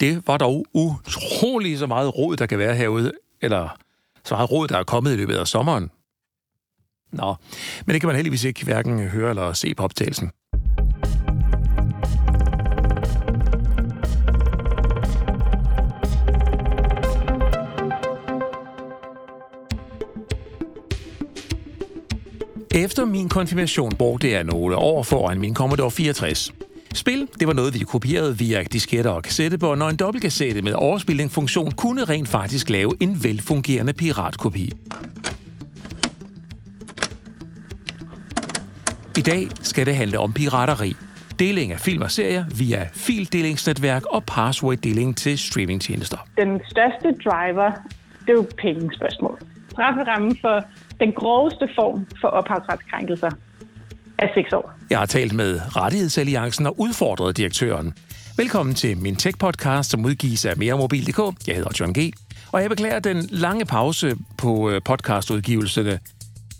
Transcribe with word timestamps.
Det 0.00 0.22
var 0.26 0.36
dog 0.36 0.66
utrolig 0.74 1.78
så 1.78 1.86
meget 1.86 2.18
rod, 2.18 2.36
der 2.36 2.46
kan 2.46 2.58
være 2.58 2.74
herude, 2.74 3.12
eller 3.40 3.68
så 4.24 4.34
meget 4.34 4.50
rod, 4.50 4.68
der 4.68 4.78
er 4.78 4.84
kommet 4.84 5.12
i 5.12 5.16
løbet 5.16 5.34
af 5.34 5.46
sommeren. 5.46 5.90
Nå, 7.12 7.34
men 7.86 7.92
det 7.94 8.00
kan 8.00 8.08
man 8.08 8.16
heldigvis 8.16 8.44
ikke 8.44 8.64
hverken 8.64 9.08
høre 9.08 9.30
eller 9.30 9.52
se 9.52 9.74
på 9.74 9.82
optagelsen. 9.82 10.30
Efter 22.74 23.04
min 23.04 23.28
konfirmation 23.28 23.96
brugte 23.96 24.30
jeg 24.30 24.44
nogle 24.44 24.76
år 24.76 25.02
foran 25.02 25.40
min 25.40 25.54
Commodore 25.54 25.90
64. 25.90 26.52
Spil, 26.94 27.28
det 27.40 27.48
var 27.48 27.54
noget, 27.54 27.74
vi 27.74 27.78
kopierede 27.78 28.38
via 28.38 28.62
disketter 28.62 29.10
og 29.10 29.22
kassettebånd, 29.22 29.82
og 29.82 29.90
en 29.90 29.96
dobbeltkassette 29.96 30.62
med 30.62 30.72
overspilningsfunktion 30.72 31.70
kunne 31.70 32.04
rent 32.04 32.28
faktisk 32.28 32.70
lave 32.70 32.92
en 33.00 33.24
velfungerende 33.24 33.92
piratkopi. 33.92 34.72
I 39.16 39.20
dag 39.20 39.48
skal 39.62 39.86
det 39.86 39.96
handle 39.96 40.18
om 40.18 40.32
pirateri. 40.32 40.96
Deling 41.38 41.72
af 41.72 41.80
film 41.80 42.02
og 42.02 42.10
serier 42.10 42.44
via 42.58 42.88
fildelingsnetværk 42.92 44.04
og 44.06 44.24
password-deling 44.24 45.16
til 45.16 45.38
streamingtjenester. 45.38 46.16
Den 46.36 46.60
største 46.66 47.08
driver, 47.24 47.72
det 48.20 48.28
er 48.28 48.32
jo 48.32 48.46
pengespørgsmål. 48.58 49.38
Strafferammen 49.70 50.38
for 50.40 50.64
den 51.00 51.12
groveste 51.12 51.68
form 51.74 52.06
for 52.20 52.28
ophavsretskrænkelser 52.28 53.30
er 54.18 54.28
6 54.34 54.52
år. 54.52 54.72
Jeg 54.90 54.98
har 54.98 55.06
talt 55.06 55.32
med 55.32 55.60
Rettighedsalliancen 55.76 56.66
og 56.66 56.80
udfordret 56.80 57.36
direktøren. 57.36 57.94
Velkommen 58.36 58.74
til 58.74 58.98
min 58.98 59.16
tech-podcast, 59.16 59.82
som 59.82 60.04
udgives 60.04 60.44
af 60.44 60.56
meremobil.dk. 60.56 61.46
Jeg 61.46 61.56
hedder 61.56 61.70
John 61.80 61.92
G. 61.92 62.12
Og 62.52 62.62
jeg 62.62 62.70
beklager 62.70 62.98
den 62.98 63.28
lange 63.30 63.64
pause 63.64 64.16
på 64.38 64.70
øh, 64.70 64.82
podcastudgivelserne. 64.84 65.98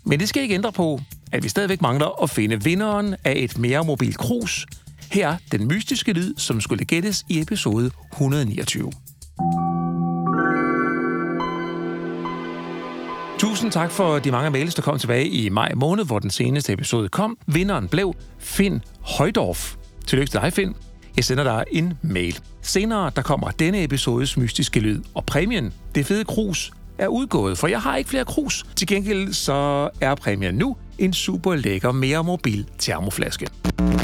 Men 0.05 0.19
det 0.19 0.29
skal 0.29 0.41
ikke 0.43 0.55
ændre 0.55 0.71
på, 0.71 0.99
at 1.31 1.43
vi 1.43 1.49
stadigvæk 1.49 1.81
mangler 1.81 2.23
at 2.23 2.29
finde 2.29 2.63
vinderen 2.63 3.15
af 3.25 3.33
et 3.35 3.57
mere 3.57 3.83
mobil 3.83 4.17
krus. 4.17 4.65
Her 5.11 5.35
den 5.51 5.67
mystiske 5.67 6.13
lyd, 6.13 6.35
som 6.37 6.61
skulle 6.61 6.85
gættes 6.85 7.25
i 7.29 7.41
episode 7.41 7.91
129. 8.13 8.91
Tusind 13.39 13.71
tak 13.71 13.91
for 13.91 14.19
de 14.19 14.31
mange 14.31 14.49
mails, 14.49 14.75
der 14.75 14.81
kom 14.81 14.99
tilbage 14.99 15.27
i 15.27 15.49
maj 15.49 15.71
måned, 15.75 16.05
hvor 16.05 16.19
den 16.19 16.29
seneste 16.29 16.73
episode 16.73 17.09
kom. 17.09 17.37
Vinderen 17.47 17.87
blev 17.87 18.13
Finn 18.39 18.83
Højdorf. 19.01 19.75
Tillykke 20.07 20.31
til 20.31 20.39
dig, 20.41 20.53
Finn. 20.53 20.75
Jeg 21.15 21.23
sender 21.23 21.43
dig 21.43 21.63
en 21.71 21.93
mail. 22.01 22.39
Senere 22.61 23.11
der 23.15 23.21
kommer 23.21 23.51
denne 23.51 23.83
episodes 23.83 24.37
mystiske 24.37 24.79
lyd, 24.79 25.01
og 25.15 25.25
præmien, 25.25 25.73
det 25.95 26.05
fede 26.05 26.25
krus, 26.25 26.71
er 26.97 27.07
udgået, 27.07 27.57
for 27.57 27.67
jeg 27.67 27.81
har 27.81 27.95
ikke 27.97 28.09
flere 28.09 28.25
krus. 28.25 28.65
Til 28.75 28.87
gengæld 28.87 29.33
så 29.33 29.89
er 30.01 30.15
præmien 30.15 30.55
nu 30.55 30.77
en 30.97 31.13
super 31.13 31.55
lækker, 31.55 31.91
mere 31.91 32.23
mobil 32.23 32.69
termoflaske. 32.77 33.47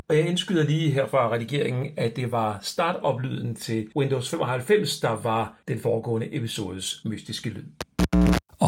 Og 0.09 0.17
jeg 0.17 0.27
indskyder 0.27 0.64
lige 0.64 0.92
her 0.92 1.08
fra 1.08 1.33
redigeringen, 1.33 1.88
at 1.97 2.16
det 2.16 2.31
var 2.31 2.59
startoplyden 2.61 3.55
til 3.55 3.88
Windows 3.95 4.30
95, 4.30 4.99
der 4.99 5.20
var 5.23 5.53
den 5.67 5.80
foregående 5.80 6.36
episodes 6.36 7.02
mystiske 7.05 7.49
lyd. 7.49 7.84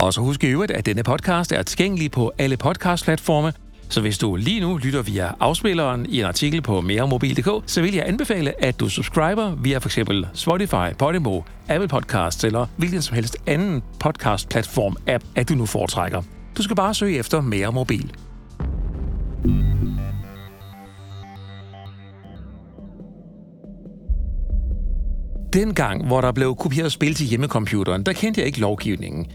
Og 0.01 0.13
så 0.13 0.21
husk 0.21 0.43
i 0.43 0.47
øvrigt, 0.47 0.71
at 0.71 0.85
denne 0.85 1.03
podcast 1.03 1.51
er 1.51 1.63
tilgængelig 1.63 2.11
på 2.11 2.31
alle 2.37 2.57
podcastplatforme, 2.57 3.53
så 3.89 4.01
hvis 4.01 4.17
du 4.17 4.35
lige 4.35 4.59
nu 4.59 4.77
lytter 4.77 5.01
via 5.01 5.31
afspilleren 5.39 6.05
i 6.09 6.19
en 6.19 6.25
artikel 6.25 6.61
på 6.61 6.81
meremobil.dk, 6.81 7.63
så 7.65 7.81
vil 7.81 7.93
jeg 7.93 8.03
anbefale, 8.07 8.65
at 8.65 8.79
du 8.79 8.89
subscriber 8.89 9.55
via 9.55 9.77
f.eks. 9.77 9.99
Spotify, 10.33 10.95
Podimo, 10.99 11.41
Apple 11.69 11.87
Podcasts 11.87 12.43
eller 12.43 12.65
hvilken 12.77 13.01
som 13.01 13.15
helst 13.15 13.37
anden 13.47 13.83
podcast-platform-app, 14.03 15.25
at 15.35 15.49
du 15.49 15.53
nu 15.53 15.65
foretrækker. 15.65 16.21
Du 16.57 16.63
skal 16.63 16.75
bare 16.75 16.93
søge 16.93 17.17
efter 17.17 17.41
Mere 17.41 17.71
Mobil. 17.71 18.13
Dengang, 25.53 26.07
hvor 26.07 26.21
der 26.21 26.31
blev 26.31 26.55
kopieret 26.55 26.91
spil 26.91 27.13
til 27.13 27.25
hjemmecomputeren, 27.25 28.03
der 28.03 28.13
kendte 28.13 28.41
jeg 28.41 28.47
ikke 28.47 28.59
lovgivningen. 28.59 29.27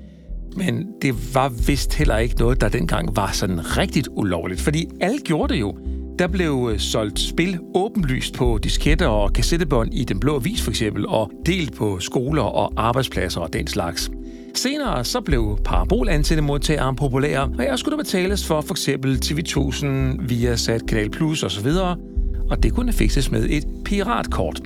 Men 0.56 0.86
det 1.02 1.34
var 1.34 1.48
vist 1.66 1.94
heller 1.94 2.16
ikke 2.16 2.34
noget, 2.34 2.60
der 2.60 2.68
dengang 2.68 3.16
var 3.16 3.30
sådan 3.32 3.76
rigtigt 3.78 4.08
ulovligt, 4.16 4.60
fordi 4.60 4.88
alle 5.00 5.18
gjorde 5.18 5.54
det 5.54 5.60
jo. 5.60 5.76
Der 6.18 6.26
blev 6.26 6.68
øh, 6.72 6.78
solgt 6.78 7.20
spil 7.20 7.58
åbenlyst 7.74 8.34
på 8.34 8.58
disketter 8.62 9.06
og 9.06 9.32
kassettebånd 9.32 9.94
i 9.94 10.04
Den 10.04 10.20
Blå 10.20 10.36
Avis 10.36 10.62
for 10.62 10.70
eksempel, 10.70 11.06
og 11.06 11.30
delt 11.46 11.74
på 11.74 11.98
skoler 12.00 12.42
og 12.42 12.72
arbejdspladser 12.76 13.40
og 13.40 13.52
den 13.52 13.66
slags. 13.66 14.10
Senere 14.54 15.04
så 15.04 15.20
blev 15.20 15.58
parabolantennemodtageren 15.64 16.96
populære, 16.96 17.50
og 17.58 17.64
jeg 17.64 17.78
skulle 17.78 17.96
der 17.96 18.02
betales 18.02 18.46
for 18.46 18.60
for 18.60 18.74
eksempel 18.74 19.18
TV1000, 19.24 19.86
Viasat, 20.26 20.86
Kanal 20.86 21.10
Plus 21.10 21.42
osv., 21.42 21.68
og 22.50 22.62
det 22.62 22.72
kunne 22.72 22.92
fikses 22.92 23.30
med 23.30 23.46
et 23.50 23.64
piratkort. 23.84 24.60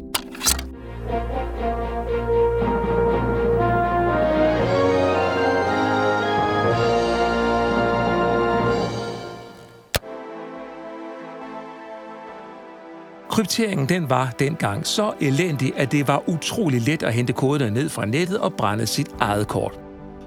Krypteringen 13.37 13.89
den 13.89 14.11
var 14.11 14.35
dengang 14.39 14.87
så 14.87 15.13
elendig, 15.21 15.73
at 15.77 15.93
det 15.93 16.09
var 16.09 16.29
utrolig 16.29 16.81
let 16.81 17.03
at 17.03 17.15
hente 17.15 17.33
koderne 17.33 17.71
ned 17.71 17.89
fra 17.89 18.07
nettet 18.07 18.39
og 18.39 18.53
brænde 18.53 18.87
sit 18.87 19.09
eget 19.21 19.49
kort. 19.49 19.81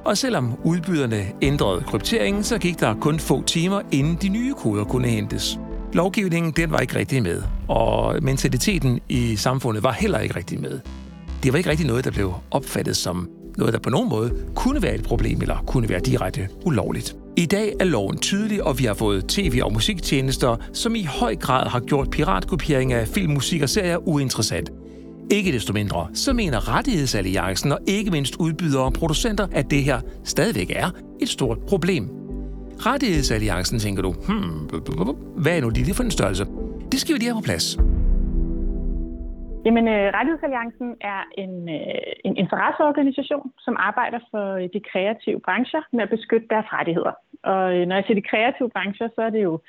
Og 0.06 0.18
selvom 0.18 0.54
udbyderne 0.64 1.26
ændrede 1.42 1.82
krypteringen, 1.82 2.44
så 2.44 2.58
gik 2.58 2.80
der 2.80 2.96
kun 2.96 3.20
få 3.20 3.44
timer, 3.44 3.82
inden 3.92 4.18
de 4.22 4.30
nye 4.30 4.54
koder 4.54 4.84
kunne 4.84 5.08
hentes. 5.08 5.60
Lovgivningen 5.94 6.52
den 6.52 6.72
var 6.72 6.80
ikke 6.80 6.96
rigtig 6.96 7.24
med, 7.24 7.42
og 7.68 8.24
mentaliteten 8.24 9.00
i 9.10 9.36
samfundet 9.36 9.84
var 9.84 9.92
heller 9.92 10.20
ikke 10.20 10.36
rigtig 10.36 10.62
med. 10.62 10.80
Det 11.44 11.54
var 11.54 11.58
ikke 11.58 11.70
rigtig 11.70 11.88
noget, 11.88 12.06
der 12.06 12.12
blev 12.12 12.34
opfattet 12.52 12.98
som 12.98 13.30
noget, 13.58 13.74
der 13.74 13.80
på 13.80 13.90
nogen 13.90 14.10
måde 14.10 14.32
kunne 14.56 14.82
være 14.82 14.96
et 14.96 15.04
problem 15.04 15.42
eller 15.42 15.58
kunne 15.68 15.90
være 15.90 16.00
direkte 16.00 16.48
ulovligt. 16.66 17.16
I 17.40 17.46
dag 17.46 17.74
er 17.80 17.86
loven 17.86 18.18
tydelig, 18.18 18.64
og 18.64 18.80
vi 18.80 18.86
har 18.86 18.94
fået 18.94 19.26
tv- 19.28 19.60
og 19.64 19.74
musiktjenester, 19.74 20.56
som 20.74 20.96
i 20.96 21.04
høj 21.04 21.36
grad 21.36 21.70
har 21.70 21.80
gjort 21.80 22.10
piratkopiering 22.10 22.94
af 22.94 23.08
film, 23.08 23.34
musik 23.34 23.62
og 23.62 23.70
serier 23.70 24.08
uinteressant. 24.08 24.72
Ikke 25.32 25.52
desto 25.52 25.74
mindre, 25.74 26.08
så 26.14 26.34
mener 26.34 26.76
Rettighedsalliancen 26.76 27.72
og 27.72 27.80
ikke 27.88 28.12
mindst 28.12 28.36
udbydere 28.36 28.84
og 28.84 28.94
producenter, 28.94 29.48
at 29.52 29.72
det 29.72 29.84
her 29.84 30.02
stadigvæk 30.24 30.72
er 30.76 30.90
et 31.22 31.30
stort 31.30 31.58
problem. 31.68 32.10
Rettighedsalliancen, 32.80 33.80
tænker 33.80 34.02
du, 34.02 34.12
hmm, 34.12 34.82
hvad 35.38 35.58
er 35.58 35.62
nu 35.62 35.70
det 35.70 35.96
for 35.96 36.04
en 36.04 36.12
størrelse? 36.12 36.46
Det 36.92 37.00
skal 37.00 37.14
vi 37.14 37.20
lige 37.20 37.30
have 37.30 37.42
på 37.42 37.46
plads. 37.46 37.78
Jamen, 39.66 39.88
øh, 39.88 40.08
Rettighedsalliancen 40.16 40.96
er 41.02 41.22
en, 41.38 41.70
øh, 41.70 42.14
en 42.26 42.38
interesseorganisation, 42.38 43.52
som 43.60 43.76
arbejder 43.80 44.20
for 44.32 44.46
øh, 44.54 44.70
de 44.74 44.80
kreative 44.92 45.40
brancher 45.40 45.82
med 45.92 46.04
at 46.04 46.10
beskytte 46.10 46.48
deres 46.50 46.74
rettigheder. 46.74 47.14
Og 47.44 47.64
når 47.88 47.96
jeg 47.96 48.04
siger 48.06 48.20
de 48.22 48.30
kreative 48.32 48.70
brancher, 48.70 49.08
så 49.16 49.22
er 49.22 49.30
det 49.30 49.44
jo 49.44 49.60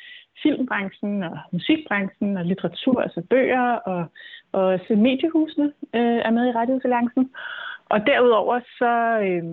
filmbranchen 0.43 1.23
og 1.23 1.39
musikbranchen 1.53 2.37
og 2.37 2.45
litteratur, 2.45 3.01
altså 3.01 3.23
bøger 3.31 3.67
og, 3.93 4.05
og 4.53 4.81
så 4.87 4.95
mediehusene 4.95 5.73
øh, 5.95 6.21
er 6.27 6.31
med 6.31 6.49
i 6.49 6.53
Rettighedsalliancen. 6.53 7.31
Og 7.84 8.07
derudover 8.07 8.61
så 8.78 8.93
øh, 9.27 9.45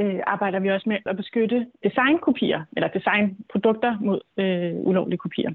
øh, 0.00 0.20
arbejder 0.26 0.58
vi 0.58 0.70
også 0.70 0.88
med 0.88 0.98
at 1.06 1.16
beskytte 1.16 1.66
designkopier, 1.84 2.60
eller 2.76 2.88
designprodukter 2.88 3.98
mod 4.00 4.20
øh, 4.36 4.74
ulovlige 4.74 5.18
kopier. 5.18 5.50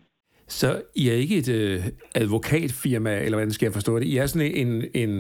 Så 0.49 0.67
I 1.01 1.03
er 1.09 1.17
ikke 1.23 1.35
et 1.41 1.49
øh, 1.59 1.79
advokatfirma, 2.21 3.13
eller 3.25 3.37
hvordan 3.37 3.55
skal 3.55 3.65
jeg 3.65 3.73
forstå 3.79 3.91
det? 3.99 4.05
I 4.13 4.17
er 4.17 4.25
sådan 4.25 4.51
en, 4.63 4.71
en, 5.01 5.11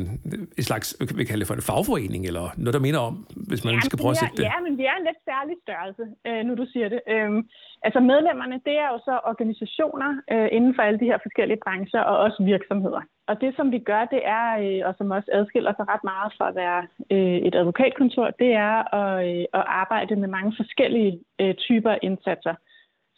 en 0.57 0.65
slags, 0.69 0.87
vi 1.19 1.23
kalde 1.29 1.41
det 1.41 1.47
for 1.47 1.57
en 1.59 1.67
fagforening, 1.69 2.21
eller 2.29 2.45
noget, 2.63 2.73
der 2.77 2.85
minder 2.87 3.01
om, 3.09 3.15
hvis 3.49 3.61
man 3.65 3.73
ja, 3.73 3.79
skal 3.89 3.99
prøve 4.01 4.15
at 4.15 4.21
sætte 4.23 4.37
det? 4.39 4.45
Ja, 4.51 4.57
men 4.65 4.73
vi 4.79 4.85
er 4.91 4.95
en 4.99 5.05
lidt 5.09 5.21
særlig 5.31 5.55
størrelse, 5.65 6.05
øh, 6.27 6.41
nu 6.47 6.51
du 6.61 6.65
siger 6.73 6.87
det. 6.93 7.01
Øhm, 7.13 7.41
altså 7.87 7.99
medlemmerne, 8.11 8.57
det 8.67 8.75
er 8.83 8.89
jo 8.93 8.97
så 9.07 9.15
organisationer 9.31 10.11
øh, 10.33 10.47
inden 10.57 10.73
for 10.75 10.81
alle 10.87 10.99
de 10.99 11.09
her 11.11 11.19
forskellige 11.25 11.63
brancher, 11.65 12.01
og 12.09 12.15
også 12.25 12.39
virksomheder. 12.53 13.01
Og 13.29 13.35
det, 13.43 13.51
som 13.57 13.67
vi 13.75 13.79
gør, 13.91 14.03
det 14.15 14.21
er, 14.39 14.47
øh, 14.63 14.81
og 14.87 14.93
som 14.97 15.11
også 15.17 15.29
adskiller 15.37 15.73
sig 15.75 15.85
ret 15.93 16.03
meget 16.11 16.29
fra 16.37 16.45
at 16.51 16.55
være 16.63 16.81
øh, 17.13 17.39
et 17.47 17.55
advokatkontor, 17.59 18.27
det 18.41 18.51
er 18.69 18.75
at, 18.99 19.13
øh, 19.27 19.45
at 19.59 19.63
arbejde 19.83 20.15
med 20.15 20.29
mange 20.37 20.53
forskellige 20.59 21.13
øh, 21.41 21.53
typer 21.65 21.93
indsatser. 22.07 22.55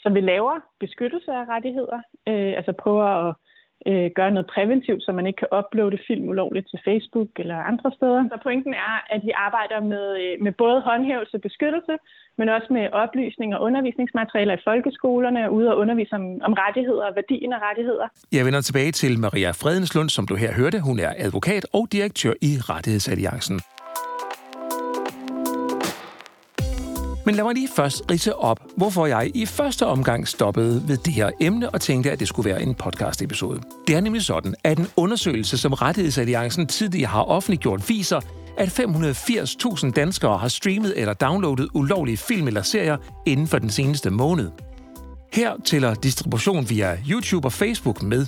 Så 0.03 0.09
vi 0.09 0.21
laver 0.21 0.56
beskyttelse 0.80 1.31
af 1.31 1.45
rettigheder, 1.53 2.00
øh, 2.30 2.53
altså 2.59 2.74
prøver 2.83 3.06
at 3.21 3.36
øh, 3.89 4.12
gøre 4.18 4.31
noget 4.31 4.48
præventivt, 4.53 5.03
så 5.03 5.12
man 5.12 5.27
ikke 5.27 5.42
kan 5.44 5.53
uploade 5.59 6.00
film 6.07 6.25
ulovligt 6.30 6.68
til 6.69 6.80
Facebook 6.88 7.30
eller 7.42 7.57
andre 7.71 7.92
steder. 7.98 8.21
Så 8.31 8.38
pointen 8.44 8.74
er, 8.74 8.94
at 9.15 9.21
vi 9.27 9.31
arbejder 9.48 9.80
med, 9.94 10.06
øh, 10.24 10.33
med 10.45 10.53
både 10.63 10.81
håndhævelse 10.81 11.36
og 11.38 11.42
beskyttelse, 11.42 11.95
men 12.38 12.50
også 12.50 12.68
med 12.77 12.86
oplysning 13.03 13.56
og 13.56 13.62
undervisningsmaterialer 13.68 14.53
i 14.57 14.63
folkeskolerne, 14.69 15.45
og 15.45 15.53
ude 15.53 15.68
og 15.71 15.77
undervise 15.77 16.13
om, 16.19 16.25
om 16.48 16.53
rettigheder 16.53 17.06
og 17.09 17.15
værdien 17.15 17.53
af 17.53 17.59
rettigheder. 17.68 18.07
Jeg 18.31 18.45
vender 18.45 18.62
tilbage 18.62 18.92
til 18.92 19.19
Maria 19.19 19.51
Fredenslund, 19.51 20.09
som 20.09 20.27
du 20.27 20.36
her 20.36 20.51
hørte. 20.53 20.80
Hun 20.89 21.00
er 21.00 21.12
advokat 21.18 21.65
og 21.74 21.83
direktør 21.92 22.33
i 22.42 22.51
Rettighedsalliancen. 22.69 23.57
Men 27.25 27.35
lad 27.35 27.44
mig 27.44 27.53
lige 27.53 27.69
først 27.75 28.03
rise 28.12 28.35
op, 28.35 28.59
hvorfor 28.77 29.06
jeg 29.06 29.31
i 29.33 29.45
første 29.45 29.85
omgang 29.85 30.27
stoppede 30.27 30.83
ved 30.88 30.97
det 30.97 31.13
her 31.13 31.29
emne 31.41 31.69
og 31.69 31.81
tænkte, 31.81 32.12
at 32.12 32.19
det 32.19 32.27
skulle 32.27 32.50
være 32.50 32.62
en 32.62 32.75
podcast-episode. 32.75 33.62
Det 33.88 33.95
er 33.95 34.01
nemlig 34.01 34.21
sådan, 34.21 34.56
at 34.63 34.79
en 34.79 34.88
undersøgelse, 34.95 35.57
som 35.57 35.73
Rettighedsalliancen 35.73 36.68
tidligere 36.68 37.09
har 37.09 37.23
offentliggjort, 37.23 37.89
viser, 37.89 38.19
at 38.57 38.79
580.000 38.79 39.91
danskere 39.91 40.38
har 40.38 40.47
streamet 40.47 40.94
eller 40.95 41.13
downloadet 41.13 41.68
ulovlige 41.73 42.18
film 42.18 42.47
eller 42.47 42.62
serier 42.62 42.97
inden 43.25 43.47
for 43.47 43.59
den 43.59 43.69
seneste 43.69 44.09
måned. 44.09 44.50
Her 45.33 45.51
tæller 45.65 45.94
distribution 45.94 46.69
via 46.69 46.97
YouTube 47.09 47.47
og 47.47 47.53
Facebook 47.53 48.01
med, 48.01 48.25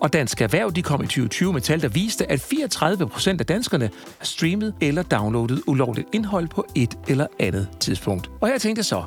og 0.00 0.12
Dansk 0.12 0.40
Erhverv 0.40 0.72
de 0.72 0.82
kom 0.82 1.02
i 1.02 1.06
2020 1.06 1.52
med 1.52 1.60
tal, 1.60 1.82
der 1.82 1.88
viste, 1.88 2.30
at 2.30 2.40
34 2.40 3.08
procent 3.08 3.40
af 3.40 3.46
danskerne 3.46 3.90
har 4.18 4.24
streamet 4.24 4.74
eller 4.80 5.02
downloadet 5.02 5.62
ulovligt 5.66 6.08
indhold 6.12 6.48
på 6.48 6.66
et 6.74 6.98
eller 7.08 7.26
andet 7.40 7.68
tidspunkt. 7.80 8.30
Og 8.40 8.48
her 8.48 8.58
tænkte 8.58 8.78
jeg 8.78 8.84
så, 8.84 9.02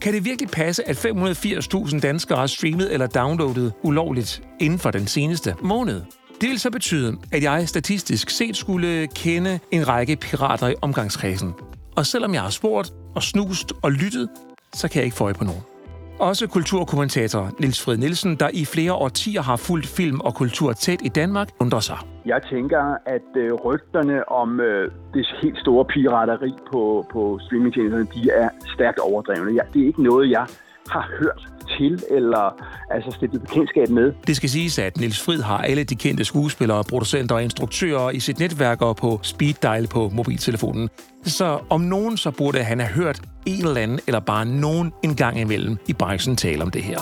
kan 0.00 0.14
det 0.14 0.24
virkelig 0.24 0.50
passe, 0.50 0.88
at 0.88 1.06
580.000 1.06 2.00
danskere 2.00 2.38
har 2.38 2.46
streamet 2.46 2.92
eller 2.92 3.06
downloadet 3.06 3.72
ulovligt 3.82 4.42
inden 4.60 4.78
for 4.78 4.90
den 4.90 5.06
seneste 5.06 5.54
måned? 5.62 6.02
Det 6.40 6.48
vil 6.48 6.60
så 6.60 6.70
betyde, 6.70 7.16
at 7.32 7.42
jeg 7.42 7.68
statistisk 7.68 8.30
set 8.30 8.56
skulle 8.56 9.06
kende 9.06 9.58
en 9.70 9.88
række 9.88 10.16
pirater 10.16 10.68
i 10.68 10.74
omgangskredsen. 10.82 11.54
Og 11.96 12.06
selvom 12.06 12.34
jeg 12.34 12.42
har 12.42 12.50
spurgt 12.50 12.92
og 13.14 13.22
snust 13.22 13.72
og 13.82 13.92
lyttet, 13.92 14.28
så 14.74 14.88
kan 14.88 14.96
jeg 14.96 15.04
ikke 15.04 15.16
få 15.16 15.24
øje 15.24 15.34
på 15.34 15.44
nogen. 15.44 15.75
Også 16.18 16.46
kulturkommentator 16.48 17.50
Nils 17.60 17.84
Fred 17.84 17.96
Nielsen, 17.96 18.36
der 18.36 18.48
i 18.52 18.64
flere 18.64 18.92
årtier 18.92 19.42
har 19.42 19.56
fulgt 19.56 19.86
film 19.86 20.20
og 20.20 20.34
kultur 20.34 20.72
tæt 20.72 20.98
i 21.02 21.08
Danmark, 21.08 21.48
undrer 21.60 21.80
sig. 21.80 21.98
Jeg 22.26 22.40
tænker, 22.50 22.96
at 23.06 23.36
øh, 23.36 23.52
rygterne 23.52 24.28
om 24.28 24.60
øh, 24.60 24.90
det 25.14 25.26
helt 25.42 25.58
store 25.58 25.84
pirateri 25.84 26.52
på, 26.72 27.06
på 27.12 27.38
streamingtjenesterne, 27.42 28.06
de 28.14 28.30
er 28.30 28.48
stærkt 28.74 28.98
overdrevne. 28.98 29.50
Det 29.72 29.82
er 29.82 29.86
ikke 29.86 30.02
noget, 30.02 30.30
jeg 30.30 30.46
har 30.88 31.10
hørt 31.20 31.55
til 31.78 32.02
eller 32.10 32.62
altså 32.90 33.10
stiftet 33.10 33.40
bekendtskab 33.40 33.88
med. 33.88 34.12
Det 34.26 34.36
skal 34.36 34.48
siges, 34.48 34.78
at 34.78 34.96
Nils 34.96 35.22
Frid 35.22 35.40
har 35.40 35.58
alle 35.58 35.84
de 35.84 35.94
kendte 35.94 36.24
skuespillere, 36.24 36.84
producenter 36.84 37.34
og 37.34 37.42
instruktører 37.42 38.10
i 38.10 38.20
sit 38.20 38.38
netværk 38.38 38.82
og 38.82 38.96
på 38.96 39.20
speed 39.22 39.54
dial 39.62 39.86
på 39.86 40.08
mobiltelefonen. 40.08 40.88
Så 41.22 41.58
om 41.70 41.80
nogen, 41.80 42.16
så 42.16 42.30
burde 42.30 42.62
han 42.62 42.80
have 42.80 42.92
hørt 42.92 43.20
en 43.46 43.66
eller 43.66 43.80
anden, 43.80 44.00
eller 44.06 44.20
bare 44.20 44.46
nogen 44.46 44.92
en 45.04 45.14
gang 45.16 45.40
imellem 45.40 45.76
i 45.88 45.92
branchen 45.92 46.36
tale 46.36 46.62
om 46.62 46.70
det 46.70 46.82
her. 46.82 47.00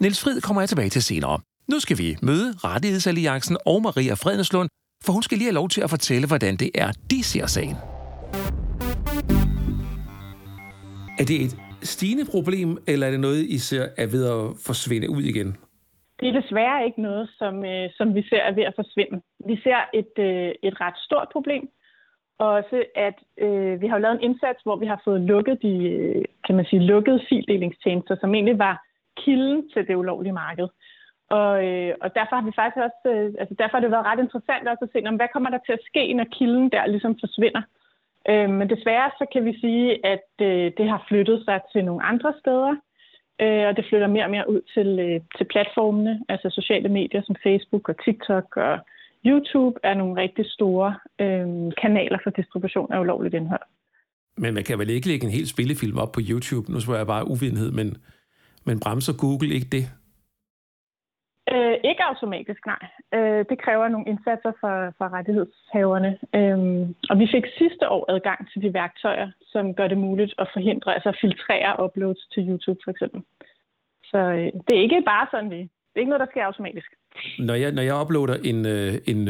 Niels 0.00 0.20
Frid 0.20 0.40
kommer 0.40 0.62
jeg 0.62 0.68
tilbage 0.68 0.88
til 0.88 1.02
senere. 1.02 1.38
Nu 1.68 1.80
skal 1.80 1.98
vi 1.98 2.16
møde 2.22 2.54
Rettighedsalliancen 2.64 3.56
og 3.66 3.82
Maria 3.82 4.14
Fredenslund, 4.14 4.68
for 5.04 5.12
hun 5.12 5.22
skal 5.22 5.38
lige 5.38 5.46
have 5.46 5.54
lov 5.54 5.68
til 5.68 5.80
at 5.80 5.90
fortælle, 5.90 6.26
hvordan 6.26 6.56
det 6.56 6.70
er, 6.74 6.92
de 7.10 7.22
ser 7.22 7.46
sagen. 7.46 7.76
Er 11.18 11.24
det 11.24 11.42
et 11.42 11.56
stigende 11.82 12.24
problem, 12.30 12.78
eller 12.86 13.06
er 13.06 13.10
det 13.10 13.20
noget, 13.20 13.42
I 13.56 13.58
ser 13.58 13.86
er 13.96 14.06
ved 14.06 14.24
at 14.34 14.42
forsvinde 14.66 15.10
ud 15.10 15.22
igen? 15.22 15.56
Det 16.20 16.28
er 16.28 16.40
desværre 16.40 16.84
ikke 16.84 17.02
noget, 17.02 17.30
som, 17.38 17.64
øh, 17.64 17.90
som 17.96 18.14
vi 18.14 18.22
ser 18.28 18.42
er 18.48 18.54
ved 18.54 18.62
at 18.62 18.72
forsvinde. 18.76 19.20
Vi 19.46 19.60
ser 19.64 19.80
et, 19.94 20.14
øh, 20.18 20.52
et 20.62 20.80
ret 20.80 20.98
stort 21.06 21.28
problem, 21.32 21.68
og 22.38 22.48
også 22.48 22.84
at 22.96 23.18
øh, 23.38 23.80
vi 23.80 23.86
har 23.86 23.98
lavet 23.98 24.14
en 24.16 24.26
indsats, 24.28 24.60
hvor 24.62 24.76
vi 24.76 24.86
har 24.86 25.00
fået 25.04 25.20
lukket 25.20 25.62
de, 25.62 25.74
øh, 25.92 26.24
kan 26.46 26.56
man 26.56 26.64
sige, 26.64 26.82
lukkede 26.92 27.20
fildelingstjenester, 27.28 28.16
som 28.20 28.34
egentlig 28.34 28.58
var 28.58 28.86
kilden 29.16 29.70
til 29.72 29.86
det 29.88 29.94
ulovlige 29.94 30.32
marked. 30.32 30.68
Og, 31.38 31.52
øh, 31.66 31.92
og 32.02 32.08
derfor 32.14 32.34
har 32.36 32.46
vi 32.48 32.52
faktisk 32.56 32.82
også, 32.88 33.02
øh, 33.14 33.28
altså 33.40 33.54
derfor 33.58 33.74
har 33.76 33.84
det 33.84 33.90
været 33.90 34.08
ret 34.10 34.24
interessant 34.26 34.68
også 34.68 34.84
at 34.84 34.92
se, 34.92 35.08
om, 35.08 35.16
hvad 35.16 35.32
kommer 35.32 35.50
der 35.50 35.60
til 35.66 35.72
at 35.72 35.86
ske, 35.90 36.12
når 36.12 36.26
kilden 36.38 36.68
der 36.74 36.86
ligesom 36.86 37.14
forsvinder. 37.24 37.62
Øh, 38.28 38.50
men 38.50 38.70
desværre 38.70 39.10
så 39.18 39.26
kan 39.32 39.44
vi 39.44 39.52
sige, 39.60 40.06
at 40.06 40.28
øh, 40.40 40.72
det 40.78 40.88
har 40.88 41.04
flyttet 41.08 41.42
sig 41.44 41.60
til 41.72 41.84
nogle 41.84 42.02
andre 42.02 42.32
steder, 42.40 42.74
øh, 43.42 43.64
og 43.68 43.76
det 43.76 43.84
flytter 43.88 44.06
mere 44.06 44.24
og 44.24 44.30
mere 44.30 44.50
ud 44.50 44.60
til, 44.74 44.88
øh, 45.06 45.20
til 45.36 45.44
platformene, 45.44 46.20
altså 46.28 46.50
sociale 46.50 46.88
medier 46.88 47.22
som 47.24 47.36
Facebook 47.42 47.88
og 47.88 48.04
TikTok 48.04 48.56
og 48.56 48.78
YouTube 49.26 49.80
er 49.82 49.94
nogle 49.94 50.22
rigtig 50.22 50.46
store 50.46 50.94
øh, 51.20 51.72
kanaler 51.82 52.18
for 52.22 52.30
distribution 52.30 52.92
af 52.92 53.00
ulovligt 53.00 53.34
indhold. 53.34 53.66
Men 54.36 54.54
man 54.54 54.64
kan 54.64 54.78
vel 54.78 54.90
ikke 54.90 55.08
lægge 55.08 55.26
en 55.26 55.32
hel 55.32 55.48
spillefilm 55.48 55.98
op 55.98 56.12
på 56.12 56.20
YouTube? 56.30 56.72
Nu 56.72 56.80
spørger 56.80 57.00
jeg 57.00 57.06
bare 57.06 57.30
uvidenhed, 57.30 57.70
men, 57.70 57.96
men 58.64 58.80
bremser 58.80 59.12
Google 59.18 59.54
ikke 59.54 59.68
det? 59.72 59.84
Øh, 61.54 61.76
ikke 61.84 62.04
automatisk, 62.04 62.66
nej. 62.66 62.84
Øh, 63.14 63.44
det 63.50 63.62
kræver 63.64 63.88
nogle 63.88 64.06
indsatser 64.06 64.52
fra, 64.60 64.90
fra 64.98 65.08
rettighedshaverne. 65.16 66.18
Øh, 66.34 66.58
og 67.10 67.18
vi 67.18 67.26
fik 67.34 67.44
sidste 67.58 67.88
år 67.88 68.12
adgang 68.12 68.50
til 68.50 68.62
de 68.62 68.74
værktøjer, 68.74 69.30
som 69.52 69.74
gør 69.74 69.88
det 69.88 69.98
muligt 69.98 70.34
at 70.38 70.50
forhindre, 70.52 70.94
altså 70.94 71.18
filtrere 71.20 71.84
uploads 71.84 72.26
til 72.32 72.48
YouTube 72.48 72.80
for 72.84 72.90
eksempel. 72.90 73.22
Så 74.10 74.18
øh, 74.18 74.52
det 74.66 74.72
er 74.76 74.82
ikke 74.82 75.02
bare 75.06 75.26
sådan, 75.30 75.50
vi. 75.50 75.68
Det 75.90 75.96
er 75.96 76.00
ikke 76.00 76.10
noget, 76.10 76.20
der 76.20 76.32
sker 76.32 76.44
automatisk. 76.44 76.90
Når 77.38 77.54
jeg, 77.54 77.72
når 77.72 77.82
jeg 77.82 77.94
uploader 78.02 78.36
en, 78.50 78.66
øh, 78.66 78.92
en 79.12 79.20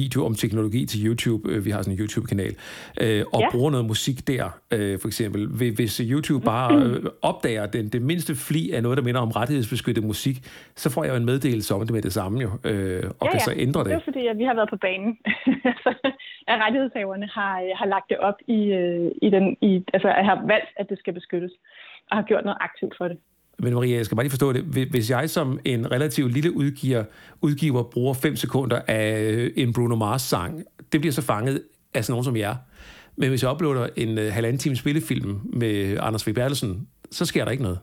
video 0.00 0.20
om 0.28 0.34
teknologi 0.34 0.86
til 0.86 1.06
YouTube, 1.06 1.42
øh, 1.50 1.64
vi 1.64 1.70
har 1.70 1.82
sådan 1.82 1.94
en 1.94 2.00
YouTube-kanal, 2.02 2.54
øh, 3.02 3.22
og 3.34 3.40
ja. 3.40 3.50
bruger 3.52 3.70
noget 3.70 3.86
musik 3.86 4.18
der, 4.32 4.44
øh, 4.74 4.98
for 5.02 5.08
eksempel, 5.08 5.40
hvis 5.78 6.00
YouTube 6.12 6.44
bare 6.44 6.68
øh, 6.76 7.04
opdager 7.22 7.66
den, 7.66 7.88
det 7.88 8.02
mindste 8.02 8.32
fli 8.48 8.62
af 8.70 8.82
noget, 8.82 8.98
der 8.98 9.04
minder 9.04 9.20
om 9.20 9.30
rettighedsbeskyttet 9.30 10.04
musik, 10.04 10.36
så 10.82 10.86
får 10.94 11.04
jeg 11.04 11.10
jo 11.12 11.16
en 11.16 11.24
meddelelse 11.24 11.74
om 11.74 11.80
det 11.80 11.90
med 11.90 12.02
det 12.02 12.12
samme 12.12 12.40
jo, 12.40 12.48
øh, 12.70 13.02
og 13.20 13.26
ja, 13.26 13.30
kan 13.32 13.40
ja. 13.42 13.48
så 13.48 13.52
ændre 13.56 13.80
det. 13.80 13.90
Det 13.90 14.02
er 14.02 14.10
fordi, 14.10 14.26
at 14.26 14.38
vi 14.38 14.44
har 14.44 14.54
været 14.54 14.70
på 14.70 14.76
banen. 14.76 15.18
at 16.50 16.56
rettighedshaverne 16.64 17.28
har, 17.36 17.54
har 17.80 17.86
lagt 17.94 18.08
det 18.10 18.18
op 18.18 18.38
i, 18.46 18.60
i 19.26 19.28
den, 19.30 19.56
i, 19.60 19.84
altså 19.94 20.08
har 20.08 20.46
valgt, 20.46 20.70
at 20.76 20.86
det 20.90 20.98
skal 20.98 21.12
beskyttes, 21.12 21.52
og 22.10 22.16
har 22.16 22.24
gjort 22.30 22.44
noget 22.44 22.58
aktivt 22.60 22.94
for 22.98 23.08
det. 23.08 23.18
Men 23.58 23.74
Maria, 23.74 23.96
jeg 23.96 24.04
skal 24.04 24.16
bare 24.16 24.24
lige 24.24 24.30
forstå 24.30 24.52
det. 24.52 24.62
Hvis 24.90 25.10
jeg 25.10 25.30
som 25.30 25.60
en 25.64 25.92
relativt 25.92 26.32
lille 26.32 26.56
udgiver, 26.56 27.04
udgiver 27.42 27.82
bruger 27.82 28.14
5 28.14 28.36
sekunder 28.36 28.80
af 28.88 29.20
øh, 29.20 29.50
en 29.56 29.72
Bruno 29.72 29.96
Mars-sang, 29.96 30.64
det 30.92 31.00
bliver 31.00 31.12
så 31.12 31.22
fanget 31.22 31.62
af 31.94 32.04
sådan 32.04 32.12
nogen 32.12 32.24
som 32.24 32.36
jer. 32.36 32.54
Men 33.16 33.28
hvis 33.28 33.42
jeg 33.42 33.52
uploader 33.52 33.88
en 33.96 34.18
uh, 34.18 34.24
halvanden 34.24 34.58
time 34.58 34.76
spillefilm 34.76 35.40
med 35.44 35.98
Anders 36.00 36.28
V. 36.28 36.34
Bertelsen, 36.34 36.88
så 37.10 37.26
sker 37.26 37.44
der 37.44 37.50
ikke 37.50 37.62
noget. 37.62 37.78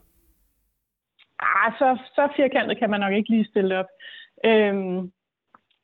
Ah, 1.40 1.72
så, 1.80 1.98
så 2.16 2.28
firkantet 2.36 2.80
kan 2.80 2.90
man 2.90 3.00
nok 3.00 3.14
ikke 3.14 3.30
lige 3.30 3.46
stille 3.46 3.80
op. 3.80 3.86
Øhm, 4.46 5.12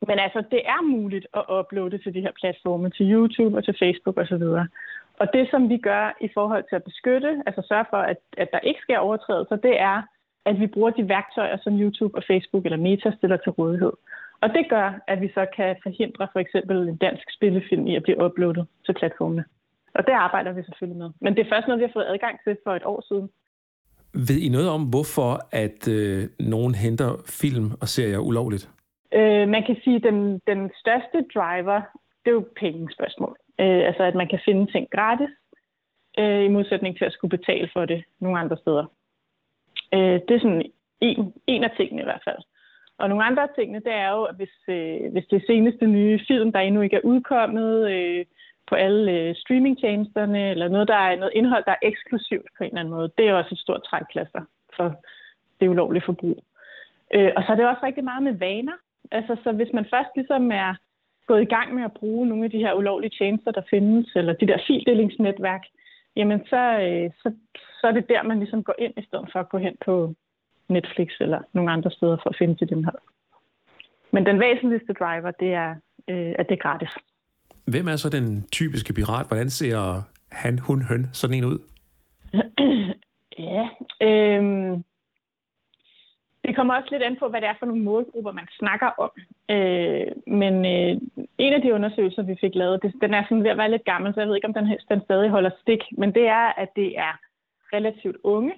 men 0.08 0.20
altså, 0.26 0.44
det 0.52 0.62
er 0.66 0.82
muligt 0.82 1.28
at 1.34 1.44
uploade 1.60 1.98
til 1.98 2.14
de 2.14 2.22
her 2.22 2.32
platforme, 2.42 2.90
til 2.90 3.12
YouTube 3.14 3.58
og 3.58 3.64
til 3.64 3.76
Facebook 3.80 4.18
osv. 4.18 4.44
Og 5.20 5.28
det, 5.34 5.48
som 5.52 5.70
vi 5.70 5.78
gør 5.78 6.18
i 6.22 6.30
forhold 6.34 6.64
til 6.70 6.76
at 6.76 6.84
beskytte, 6.84 7.44
altså 7.48 7.62
sørge 7.68 7.86
for, 7.90 7.98
at, 7.98 8.18
at 8.38 8.50
der 8.52 8.60
ikke 8.60 8.80
sker 8.82 9.00
overtrædelser, 9.00 9.56
det 9.56 9.80
er, 9.80 10.02
at 10.46 10.60
vi 10.60 10.68
bruger 10.68 10.90
de 10.90 11.10
værktøjer, 11.10 11.58
som 11.64 11.82
YouTube 11.82 12.18
og 12.18 12.24
Facebook 12.28 12.66
eller 12.66 12.78
Meta 12.78 13.12
stiller 13.18 13.38
til 13.38 13.52
rådighed. 13.52 13.94
Og 14.42 14.50
det 14.50 14.70
gør, 14.70 14.90
at 15.08 15.22
vi 15.22 15.30
så 15.34 15.46
kan 15.56 15.76
forhindre 15.84 16.28
for 16.34 16.40
eksempel 16.40 16.78
en 16.78 16.98
dansk 16.98 17.26
spillefilm 17.38 17.88
i 17.88 17.96
at 17.96 18.04
blive 18.04 18.24
uploadet 18.26 18.68
til 18.86 18.94
platformene. 18.94 19.46
Og 19.94 20.06
det 20.08 20.12
arbejder 20.12 20.52
vi 20.52 20.64
selvfølgelig 20.64 21.00
med. 21.04 21.10
Men 21.22 21.36
det 21.36 21.42
er 21.42 21.50
først 21.54 21.68
noget, 21.68 21.80
vi 21.80 21.86
har 21.86 21.94
fået 21.94 22.12
adgang 22.14 22.40
til 22.44 22.58
for 22.64 22.74
et 22.76 22.86
år 22.86 23.02
siden. 23.08 23.30
Ved 24.14 24.38
I 24.46 24.50
noget 24.50 24.70
om, 24.70 24.84
hvorfor 24.84 25.32
at 25.52 25.88
øh, 25.88 26.24
nogen 26.40 26.76
henter 26.76 27.12
film 27.42 27.72
og 27.82 27.88
serier 27.88 28.20
ulovligt? 28.20 28.70
Øh, 29.14 29.48
man 29.48 29.64
kan 29.68 29.78
sige, 29.84 29.96
at 29.96 30.04
den, 30.04 30.42
den 30.48 30.72
største 30.82 31.18
driver, 31.36 31.82
det 32.24 32.30
er 32.32 32.38
jo 32.40 32.46
pengespørgsmål. 32.60 33.38
Øh, 33.60 33.88
altså 33.90 34.04
at 34.04 34.16
man 34.16 34.28
kan 34.28 34.40
finde 34.46 34.72
ting 34.72 34.90
gratis, 34.90 35.30
øh, 36.20 36.44
i 36.44 36.48
modsætning 36.48 36.98
til 36.98 37.06
at 37.06 37.14
skulle 37.14 37.38
betale 37.38 37.70
for 37.74 37.86
det 37.86 38.04
nogle 38.20 38.40
andre 38.40 38.58
steder. 38.58 38.86
Øh, 39.94 40.20
det 40.28 40.32
er 40.32 40.40
sådan 40.40 40.72
en, 41.02 41.34
en 41.48 41.64
af 41.64 41.72
tingene 41.78 42.02
i 42.02 42.06
hvert 42.06 42.22
fald. 42.26 42.42
Og 42.98 43.10
nogle 43.10 43.26
andre 43.26 43.44
af 43.44 43.50
tingene, 43.58 43.80
det 43.80 43.94
er 43.94 44.10
jo, 44.10 44.24
at 44.24 44.36
hvis, 44.36 44.56
øh, 44.68 45.12
hvis 45.12 45.26
det 45.32 45.44
seneste 45.48 45.88
nye 45.88 46.20
film, 46.28 46.52
der 46.52 46.60
endnu 46.60 46.82
ikke 46.82 46.96
er 46.96 47.06
udkommet 47.12 47.92
øh, 47.92 48.26
på 48.68 48.76
alle 48.76 49.12
øh, 49.12 49.36
streamingtjenesterne, 49.36 50.50
eller 50.50 50.68
noget, 50.68 50.88
der 50.88 50.96
er 50.96 51.16
noget 51.16 51.34
indhold, 51.36 51.64
der 51.66 51.72
er 51.72 51.88
eksklusivt 51.88 52.48
på 52.58 52.64
en 52.64 52.70
eller 52.70 52.80
anden 52.80 52.94
måde, 52.94 53.12
det 53.18 53.28
er 53.28 53.34
også 53.34 53.50
et 53.52 53.60
stort 53.60 53.84
trækplaster 53.84 54.42
for 54.76 54.96
det 55.60 55.68
ulovlige 55.68 56.06
forbrug. 56.06 56.44
Øh, 57.14 57.32
og 57.36 57.44
så 57.44 57.52
er 57.52 57.56
det 57.56 57.68
også 57.68 57.84
rigtig 57.84 58.04
meget 58.04 58.24
med 58.24 58.34
vaner. 58.34 58.78
Altså, 59.12 59.36
så 59.44 59.52
hvis 59.52 59.74
man 59.74 59.86
først 59.94 60.10
ligesom 60.16 60.52
er 60.52 60.76
gået 61.32 61.42
i 61.42 61.54
gang 61.56 61.70
med 61.76 61.84
at 61.84 61.98
bruge 62.00 62.28
nogle 62.28 62.46
af 62.46 62.52
de 62.52 62.64
her 62.66 62.74
ulovlige 62.74 63.16
tjenester, 63.18 63.52
der 63.52 63.70
findes, 63.70 64.08
eller 64.16 64.34
de 64.34 64.48
der 64.48 64.60
fildelingsnetværk, 64.68 65.64
jamen 66.16 66.40
så, 66.52 66.64
øh, 66.86 67.10
så, 67.22 67.28
så 67.80 67.84
er 67.90 67.92
det 67.92 68.06
der, 68.10 68.24
man 68.24 68.40
ligesom 68.40 68.64
går 68.64 68.76
ind, 68.80 68.94
i 68.98 69.06
stedet 69.08 69.28
for 69.32 69.40
at 69.40 69.50
gå 69.50 69.58
hen 69.58 69.76
på 69.86 70.14
Netflix 70.70 71.10
eller 71.20 71.42
nogle 71.54 71.72
andre 71.72 71.92
steder 71.92 72.18
for 72.24 72.30
at 72.30 72.36
finde 72.40 72.56
til 72.56 72.70
den 72.70 72.86
her. 72.86 72.98
men 74.14 74.26
den 74.26 74.40
væsentligste 74.40 74.94
driver, 74.94 75.32
det 75.32 75.52
er, 75.54 75.72
øh, 76.10 76.34
at 76.40 76.46
det 76.50 76.56
er 76.56 76.64
gratis. 76.68 76.94
Hvem 77.66 77.88
er 77.88 77.96
så 77.96 78.10
den 78.10 78.48
typiske 78.52 78.94
pirat? 78.94 79.28
Hvordan 79.28 79.50
ser 79.50 80.04
han, 80.32 80.60
hun, 80.60 80.82
høn 80.82 81.10
sådan 81.14 81.38
en 81.38 81.46
ud? 81.46 81.60
ja, 83.50 83.64
øh, 84.08 84.44
det 86.50 86.56
kommer 86.56 86.74
også 86.76 86.90
lidt 86.92 87.04
an 87.04 87.20
på, 87.20 87.28
hvad 87.28 87.42
det 87.42 87.50
er 87.50 87.60
for 87.60 87.66
nogle 87.66 87.84
målgrupper, 87.84 88.32
man 88.32 88.48
snakker 88.60 88.90
om. 89.06 89.12
Øh, 89.56 90.08
men 90.42 90.54
øh, 90.74 90.94
en 91.46 91.54
af 91.54 91.62
de 91.62 91.74
undersøgelser, 91.74 92.24
vi 92.24 92.36
fik 92.42 92.56
lavet, 92.56 92.84
det, 92.84 92.94
den 93.02 93.14
er 93.14 93.24
sådan 93.24 93.44
ved 93.44 93.52
at 93.52 93.58
være 93.58 93.72
lidt 93.72 93.86
gammel, 93.86 94.14
så 94.14 94.20
jeg 94.20 94.28
ved 94.28 94.36
ikke, 94.36 94.48
om 94.48 94.54
den, 94.54 94.66
den 94.92 95.02
stadig 95.02 95.30
holder 95.30 95.52
stik. 95.62 95.82
Men 95.92 96.10
det 96.18 96.26
er, 96.28 96.46
at 96.64 96.70
det 96.76 96.90
er 96.98 97.14
relativt 97.74 98.18
unge. 98.24 98.54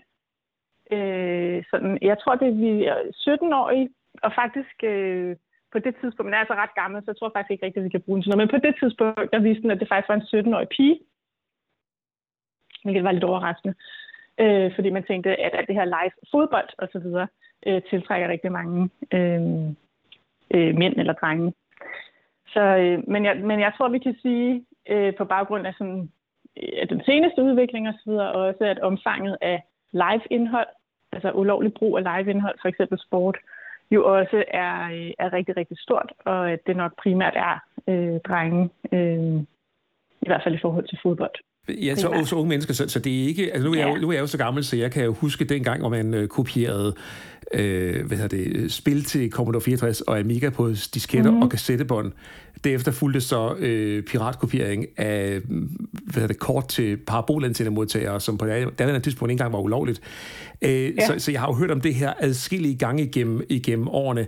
Øh, 0.91 1.63
sådan, 1.71 1.97
jeg 2.01 2.17
tror, 2.19 2.35
det 2.35 2.47
er 2.47 2.59
vi 2.63 2.71
17-årige, 3.27 3.89
og 4.23 4.31
faktisk 4.41 4.75
øh, 4.83 5.35
på 5.71 5.79
det 5.79 5.93
tidspunkt, 5.95 6.25
men 6.25 6.33
er 6.33 6.43
altså 6.43 6.53
ret 6.53 6.75
gammel, 6.81 7.01
så 7.01 7.11
jeg 7.11 7.17
tror 7.17 7.31
faktisk 7.35 7.51
ikke 7.51 7.65
rigtigt, 7.65 7.81
at 7.81 7.87
vi 7.87 7.95
kan 7.95 8.05
bruge 8.05 8.15
den 8.17 8.23
sådan 8.23 8.31
noget. 8.37 8.43
Men 8.43 8.55
på 8.55 8.65
det 8.67 8.75
tidspunkt, 8.81 9.31
der 9.33 9.39
viste 9.47 9.61
den, 9.61 9.71
at 9.71 9.79
det 9.79 9.87
faktisk 9.91 10.09
var 10.09 10.17
en 10.17 10.29
17-årig 10.47 10.69
pige, 10.75 10.99
hvilket 12.83 13.03
var 13.03 13.11
lidt 13.11 13.29
overraskende. 13.31 13.73
Øh, 14.43 14.75
fordi 14.75 14.89
man 14.89 15.03
tænkte, 15.03 15.29
at, 15.45 15.53
at 15.59 15.67
det 15.67 15.75
her 15.75 15.85
live 15.85 16.15
fodbold 16.31 16.69
og 16.77 16.87
så 16.91 16.99
videre 16.99 17.27
øh, 17.67 17.81
tiltrækker 17.89 18.27
rigtig 18.27 18.51
mange 18.51 18.89
øh, 19.13 19.41
øh, 20.53 20.75
mænd 20.75 20.95
eller 20.97 21.13
drenge. 21.13 21.53
Så, 22.47 22.61
øh, 22.61 23.09
men, 23.09 23.25
jeg, 23.25 23.37
men 23.37 23.59
jeg 23.59 23.73
tror, 23.77 23.89
vi 23.89 23.99
kan 23.99 24.15
sige 24.21 24.65
øh, 24.89 25.15
på 25.15 25.25
baggrund 25.25 25.67
af 25.67 25.73
sådan, 25.77 26.09
af 26.81 26.87
den 26.87 27.01
seneste 27.05 27.41
udvikling 27.41 27.87
og 27.87 27.93
så 28.03 28.31
også 28.33 28.63
at 28.63 28.79
omfanget 28.79 29.37
af 29.41 29.63
live-indhold, 29.91 30.67
altså 31.11 31.31
ulovlig 31.31 31.73
brug 31.73 31.97
af 31.97 32.03
live-indhold, 32.03 32.57
for 32.61 32.67
eksempel 32.67 32.99
sport, 32.99 33.37
jo 33.91 34.17
også 34.17 34.43
er, 34.47 34.83
øh, 34.83 35.11
er 35.19 35.33
rigtig, 35.33 35.57
rigtig 35.57 35.77
stort, 35.79 36.11
og 36.25 36.51
at 36.51 36.59
det 36.67 36.77
nok 36.77 36.93
primært 37.03 37.33
er 37.35 37.59
øh, 37.87 38.19
drenge, 38.27 38.69
øh, 38.91 39.43
i 40.21 40.27
hvert 40.27 40.43
fald 40.43 40.55
i 40.55 40.61
forhold 40.61 40.87
til 40.87 40.99
fodbold. 41.03 41.35
Ja, 41.69 41.95
så, 41.95 42.23
så 42.25 42.35
unge 42.35 42.49
mennesker, 42.49 42.73
så, 42.73 42.87
så 42.87 42.99
det 42.99 43.23
er 43.23 43.27
ikke... 43.27 43.53
Altså 43.53 43.67
nu, 43.67 43.73
er 43.73 43.77
jeg, 43.77 43.99
nu 43.99 44.09
er 44.09 44.13
jeg 44.13 44.21
jo 44.21 44.27
så 44.27 44.37
gammel, 44.37 44.63
så 44.63 44.75
jeg 44.75 44.91
kan 44.91 45.03
jo 45.03 45.13
huske 45.13 45.45
dengang, 45.45 45.79
hvor 45.79 45.89
man 45.89 46.13
øh, 46.13 46.27
kopierede 46.27 46.95
øh, 47.53 48.05
hvad 48.05 48.17
hedder 48.17 48.37
det, 48.37 48.71
spil 48.71 49.03
til 49.03 49.31
Commodore 49.31 49.61
64 49.61 50.01
og 50.01 50.19
Amiga 50.19 50.49
på 50.49 50.69
disketter 50.93 51.31
mm-hmm. 51.31 51.43
og 51.43 51.49
kassettebånd. 51.49 52.11
Derefter 52.63 52.91
fulgte 52.91 53.21
så 53.21 53.55
øh, 53.59 54.03
piratkopiering 54.03 54.85
af 54.97 55.39
hvad 56.03 56.13
hedder 56.13 56.27
det, 56.27 56.39
kort 56.39 56.67
til 56.67 56.97
parabolantennemodtagere, 56.97 58.21
som 58.21 58.37
på 58.37 58.45
andet 58.45 59.03
tidspunkt 59.03 59.31
ikke 59.31 59.31
engang 59.31 59.53
var 59.53 59.59
ulovligt. 59.59 60.01
Øh, 60.61 60.71
ja. 60.71 61.07
så, 61.07 61.13
så 61.17 61.31
jeg 61.31 61.39
har 61.39 61.47
jo 61.47 61.53
hørt 61.53 61.71
om 61.71 61.81
det 61.81 61.95
her 61.95 62.13
adskillige 62.19 62.75
gange 62.75 63.03
igennem, 63.03 63.41
igennem 63.49 63.87
årene. 63.87 64.27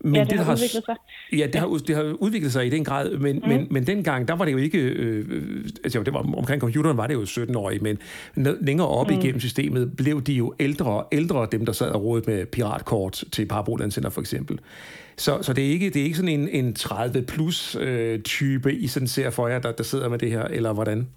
Men 0.00 0.14
ja, 0.14 0.20
det, 0.20 0.30
det 0.30 0.38
har, 0.38 0.52
udviklet 0.52 0.84
sig. 0.84 0.96
Ja, 1.32 1.46
det 1.46 1.54
har, 1.54 1.66
det 1.86 1.96
har 1.96 2.02
udviklet 2.02 2.52
sig 2.52 2.66
i 2.66 2.70
den 2.70 2.84
grad, 2.84 3.18
men, 3.18 3.36
mm. 3.36 3.48
men, 3.48 3.66
men 3.70 3.86
dengang, 3.86 4.28
der 4.28 4.34
var 4.34 4.44
det 4.44 4.52
jo 4.52 4.58
ikke, 4.58 4.78
øh, 4.78 5.64
altså 5.84 6.02
det 6.02 6.14
var, 6.14 6.36
omkring 6.36 6.60
computeren 6.60 6.96
var 6.96 7.06
det 7.06 7.14
jo 7.14 7.22
17-årige, 7.22 7.80
men 7.80 7.98
længere 8.60 8.88
op 8.88 9.10
mm. 9.10 9.18
igennem 9.18 9.40
systemet 9.40 9.96
blev 9.96 10.22
de 10.22 10.32
jo 10.32 10.54
ældre 10.60 10.90
og 10.90 11.08
ældre, 11.12 11.48
dem 11.52 11.66
der 11.66 11.72
sad 11.72 11.90
og 11.90 12.04
rådede 12.04 12.30
med 12.30 12.46
piratkort 12.46 13.24
til 13.32 13.46
parabolantenner 13.46 14.10
for 14.10 14.20
eksempel. 14.20 14.58
Så, 15.16 15.38
så 15.42 15.52
det, 15.52 15.66
er 15.66 15.70
ikke, 15.70 15.90
det 15.90 16.00
er 16.00 16.04
ikke 16.04 16.16
sådan 16.16 16.40
en, 16.40 16.48
en 16.48 16.76
30-plus 16.78 17.76
øh, 17.80 18.20
type, 18.20 18.74
I 18.74 18.86
sådan 18.86 19.08
ser 19.08 19.30
for 19.30 19.48
jer, 19.48 19.58
der, 19.58 19.72
der 19.72 19.84
sidder 19.84 20.08
med 20.08 20.18
det 20.18 20.30
her, 20.30 20.42
eller 20.42 20.72
hvordan? 20.72 21.08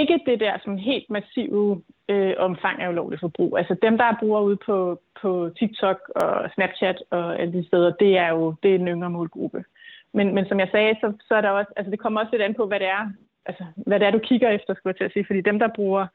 Ikke 0.00 0.20
det 0.26 0.40
der 0.40 0.58
sådan 0.58 0.78
helt 0.78 1.10
massive 1.10 1.82
øh, 2.08 2.34
omfang 2.38 2.82
af 2.82 2.88
ulovligt 2.88 3.20
forbrug. 3.20 3.58
Altså 3.58 3.74
dem, 3.82 3.98
der 3.98 4.16
bruger 4.20 4.40
ude 4.40 4.58
på, 4.66 5.00
på 5.20 5.50
TikTok 5.58 5.98
og 6.14 6.50
Snapchat 6.54 6.98
og 7.10 7.40
alle 7.40 7.52
de 7.52 7.66
steder, 7.66 7.90
det 7.92 8.18
er 8.18 8.28
jo 8.28 8.54
det 8.62 8.70
er 8.70 8.74
en 8.74 8.88
yngre 8.88 9.10
målgruppe. 9.10 9.64
Men, 10.12 10.34
men 10.34 10.48
som 10.48 10.60
jeg 10.60 10.68
sagde, 10.72 10.94
så, 11.00 11.12
så 11.28 11.34
er 11.34 11.40
der 11.40 11.50
også, 11.50 11.72
altså 11.76 11.90
det 11.90 11.98
kommer 11.98 12.20
også 12.20 12.32
lidt 12.32 12.42
an 12.42 12.54
på, 12.54 12.66
hvad 12.66 12.80
det 12.80 12.86
er, 12.86 13.10
altså, 13.46 13.64
hvad 13.76 14.00
det 14.00 14.06
er, 14.06 14.10
du 14.10 14.18
kigger 14.18 14.48
efter, 14.48 14.74
skulle 14.74 14.90
jeg 14.90 14.96
til 14.96 15.04
at 15.04 15.12
sige. 15.12 15.26
Fordi 15.26 15.40
dem, 15.40 15.58
der 15.58 15.68
bruger 15.74 16.06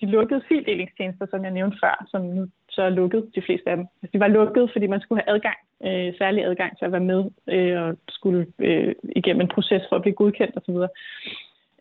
de 0.00 0.06
lukkede 0.06 0.42
fildelingstjenester, 0.48 1.26
som 1.30 1.44
jeg 1.44 1.52
nævnte 1.52 1.78
før, 1.82 2.06
som 2.10 2.22
nu 2.22 2.46
så 2.70 2.82
er 2.82 2.88
lukket, 2.88 3.30
de 3.34 3.42
fleste 3.42 3.70
af 3.70 3.76
dem. 3.76 3.86
Altså, 4.02 4.12
de 4.12 4.20
var 4.20 4.28
lukket, 4.28 4.70
fordi 4.72 4.86
man 4.86 5.00
skulle 5.00 5.22
have 5.22 5.34
adgang, 5.34 5.58
øh, 5.84 6.18
særlig 6.18 6.44
adgang 6.44 6.78
til 6.78 6.84
at 6.84 6.92
være 6.92 7.08
med 7.12 7.24
øh, 7.48 7.82
og 7.82 7.96
skulle 8.08 8.46
øh, 8.58 8.94
igennem 9.16 9.40
en 9.40 9.54
proces 9.54 9.82
for 9.88 9.96
at 9.96 10.02
blive 10.02 10.14
godkendt 10.14 10.56
osv. 10.56 10.78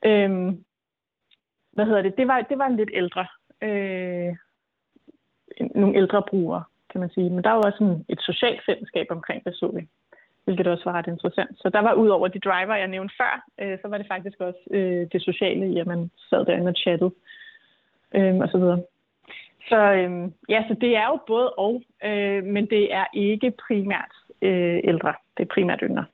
Øhm, 0.05 0.63
hvad 1.71 1.85
hedder 1.85 2.01
det? 2.01 2.17
Det 2.17 2.27
var, 2.27 2.41
det 2.41 2.57
var 2.57 2.65
en 2.65 2.77
lidt 2.77 2.89
ældre 2.93 3.25
øh, 3.61 4.35
nogle 5.75 5.97
ældre 5.97 6.23
brugere, 6.29 6.63
kan 6.91 7.01
man 7.01 7.09
sige. 7.09 7.29
Men 7.29 7.43
der 7.43 7.51
var 7.51 7.61
også 7.61 7.77
sådan 7.77 8.05
et 8.09 8.21
socialt 8.21 8.61
fællesskab 8.65 9.07
omkring 9.09 9.43
det, 9.45 9.55
så 9.55 9.67
vi, 9.67 9.87
hvilket 10.43 10.67
også 10.67 10.83
var 10.85 10.91
ret 10.91 11.07
interessant. 11.07 11.51
Så 11.57 11.69
der 11.69 11.79
var 11.79 11.93
ud 11.93 12.07
over 12.07 12.27
de 12.27 12.39
driver, 12.39 12.75
jeg 12.75 12.87
nævnte 12.87 13.15
før, 13.17 13.45
øh, 13.61 13.77
så 13.81 13.87
var 13.87 13.97
det 13.97 14.07
faktisk 14.07 14.39
også 14.39 14.59
øh, 14.71 15.07
det 15.11 15.21
sociale 15.21 15.71
i, 15.73 15.79
at 15.79 15.87
man 15.87 16.11
sad 16.29 16.45
derinde 16.45 16.69
og 16.69 16.75
chattede 16.75 17.11
øh, 18.15 18.35
og 18.35 18.49
så 18.49 18.57
videre. 18.57 18.83
Så 19.69 19.91
øh, 19.91 20.31
ja, 20.49 20.63
så 20.67 20.75
det 20.81 20.95
er 20.95 21.07
jo 21.07 21.19
både 21.27 21.49
og, 21.49 21.83
øh, 22.03 22.43
men 22.43 22.65
det 22.65 22.93
er 22.93 23.05
ikke 23.13 23.53
primært 23.67 24.13
øh, 24.41 24.79
ældre. 24.83 25.13
Det 25.37 25.43
er 25.43 25.53
primært 25.53 25.79
yngre 25.83 26.05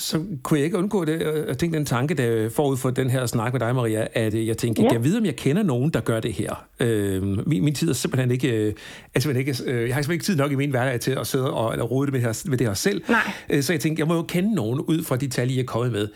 så 0.00 0.24
kunne 0.42 0.58
jeg 0.58 0.64
ikke 0.64 0.78
undgå 0.78 1.04
det. 1.04 1.44
Jeg 1.48 1.58
tænkte 1.58 1.78
den 1.78 1.86
tanke, 1.86 2.14
der 2.14 2.50
forud 2.50 2.76
for 2.76 2.90
den 2.90 3.10
her 3.10 3.26
snak 3.26 3.52
med 3.52 3.60
dig, 3.60 3.74
Maria, 3.74 4.06
at 4.12 4.46
jeg 4.46 4.56
tænkte, 4.56 4.82
ja. 4.82 4.92
jeg 4.92 5.04
ved, 5.04 5.16
om 5.16 5.24
jeg 5.24 5.36
kender 5.36 5.62
nogen, 5.62 5.90
der 5.90 6.00
gør 6.00 6.20
det 6.20 6.32
her. 6.32 6.66
Øh, 6.80 7.22
min, 7.48 7.64
min 7.64 7.74
tid 7.74 7.88
er 7.88 7.92
simpelthen 7.92 8.30
ikke... 8.30 8.48
Øh, 8.48 8.74
er 9.14 9.20
simpelthen 9.20 9.48
ikke 9.48 9.72
øh, 9.72 9.88
jeg 9.88 9.94
har 9.94 10.02
simpelthen 10.02 10.12
ikke 10.12 10.24
tid 10.24 10.36
nok 10.36 10.52
i 10.52 10.54
min 10.54 10.70
hverdag 10.70 11.00
til 11.00 11.10
at 11.10 11.26
sidde 11.26 11.52
og 11.52 11.72
eller 11.72 11.84
rode 11.84 12.06
det 12.06 12.12
med, 12.12 12.20
her, 12.20 12.42
med 12.48 12.58
det 12.58 12.66
her 12.66 12.74
selv. 12.74 13.02
Nej. 13.08 13.32
Øh, 13.50 13.62
så 13.62 13.72
jeg 13.72 13.80
tænkte, 13.80 14.00
jeg 14.00 14.08
må 14.08 14.14
jo 14.14 14.22
kende 14.22 14.54
nogen 14.54 14.80
ud 14.80 15.04
fra 15.04 15.16
de 15.16 15.28
tal, 15.28 15.50
I 15.50 15.60
er 15.60 15.64
kommet 15.64 15.92
med. 15.92 16.08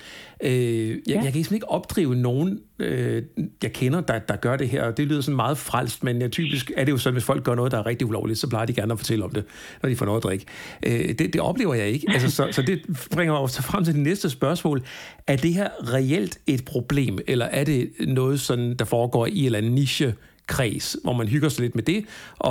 Øh, 0.45 0.89
jeg, 0.89 0.99
ja. 1.09 1.15
jeg 1.15 1.23
kan 1.23 1.33
simpelthen 1.33 1.55
ikke 1.55 1.71
opdrive 1.71 2.15
nogen, 2.15 2.61
øh, 2.79 3.23
jeg 3.63 3.73
kender, 3.73 4.01
der, 4.01 4.19
der 4.19 4.37
gør 4.37 4.57
det 4.57 4.69
her. 4.69 4.91
Det 4.91 5.07
lyder 5.07 5.21
sådan 5.21 5.37
meget 5.37 5.59
frelst, 5.59 6.05
men 6.05 6.21
ja, 6.21 6.29
typisk 6.29 6.73
er 6.77 6.85
det 6.85 6.93
jo 6.93 6.99
sådan, 6.99 7.15
hvis 7.15 7.25
folk 7.25 7.45
gør 7.45 7.55
noget, 7.55 7.73
der 7.73 7.79
er 7.79 7.87
rigtig 7.87 8.07
ulovligt, 8.07 8.39
så 8.39 8.49
plejer 8.49 8.67
de 8.67 8.73
gerne 8.73 8.93
at 8.93 8.99
fortælle 8.99 9.25
om 9.25 9.31
det, 9.31 9.45
når 9.83 9.89
de 9.89 9.97
får 9.97 10.07
noget 10.07 10.19
at 10.19 10.23
drikke. 10.23 10.45
Øh, 10.87 11.09
det, 11.09 11.19
det 11.19 11.41
oplever 11.41 11.75
jeg 11.75 11.89
ikke. 11.89 12.07
Altså, 12.11 12.31
så, 12.31 12.49
så 12.51 12.63
det 12.63 12.83
bringer 13.11 13.41
mig 13.41 13.51
frem 13.51 13.85
til 13.85 13.95
det 13.95 14.03
næste 14.03 14.31
spørgsmål. 14.31 14.83
Er 15.27 15.37
det 15.37 15.55
her 15.55 15.69
reelt 15.93 16.39
et 16.47 16.65
problem, 16.65 17.19
eller 17.27 17.47
er 17.47 17.65
det 17.65 17.91
noget, 18.01 18.41
sådan, 18.41 18.77
der 18.77 18.85
foregår 18.85 19.27
i 19.27 19.39
en 19.39 19.45
eller 19.45 19.59
anden 19.59 19.73
niche 19.73 20.15
kreds, 20.47 20.87
hvor 21.05 21.13
man 21.13 21.29
hygger 21.29 21.49
sig 21.49 21.63
lidt 21.65 21.75
med 21.75 21.85
det, 21.93 22.01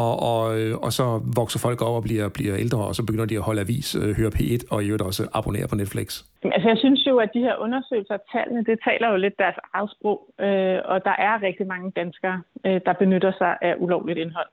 og, 0.02 0.12
og, 0.32 0.42
øh, 0.60 0.74
og 0.86 0.92
så 0.98 1.06
vokser 1.40 1.60
folk 1.60 1.82
op 1.82 1.96
og 2.00 2.04
bliver, 2.04 2.30
bliver 2.38 2.56
ældre, 2.64 2.82
og 2.90 2.96
så 2.96 3.06
begynder 3.06 3.26
de 3.26 3.36
at 3.36 3.48
holde 3.50 3.62
avis, 3.62 3.96
øh, 3.96 4.10
høre 4.20 4.32
P1 4.38 4.62
og 4.72 4.84
i 4.84 4.86
øvrigt 4.88 5.08
også 5.10 5.24
abonnere 5.34 5.68
på 5.68 5.76
Netflix. 5.76 6.08
Altså 6.56 6.68
jeg 6.70 6.78
synes 6.78 7.02
jo, 7.08 7.18
at 7.18 7.30
de 7.34 7.40
her 7.40 7.56
undersøgelser 7.66 8.14
af 8.14 8.24
tallene, 8.32 8.64
det 8.70 8.78
taler 8.88 9.08
jo 9.12 9.18
lidt 9.18 9.38
deres 9.44 9.56
eget 9.74 9.92
sprog, 9.96 10.18
øh, 10.40 10.80
og 10.92 10.98
der 11.08 11.16
er 11.28 11.44
rigtig 11.48 11.68
mange 11.68 11.92
danskere, 11.92 12.42
øh, 12.66 12.82
der 12.86 12.94
benytter 12.94 13.32
sig 13.42 13.58
af 13.62 13.74
ulovligt 13.78 14.20
indhold. 14.20 14.52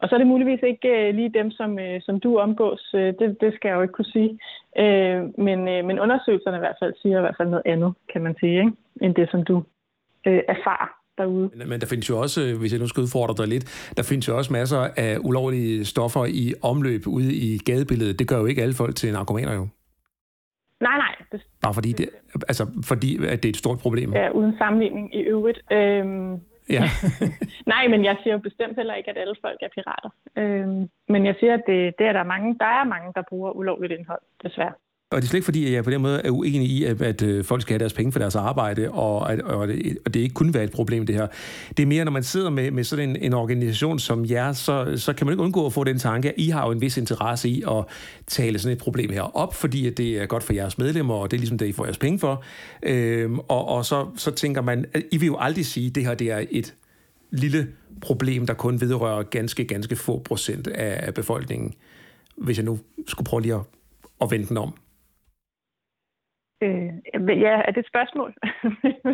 Og 0.00 0.08
så 0.08 0.14
er 0.14 0.18
det 0.18 0.26
muligvis 0.26 0.62
ikke 0.62 0.88
øh, 0.88 1.14
lige 1.14 1.28
dem, 1.28 1.50
som, 1.50 1.78
øh, 1.78 2.00
som 2.02 2.20
du 2.20 2.38
omgås. 2.38 2.94
Øh, 2.94 3.14
det, 3.18 3.36
det 3.40 3.54
skal 3.54 3.68
jeg 3.68 3.76
jo 3.76 3.82
ikke 3.82 3.94
kunne 3.94 4.14
sige. 4.16 4.38
Øh, 4.78 5.20
men, 5.46 5.68
øh, 5.68 5.84
men 5.84 6.00
undersøgelserne 6.00 6.56
i 6.56 6.64
hvert 6.64 6.80
fald 6.80 6.94
siger 7.02 7.18
i 7.18 7.20
hvert 7.20 7.36
fald 7.38 7.48
noget 7.48 7.66
andet, 7.66 7.94
kan 8.12 8.22
man 8.22 8.34
sige, 8.40 8.58
ikke? 8.58 8.72
end 9.02 9.14
det, 9.14 9.30
som 9.30 9.44
du 9.44 9.56
øh, 10.26 10.42
erfarer 10.48 11.01
derude. 11.18 11.50
Men, 11.54 11.68
men 11.68 11.80
der 11.80 11.86
findes 11.86 12.10
jo 12.10 12.18
også, 12.20 12.54
hvis 12.60 12.72
jeg 12.72 12.80
nu 12.80 12.86
skal 12.88 13.00
udfordre 13.00 13.34
dig 13.42 13.48
lidt, 13.48 13.92
der 13.96 14.02
findes 14.02 14.28
jo 14.28 14.36
også 14.36 14.52
masser 14.52 14.88
af 14.96 15.18
ulovlige 15.20 15.84
stoffer 15.84 16.24
i 16.24 16.54
omløb 16.62 17.06
ude 17.06 17.34
i 17.34 17.58
gadebilledet. 17.58 18.18
Det 18.18 18.28
gør 18.28 18.38
jo 18.38 18.46
ikke 18.46 18.62
alle 18.62 18.74
folk 18.74 18.96
til 18.96 19.12
narkomaner 19.12 19.54
jo. 19.54 19.68
Nej, 20.80 20.96
nej. 20.98 21.14
Det, 21.32 21.40
Bare 21.62 21.74
fordi 21.74 21.92
det, 21.92 22.08
altså 22.48 22.66
fordi 22.84 23.16
at 23.26 23.42
det 23.42 23.48
er 23.48 23.52
et 23.52 23.56
stort 23.56 23.78
problem. 23.78 24.12
Ja, 24.12 24.30
uden 24.30 24.54
sammenligning 24.58 25.14
i 25.14 25.18
øvrigt. 25.18 25.58
Øhm, 25.72 26.40
Ja. 26.70 26.82
nej, 27.74 27.88
men 27.88 28.04
jeg 28.04 28.16
siger 28.22 28.34
jo 28.34 28.38
bestemt 28.38 28.76
heller 28.76 28.94
ikke, 28.94 29.10
at 29.10 29.18
alle 29.18 29.34
folk 29.40 29.58
er 29.62 29.68
pirater. 29.74 30.10
Øhm, 30.38 30.88
men 31.08 31.26
jeg 31.26 31.34
siger, 31.40 31.54
at 31.54 31.62
det, 31.66 31.94
det 31.98 32.06
er 32.06 32.12
der 32.12 32.24
mange, 32.24 32.56
der 32.58 32.64
er 32.66 32.84
mange, 32.84 33.12
der 33.14 33.22
bruger 33.28 33.50
ulovligt 33.50 33.92
indhold, 33.92 34.20
desværre. 34.44 34.72
Og 35.12 35.22
det 35.22 35.26
er 35.26 35.28
slet 35.28 35.38
ikke 35.38 35.44
fordi, 35.44 35.66
at 35.66 35.72
jeg 35.72 35.84
på 35.84 35.90
den 35.90 36.02
måde 36.02 36.20
er 36.24 36.30
uenig 36.30 36.68
i, 36.68 36.84
at, 36.84 37.02
at 37.02 37.22
øh, 37.22 37.44
folk 37.44 37.62
skal 37.62 37.72
have 37.72 37.78
deres 37.78 37.92
penge 37.92 38.12
for 38.12 38.18
deres 38.18 38.36
arbejde, 38.36 38.90
og, 38.90 39.32
at, 39.32 39.40
og, 39.40 39.68
det, 39.68 39.98
og 40.04 40.14
det 40.14 40.20
ikke 40.20 40.34
kun 40.34 40.54
være 40.54 40.64
et 40.64 40.70
problem, 40.70 41.06
det 41.06 41.14
her. 41.14 41.26
Det 41.76 41.82
er 41.82 41.86
mere, 41.86 42.04
når 42.04 42.12
man 42.12 42.22
sidder 42.22 42.50
med, 42.50 42.70
med 42.70 42.84
sådan 42.84 43.10
en, 43.10 43.16
en 43.16 43.32
organisation 43.32 43.98
som 43.98 44.24
jer, 44.30 44.52
så, 44.52 44.92
så 44.96 45.12
kan 45.12 45.26
man 45.26 45.32
ikke 45.32 45.42
undgå 45.42 45.66
at 45.66 45.72
få 45.72 45.84
den 45.84 45.98
tanke, 45.98 46.28
at 46.28 46.34
I 46.36 46.48
har 46.48 46.66
jo 46.66 46.72
en 46.72 46.80
vis 46.80 46.96
interesse 46.96 47.48
i 47.48 47.62
at 47.70 47.84
tale 48.26 48.58
sådan 48.58 48.76
et 48.76 48.82
problem 48.82 49.10
her 49.10 49.36
op, 49.36 49.54
fordi 49.54 49.86
at 49.86 49.96
det 49.96 50.22
er 50.22 50.26
godt 50.26 50.42
for 50.42 50.52
jeres 50.52 50.78
medlemmer, 50.78 51.14
og 51.14 51.30
det 51.30 51.36
er 51.36 51.38
ligesom 51.38 51.58
det, 51.58 51.66
I 51.66 51.72
får 51.72 51.84
jeres 51.84 51.98
penge 51.98 52.18
for. 52.18 52.42
Øhm, 52.82 53.38
og 53.38 53.68
og 53.68 53.84
så, 53.84 54.06
så 54.16 54.30
tænker 54.30 54.62
man, 54.62 54.84
at 54.92 55.02
I 55.10 55.16
vil 55.16 55.26
jo 55.26 55.36
aldrig 55.38 55.66
sige, 55.66 55.86
at 55.86 55.94
det 55.94 56.06
her 56.06 56.14
det 56.14 56.30
er 56.30 56.44
et 56.50 56.74
lille 57.30 57.68
problem, 58.00 58.46
der 58.46 58.54
kun 58.54 58.80
vedrører 58.80 59.22
ganske, 59.22 59.64
ganske 59.64 59.96
få 59.96 60.18
procent 60.18 60.66
af 60.66 61.14
befolkningen. 61.14 61.74
Hvis 62.36 62.56
jeg 62.56 62.64
nu 62.64 62.78
skulle 63.06 63.26
prøve 63.26 63.42
lige 63.42 63.54
at, 63.54 63.60
at 64.20 64.30
vende 64.30 64.46
den 64.46 64.56
om. 64.56 64.74
Øh, 66.62 67.40
ja, 67.40 67.54
er 67.66 67.70
det 67.70 67.78
et 67.78 67.86
spørgsmål? 67.86 68.34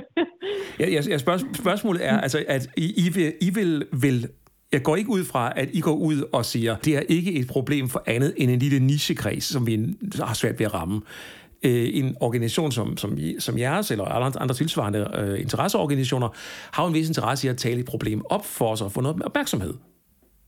ja, 0.80 0.88
ja, 0.90 1.00
ja 1.08 1.18
spørg, 1.18 1.40
spørgsmålet 1.54 2.06
er, 2.06 2.20
altså, 2.20 2.44
at 2.48 2.68
I, 2.76 3.06
I, 3.06 3.10
vil, 3.14 3.32
I 3.40 3.50
vil, 3.50 3.86
vil 3.92 4.28
Jeg 4.72 4.82
går 4.82 4.96
ikke 4.96 5.10
ud 5.10 5.24
fra, 5.24 5.52
at 5.56 5.68
I 5.72 5.80
går 5.80 5.94
ud 5.94 6.28
og 6.32 6.44
siger, 6.44 6.76
det 6.76 6.96
er 6.96 7.00
ikke 7.08 7.32
et 7.32 7.46
problem 7.46 7.88
for 7.88 8.02
andet 8.06 8.34
end 8.36 8.50
en 8.50 8.58
lille 8.58 8.86
nichekreds, 8.86 9.44
som 9.44 9.66
vi 9.66 9.96
har 10.22 10.34
svært 10.34 10.58
ved 10.58 10.66
at 10.66 10.74
ramme. 10.74 11.00
Øh, 11.62 11.88
en 11.92 12.16
organisation 12.20 12.72
som, 12.72 12.96
som, 12.96 13.18
som 13.38 13.58
jeres, 13.58 13.90
eller 13.90 14.04
andre 14.40 14.54
tilsvarende 14.54 15.10
øh, 15.14 15.40
interesseorganisationer, 15.40 16.28
har 16.72 16.86
en 16.86 16.94
vis 16.94 17.08
interesse 17.08 17.46
i 17.46 17.50
at 17.50 17.56
tale 17.56 17.80
et 17.80 17.86
problem 17.86 18.22
op 18.30 18.44
for 18.44 18.72
os 18.72 18.82
og 18.82 18.92
få 18.92 19.00
noget 19.00 19.22
opmærksomhed. 19.22 19.74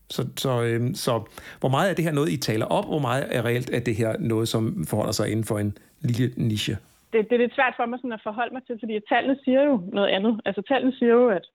Så, 0.09 0.27
så, 0.37 0.63
øh, 0.63 0.95
så 0.95 1.23
hvor 1.59 1.69
meget 1.69 1.89
er 1.89 1.93
det 1.93 2.05
her 2.05 2.11
noget, 2.11 2.29
I 2.29 2.37
taler 2.37 2.65
op, 2.65 2.85
hvor 2.85 2.99
meget 2.99 3.27
er 3.29 3.45
reelt 3.45 3.69
at 3.69 3.85
det 3.85 3.95
her 3.95 4.15
noget, 4.19 4.47
som 4.47 4.85
forholder 4.87 5.11
sig 5.11 5.29
inden 5.29 5.45
for 5.45 5.59
en 5.59 5.77
lille 6.01 6.33
niche? 6.37 6.77
Det, 7.11 7.19
det 7.27 7.35
er 7.35 7.43
lidt 7.43 7.55
svært 7.55 7.73
for 7.77 7.85
mig 7.85 7.99
sådan 7.99 8.17
at 8.19 8.25
forholde 8.27 8.53
mig 8.53 8.63
til, 8.63 8.75
fordi 8.79 8.93
tallene 9.09 9.37
siger 9.43 9.61
jo 9.69 9.75
noget 9.97 10.09
andet. 10.17 10.41
Altså 10.45 10.61
tallene 10.61 10.93
siger 10.99 11.13
jo, 11.13 11.27
at 11.29 11.45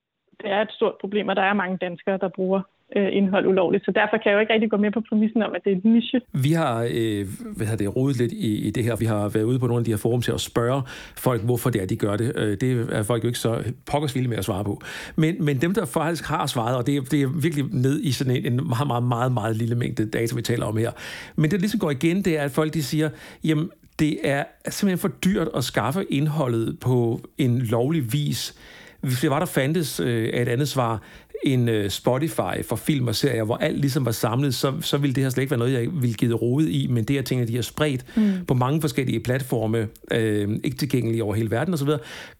det 0.41 0.51
er 0.51 0.61
et 0.63 0.73
stort 0.79 0.97
problem, 1.01 1.29
og 1.29 1.37
der 1.37 1.43
er 1.43 1.55
mange 1.63 1.77
danskere, 1.77 2.19
der 2.19 2.29
bruger 2.29 2.61
øh, 2.97 3.09
indhold 3.13 3.47
ulovligt. 3.47 3.85
Så 3.85 3.91
derfor 3.91 4.17
kan 4.17 4.31
jeg 4.31 4.35
jo 4.35 4.41
ikke 4.41 4.53
rigtig 4.53 4.71
gå 4.71 4.77
med 4.77 4.91
på 4.91 5.01
præmissen 5.09 5.43
om, 5.43 5.55
at 5.55 5.61
det 5.65 5.73
er 5.73 5.77
et 5.77 5.85
niche. 5.85 6.21
Vi 6.33 6.53
har 6.53 6.89
øh, 6.95 7.27
hvad 7.57 7.67
har 7.67 7.77
det, 7.77 7.97
rodet 7.97 8.19
lidt 8.19 8.33
i, 8.33 8.67
i 8.69 8.71
det 8.71 8.85
her. 8.85 8.97
Vi 8.97 9.05
har 9.05 9.29
været 9.29 9.45
ude 9.45 9.59
på 9.59 9.67
nogle 9.67 9.81
af 9.81 9.85
de 9.85 9.91
her 9.91 9.99
forum 9.99 10.23
til 10.23 10.33
at 10.33 10.41
spørge 10.41 10.83
folk, 11.17 11.43
hvorfor 11.45 11.71
det 11.71 11.83
er, 11.83 11.87
de 11.87 11.97
gør 11.97 12.17
det. 12.17 12.33
Øh, 12.37 12.57
det 12.61 12.89
er 12.93 13.03
folk 13.03 13.23
jo 13.23 13.29
ikke 13.29 13.39
så 13.39 13.73
pokkers 13.87 14.17
med 14.17 14.37
at 14.37 14.45
svare 14.45 14.65
på. 14.65 14.81
Men, 15.17 15.45
men 15.45 15.61
dem, 15.61 15.75
der 15.75 15.85
faktisk 15.87 16.29
har 16.29 16.47
svaret, 16.47 16.77
og 16.77 16.87
det 16.87 16.97
er, 16.97 17.01
det 17.01 17.23
er 17.23 17.41
virkelig 17.43 17.65
ned 17.73 18.01
i 18.01 18.13
sådan 18.13 18.37
en, 18.37 18.53
en 18.53 18.69
meget, 18.69 18.87
meget, 18.87 19.05
meget, 19.05 19.33
meget 19.33 19.57
lille 19.57 19.75
mængde 19.75 20.11
data, 20.11 20.37
vi 20.37 20.43
taler 20.43 20.67
om 20.67 20.77
her. 20.77 20.91
Men 21.37 21.45
det, 21.45 21.53
der 21.53 21.59
ligesom 21.59 21.81
går 21.81 21.91
igen, 21.91 22.17
det 22.23 22.39
er, 22.39 22.43
at 22.43 22.51
folk 22.51 22.75
de 22.75 22.83
siger, 22.83 23.11
jamen, 23.45 23.71
det 23.99 24.19
er 24.23 24.45
simpelthen 24.69 24.99
for 24.99 25.09
dyrt 25.09 25.49
at 25.57 25.65
skaffe 25.65 26.05
indholdet 26.05 26.81
på 26.81 27.21
en 27.39 27.59
lovlig 27.59 28.13
vis 28.13 28.55
hvis 29.01 29.21
det 29.21 29.31
var, 29.31 29.39
der 29.39 29.47
fandtes 29.47 30.01
øh, 30.01 30.25
et 30.29 30.49
andet 30.49 30.69
svar, 30.69 31.03
en 31.45 31.69
øh, 31.69 31.91
Spotify 31.91 32.65
for 32.65 32.77
film 32.77 33.09
og 33.09 33.15
serier, 33.15 33.45
hvor 33.45 33.57
alt 33.57 33.81
ligesom 33.81 34.05
var 34.05 34.13
samlet, 34.13 34.55
så, 34.55 34.73
så 34.81 34.99
ville 34.99 35.15
det 35.15 35.23
her 35.23 35.31
slet 35.31 35.43
ikke 35.43 35.51
være 35.51 35.59
noget, 35.59 35.73
jeg 35.73 35.89
ville 35.93 36.15
give 36.15 36.35
rodet 36.35 36.69
i, 36.69 36.87
men 36.91 37.05
det, 37.05 37.19
at 37.19 37.25
tingene 37.25 37.49
de 37.49 37.55
har 37.55 37.63
spredt 37.63 38.05
mm. 38.17 38.33
på 38.47 38.55
mange 38.55 38.81
forskellige 38.81 39.21
platforme, 39.21 39.89
øh, 40.11 40.49
ikke 40.65 40.77
tilgængelige 40.77 41.25
over 41.25 41.35
hele 41.35 41.51
verden 41.51 41.75
osv., 41.75 41.89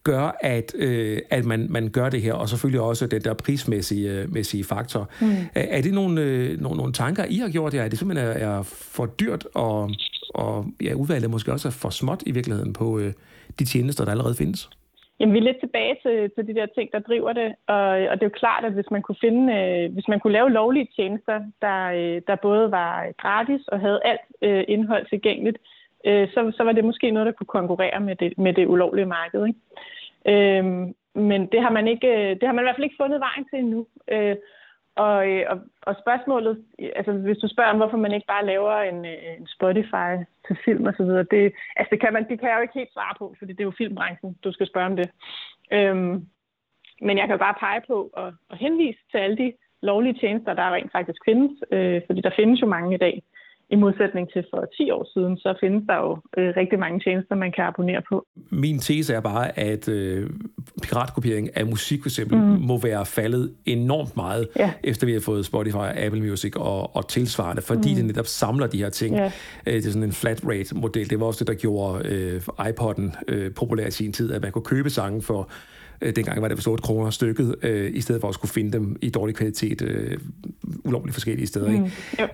gør, 0.05 0.37
at, 0.41 0.73
øh, 0.75 1.19
at 1.31 1.45
man, 1.45 1.67
man 1.71 1.89
gør 1.89 2.09
det 2.09 2.23
her, 2.23 2.33
og 2.33 2.49
selvfølgelig 2.49 2.81
også 2.81 3.07
den 3.07 3.25
der 3.25 3.35
prismæssige 3.35 4.11
øh, 4.11 4.33
mæssige 4.33 4.65
faktor. 4.65 5.11
Mm. 5.21 5.33
Er, 5.55 5.79
er 5.79 5.81
det 5.83 5.93
nogle, 5.95 6.21
øh, 6.21 6.61
nogle, 6.61 6.77
nogle 6.77 6.93
tanker, 6.93 7.25
I 7.25 7.37
har 7.37 7.49
gjort 7.49 7.75
jer? 7.75 7.83
Er 7.83 7.89
det 7.89 7.99
simpelthen 7.99 8.29
er, 8.29 8.33
er 8.33 8.63
for 8.63 9.07
dyrt, 9.07 9.47
og, 9.55 9.91
og 10.43 10.65
ja, 10.87 10.93
udvalget 11.01 11.31
måske 11.31 11.53
også 11.53 11.69
er 11.69 11.79
for 11.83 11.91
småt 12.01 12.23
i 12.27 12.33
virkeligheden 12.39 12.73
på 12.73 12.87
øh, 13.01 13.13
de 13.59 13.65
tjenester, 13.65 14.05
der 14.05 14.13
allerede 14.13 14.41
findes? 14.43 14.71
Jamen, 15.19 15.33
vi 15.35 15.39
er 15.39 15.49
lidt 15.49 15.61
tilbage 15.61 15.97
til, 16.05 16.31
til 16.35 16.47
de 16.49 16.55
der 16.61 16.67
ting, 16.67 16.93
der 16.93 16.99
driver 17.09 17.33
det, 17.33 17.49
og, 17.67 17.85
og 18.11 18.15
det 18.17 18.23
er 18.23 18.33
jo 18.33 18.41
klart, 18.43 18.65
at 18.65 18.73
hvis 18.73 18.91
man 18.91 19.03
kunne 19.03 19.25
finde, 19.27 19.43
øh, 19.59 19.93
hvis 19.95 20.09
man 20.09 20.21
kunne 20.21 20.33
lave 20.33 20.51
lovlige 20.51 20.89
tjenester, 20.97 21.39
der, 21.63 21.81
øh, 21.99 22.23
der 22.27 22.37
både 22.43 22.71
var 22.71 23.13
gratis 23.23 23.63
og 23.69 23.81
havde 23.81 24.01
alt 24.05 24.27
øh, 24.43 24.65
indhold 24.69 25.07
tilgængeligt, 25.07 25.59
øh, 26.07 26.29
så, 26.29 26.53
så 26.57 26.63
var 26.65 26.73
det 26.73 26.85
måske 26.85 27.11
noget, 27.11 27.27
der 27.27 27.33
kunne 27.33 27.57
konkurrere 27.59 28.01
med 28.01 28.17
det, 28.17 28.39
med 28.39 28.53
det 28.53 28.67
ulovlige 28.67 29.13
marked. 29.19 29.47
Ikke? 29.47 29.61
Øh, 30.33 30.65
men 31.15 31.41
det 31.53 31.61
har 31.63 31.71
man 31.71 31.89
ikke, 31.89 32.09
øh, 32.09 32.31
det 32.39 32.45
har 32.47 32.53
man 32.53 32.63
i 32.63 32.67
hvert 32.67 32.77
fald 32.77 32.89
ikke 32.89 33.03
fundet 33.03 33.21
vejen 33.21 33.45
til 33.51 33.59
endnu. 33.59 33.87
Øh, 34.15 34.37
og, 34.97 35.29
øh, 35.31 35.45
og, 35.49 35.59
og 35.83 35.95
spørgsmålet, 36.03 36.65
altså 36.97 37.13
hvis 37.13 37.39
du 37.39 37.49
spørger 37.49 37.71
om, 37.71 37.77
hvorfor 37.77 37.97
man 37.97 38.13
ikke 38.13 38.27
bare 38.27 38.47
laver 38.47 38.77
en, 38.91 39.05
øh, 39.07 39.39
en 39.39 39.47
Spotify 39.47 40.11
til 40.47 40.57
film 40.65 40.87
og 40.87 40.95
så 40.97 41.03
videre, 41.05 41.27
det, 41.31 41.53
altså 41.77 41.91
det 41.91 42.01
kan, 42.01 42.13
man, 42.13 42.29
det 42.29 42.41
kan 42.41 42.49
jeg 42.49 42.57
jo 42.57 42.63
ikke 42.63 42.79
helt 42.81 42.93
svare 42.93 43.15
på, 43.19 43.35
fordi 43.39 43.53
det 43.53 43.61
er 43.61 43.71
jo 43.71 43.79
filmbranchen, 43.79 44.37
du 44.45 44.53
skal 44.53 44.67
spørge 44.67 44.87
om 44.87 44.97
det. 44.97 45.11
Øhm, 45.73 46.27
men 47.01 47.19
jeg 47.19 47.27
kan 47.29 47.39
bare 47.39 47.61
pege 47.61 47.81
på 47.87 48.11
og, 48.13 48.33
og 48.49 48.57
henvise 48.57 48.99
til 49.11 49.19
alle 49.19 49.37
de 49.37 49.53
lovlige 49.83 50.19
tjenester, 50.21 50.55
der 50.55 50.75
rent 50.75 50.93
faktisk 50.93 51.21
findes, 51.25 51.53
øh, 51.73 52.03
fordi 52.07 52.21
der 52.21 52.31
findes 52.37 52.63
jo 52.63 52.67
mange 52.67 52.95
i 52.95 52.99
dag. 52.99 53.23
I 53.71 53.77
modsætning 53.77 54.33
til 54.33 54.45
for 54.51 54.65
10 54.77 54.91
år 54.91 55.09
siden, 55.15 55.37
så 55.37 55.55
findes 55.61 55.83
der 55.89 55.97
jo 55.97 56.11
øh, 56.39 56.55
rigtig 56.57 56.79
mange 56.79 57.01
tjenester, 57.01 57.35
man 57.35 57.53
kan 57.53 57.65
abonnere 57.65 58.03
på. 58.09 58.27
Min 58.51 58.79
tese 58.79 59.15
er 59.15 59.21
bare, 59.21 59.59
at 59.59 59.89
øh, 59.89 60.31
piratkopiering 60.83 61.57
af 61.57 61.67
musik 61.67 62.03
for 62.03 62.09
eksempel 62.09 62.39
mm. 62.39 62.45
må 62.45 62.79
være 62.79 63.07
faldet 63.07 63.55
enormt 63.65 64.17
meget, 64.17 64.49
ja. 64.57 64.73
efter 64.85 65.07
vi 65.07 65.13
har 65.13 65.21
fået 65.21 65.47
Spotify, 65.47 65.89
Apple 66.05 66.21
Music 66.21 66.57
og, 66.57 66.97
og 66.97 67.09
tilsvarende, 67.09 67.63
fordi 67.63 67.91
mm. 67.91 67.97
det 67.97 68.05
netop 68.05 68.27
samler 68.27 68.67
de 68.67 68.79
her 68.79 68.91
ting. 68.91 69.17
Ja. 69.17 69.33
Øh, 69.67 69.75
det 69.75 69.87
er 69.87 69.91
sådan 69.91 70.03
en 70.03 70.13
flat 70.13 70.41
rate 70.45 70.75
model. 70.75 71.11
Det 71.11 71.21
var 71.21 71.27
også 71.27 71.45
det, 71.45 71.49
der 71.49 71.61
gjorde 71.61 72.09
øh, 72.09 72.41
iPod'en 72.61 73.25
øh, 73.29 73.55
populær 73.55 73.87
i 73.87 73.91
sin 73.91 74.13
tid, 74.13 74.33
at 74.33 74.43
man 74.43 74.53
kunne 74.53 74.65
købe 74.65 74.91
sange 74.91 75.23
for 75.23 75.51
Øh, 76.01 76.17
dengang 76.17 76.43
var 76.43 76.49
det 76.49 76.63
for 76.63 76.71
8 76.71 76.83
kroner 76.83 77.11
stykket, 77.11 77.55
øh, 77.63 77.91
i 77.95 78.01
stedet 78.01 78.21
for 78.21 78.29
at 78.29 78.35
skulle 78.35 78.53
finde 78.53 78.73
dem 78.73 78.97
i 79.03 79.11
dårlig 79.11 79.37
kvalitet 79.37 79.83
øh, 79.83 80.19
ulovligt 80.85 81.15
forskellige 81.15 81.47
steder. 81.47 81.71
Mm. 81.71 81.85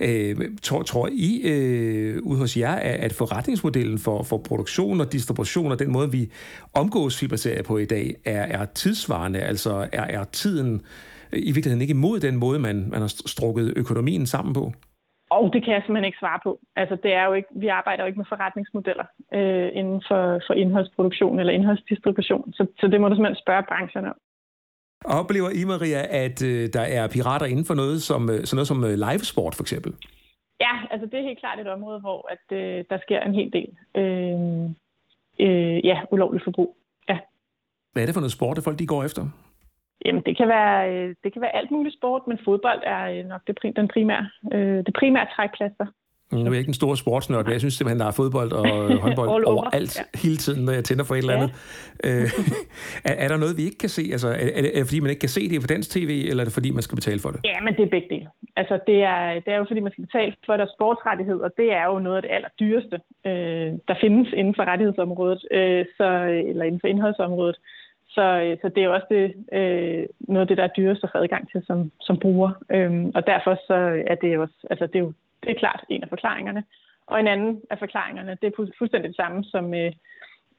Ikke? 0.00 0.30
Øh, 0.30 0.48
tror, 0.62 0.82
tror 0.82 1.08
I 1.12 1.42
øh, 1.44 2.22
ud 2.22 2.36
hos 2.36 2.56
jer, 2.56 2.74
at 2.74 3.12
forretningsmodellen 3.12 3.98
for, 3.98 4.22
for 4.22 4.38
produktion 4.38 5.00
og 5.00 5.12
distribution 5.12 5.72
og 5.72 5.78
den 5.78 5.92
måde, 5.92 6.12
vi 6.12 6.30
omgås 6.74 7.20
fiberserier 7.20 7.62
på 7.62 7.78
i 7.78 7.84
dag, 7.84 8.14
er, 8.24 8.60
er 8.60 8.64
tidsvarende? 8.64 9.40
Altså 9.40 9.88
er, 9.92 10.02
er 10.02 10.24
tiden 10.24 10.82
i 11.32 11.52
virkeligheden 11.52 11.82
ikke 11.82 11.98
imod 12.00 12.20
den 12.20 12.36
måde, 12.36 12.58
man, 12.58 12.88
man 12.90 13.00
har 13.00 13.12
strukket 13.26 13.72
økonomien 13.76 14.26
sammen 14.26 14.54
på? 14.54 14.72
Og 15.30 15.44
det 15.52 15.64
kan 15.64 15.74
jeg 15.74 15.82
simpelthen 15.82 16.10
ikke 16.10 16.22
svare 16.24 16.40
på. 16.42 16.52
Altså, 16.76 16.96
det 17.02 17.12
er 17.20 17.24
jo 17.24 17.32
ikke, 17.32 17.48
vi 17.64 17.68
arbejder 17.68 18.02
jo 18.02 18.06
ikke 18.06 18.22
med 18.22 18.32
forretningsmodeller 18.32 19.06
øh, 19.38 19.68
inden 19.80 20.02
for, 20.08 20.22
for 20.46 20.54
indholdsproduktion 20.62 21.40
eller 21.40 21.52
indholdsdistribution, 21.52 22.52
så, 22.52 22.66
så 22.80 22.86
det 22.88 23.00
må 23.00 23.08
du 23.08 23.14
simpelthen 23.14 23.44
spørge 23.44 23.68
brancherne 23.70 24.08
om. 24.12 24.18
Oplever 25.04 25.50
I, 25.50 25.64
Maria, 25.64 26.24
at 26.24 26.42
øh, 26.42 26.68
der 26.72 26.80
er 26.80 27.08
pirater 27.08 27.46
inden 27.46 27.64
for 27.64 27.74
noget 27.74 28.02
som, 28.02 28.30
øh, 28.30 28.44
sådan 28.44 28.56
noget 28.56 28.68
som 28.68 28.84
øh, 28.84 28.94
livesport, 29.06 29.54
for 29.54 29.62
eksempel? 29.62 29.92
Ja, 30.60 30.74
altså 30.90 31.06
det 31.06 31.14
er 31.18 31.28
helt 31.28 31.40
klart 31.40 31.60
et 31.60 31.68
område, 31.68 32.00
hvor 32.00 32.30
at, 32.34 32.56
øh, 32.58 32.84
der 32.90 32.98
sker 33.02 33.20
en 33.20 33.34
hel 33.34 33.52
del 33.52 33.70
øh, 34.00 34.64
øh, 35.46 35.86
ja, 35.86 36.00
ulovlig 36.10 36.42
forbrug. 36.44 36.76
Ja. 37.08 37.18
Hvad 37.92 38.02
er 38.02 38.06
det 38.06 38.14
for 38.14 38.20
noget 38.20 38.38
sport, 38.38 38.58
at 38.58 38.64
folk 38.64 38.78
de 38.78 38.86
går 38.86 39.04
efter? 39.04 39.22
Jamen, 40.04 40.22
det 40.26 40.36
kan 40.36 40.48
være, 40.48 40.92
øh, 40.92 41.14
det 41.24 41.32
kan 41.32 41.42
være 41.42 41.56
alt 41.56 41.70
muligt 41.70 41.96
sport, 41.98 42.22
men 42.26 42.38
fodbold 42.44 42.82
er 42.84 43.02
øh, 43.12 43.24
nok 43.24 43.42
det, 43.46 43.76
den 43.76 43.88
primære, 43.88 44.30
øh, 44.52 44.86
det 44.86 44.94
primære 45.00 45.26
trækplaster. 45.36 45.86
Nu 46.32 46.38
er 46.38 46.44
jeg 46.44 46.58
ikke 46.58 46.68
en 46.68 46.74
stor 46.82 46.94
sportsnørd, 46.94 47.44
men 47.44 47.52
jeg 47.52 47.60
synes 47.60 47.74
simpelthen, 47.74 48.00
der 48.00 48.06
er 48.06 48.10
fodbold 48.10 48.52
og 48.52 48.66
håndbold 49.04 49.28
over. 49.28 49.44
overalt 49.44 49.98
ja. 49.98 50.18
hele 50.24 50.36
tiden, 50.36 50.64
når 50.64 50.72
jeg 50.72 50.84
tænder 50.84 51.04
for 51.04 51.14
et 51.14 51.18
eller 51.18 51.36
andet. 51.36 51.50
Ja. 52.04 52.10
er, 53.10 53.14
er 53.24 53.28
der 53.28 53.36
noget, 53.36 53.56
vi 53.56 53.62
ikke 53.62 53.78
kan 53.78 53.88
se? 53.88 54.02
Altså, 54.12 54.28
er, 54.28 54.32
er, 54.32 54.62
det, 54.64 54.70
er 54.76 54.80
det 54.82 54.86
fordi, 54.86 55.00
man 55.00 55.10
ikke 55.10 55.20
kan 55.20 55.36
se 55.38 55.48
det 55.48 55.60
på 55.60 55.66
dansk 55.66 55.90
tv, 55.90 56.10
eller 56.28 56.40
er 56.42 56.44
det 56.44 56.54
fordi, 56.54 56.70
man 56.70 56.82
skal 56.82 56.96
betale 56.96 57.20
for 57.20 57.30
det? 57.30 57.40
Ja, 57.44 57.60
men 57.64 57.74
det 57.76 57.82
er 57.82 57.90
begge 57.96 58.08
dele. 58.14 58.28
Altså, 58.56 58.78
det 58.86 58.98
er, 59.02 59.34
det 59.44 59.50
er 59.54 59.58
jo 59.62 59.64
fordi, 59.68 59.80
man 59.80 59.92
skal 59.92 60.06
betale 60.06 60.34
for 60.46 60.56
deres 60.56 60.70
sportsrettighed, 60.76 61.38
og 61.46 61.50
det 61.56 61.72
er 61.72 61.84
jo 61.84 61.98
noget 61.98 62.16
af 62.16 62.22
det 62.22 62.30
allerdyreste, 62.36 62.96
øh, 63.26 63.70
der 63.88 63.96
findes 64.00 64.28
inden 64.32 64.54
for 64.54 64.64
rettighedsområdet, 64.64 65.42
øh, 65.50 65.84
så, 65.96 66.08
eller 66.50 66.64
inden 66.64 66.80
for 66.80 66.88
indholdsområdet. 66.88 67.56
Så, 68.14 68.24
øh, 68.44 68.56
så 68.62 68.68
det 68.74 68.84
er 68.84 68.88
også 68.88 69.06
det, 69.10 69.24
øh, 69.58 70.06
noget 70.20 70.40
af 70.40 70.48
det, 70.48 70.56
der 70.56 70.64
er 70.64 70.76
dyrest 70.76 71.04
at 71.04 71.10
få 71.12 71.18
adgang 71.18 71.50
til 71.50 71.62
som, 71.66 71.92
som 72.00 72.16
bruger. 72.18 72.50
Øhm, 72.70 73.12
og 73.14 73.26
derfor 73.26 73.54
så 73.66 73.78
er 74.06 74.14
det 74.14 74.38
også, 74.38 74.54
altså 74.70 74.86
det 74.86 74.96
er 74.96 75.04
jo 75.08 75.12
det 75.42 75.50
er 75.50 75.59
klart 75.59 75.85
en 75.88 76.02
af 76.02 76.09
forklaringerne. 76.09 76.64
Og 77.07 77.20
en 77.20 77.26
anden 77.26 77.62
af 77.70 77.78
forklaringerne, 77.78 78.38
det 78.42 78.46
er 78.46 78.66
fuldstændig 78.78 79.09
det 79.09 79.16
samme 79.16 79.44
som 79.44 79.74
øh, 79.74 79.92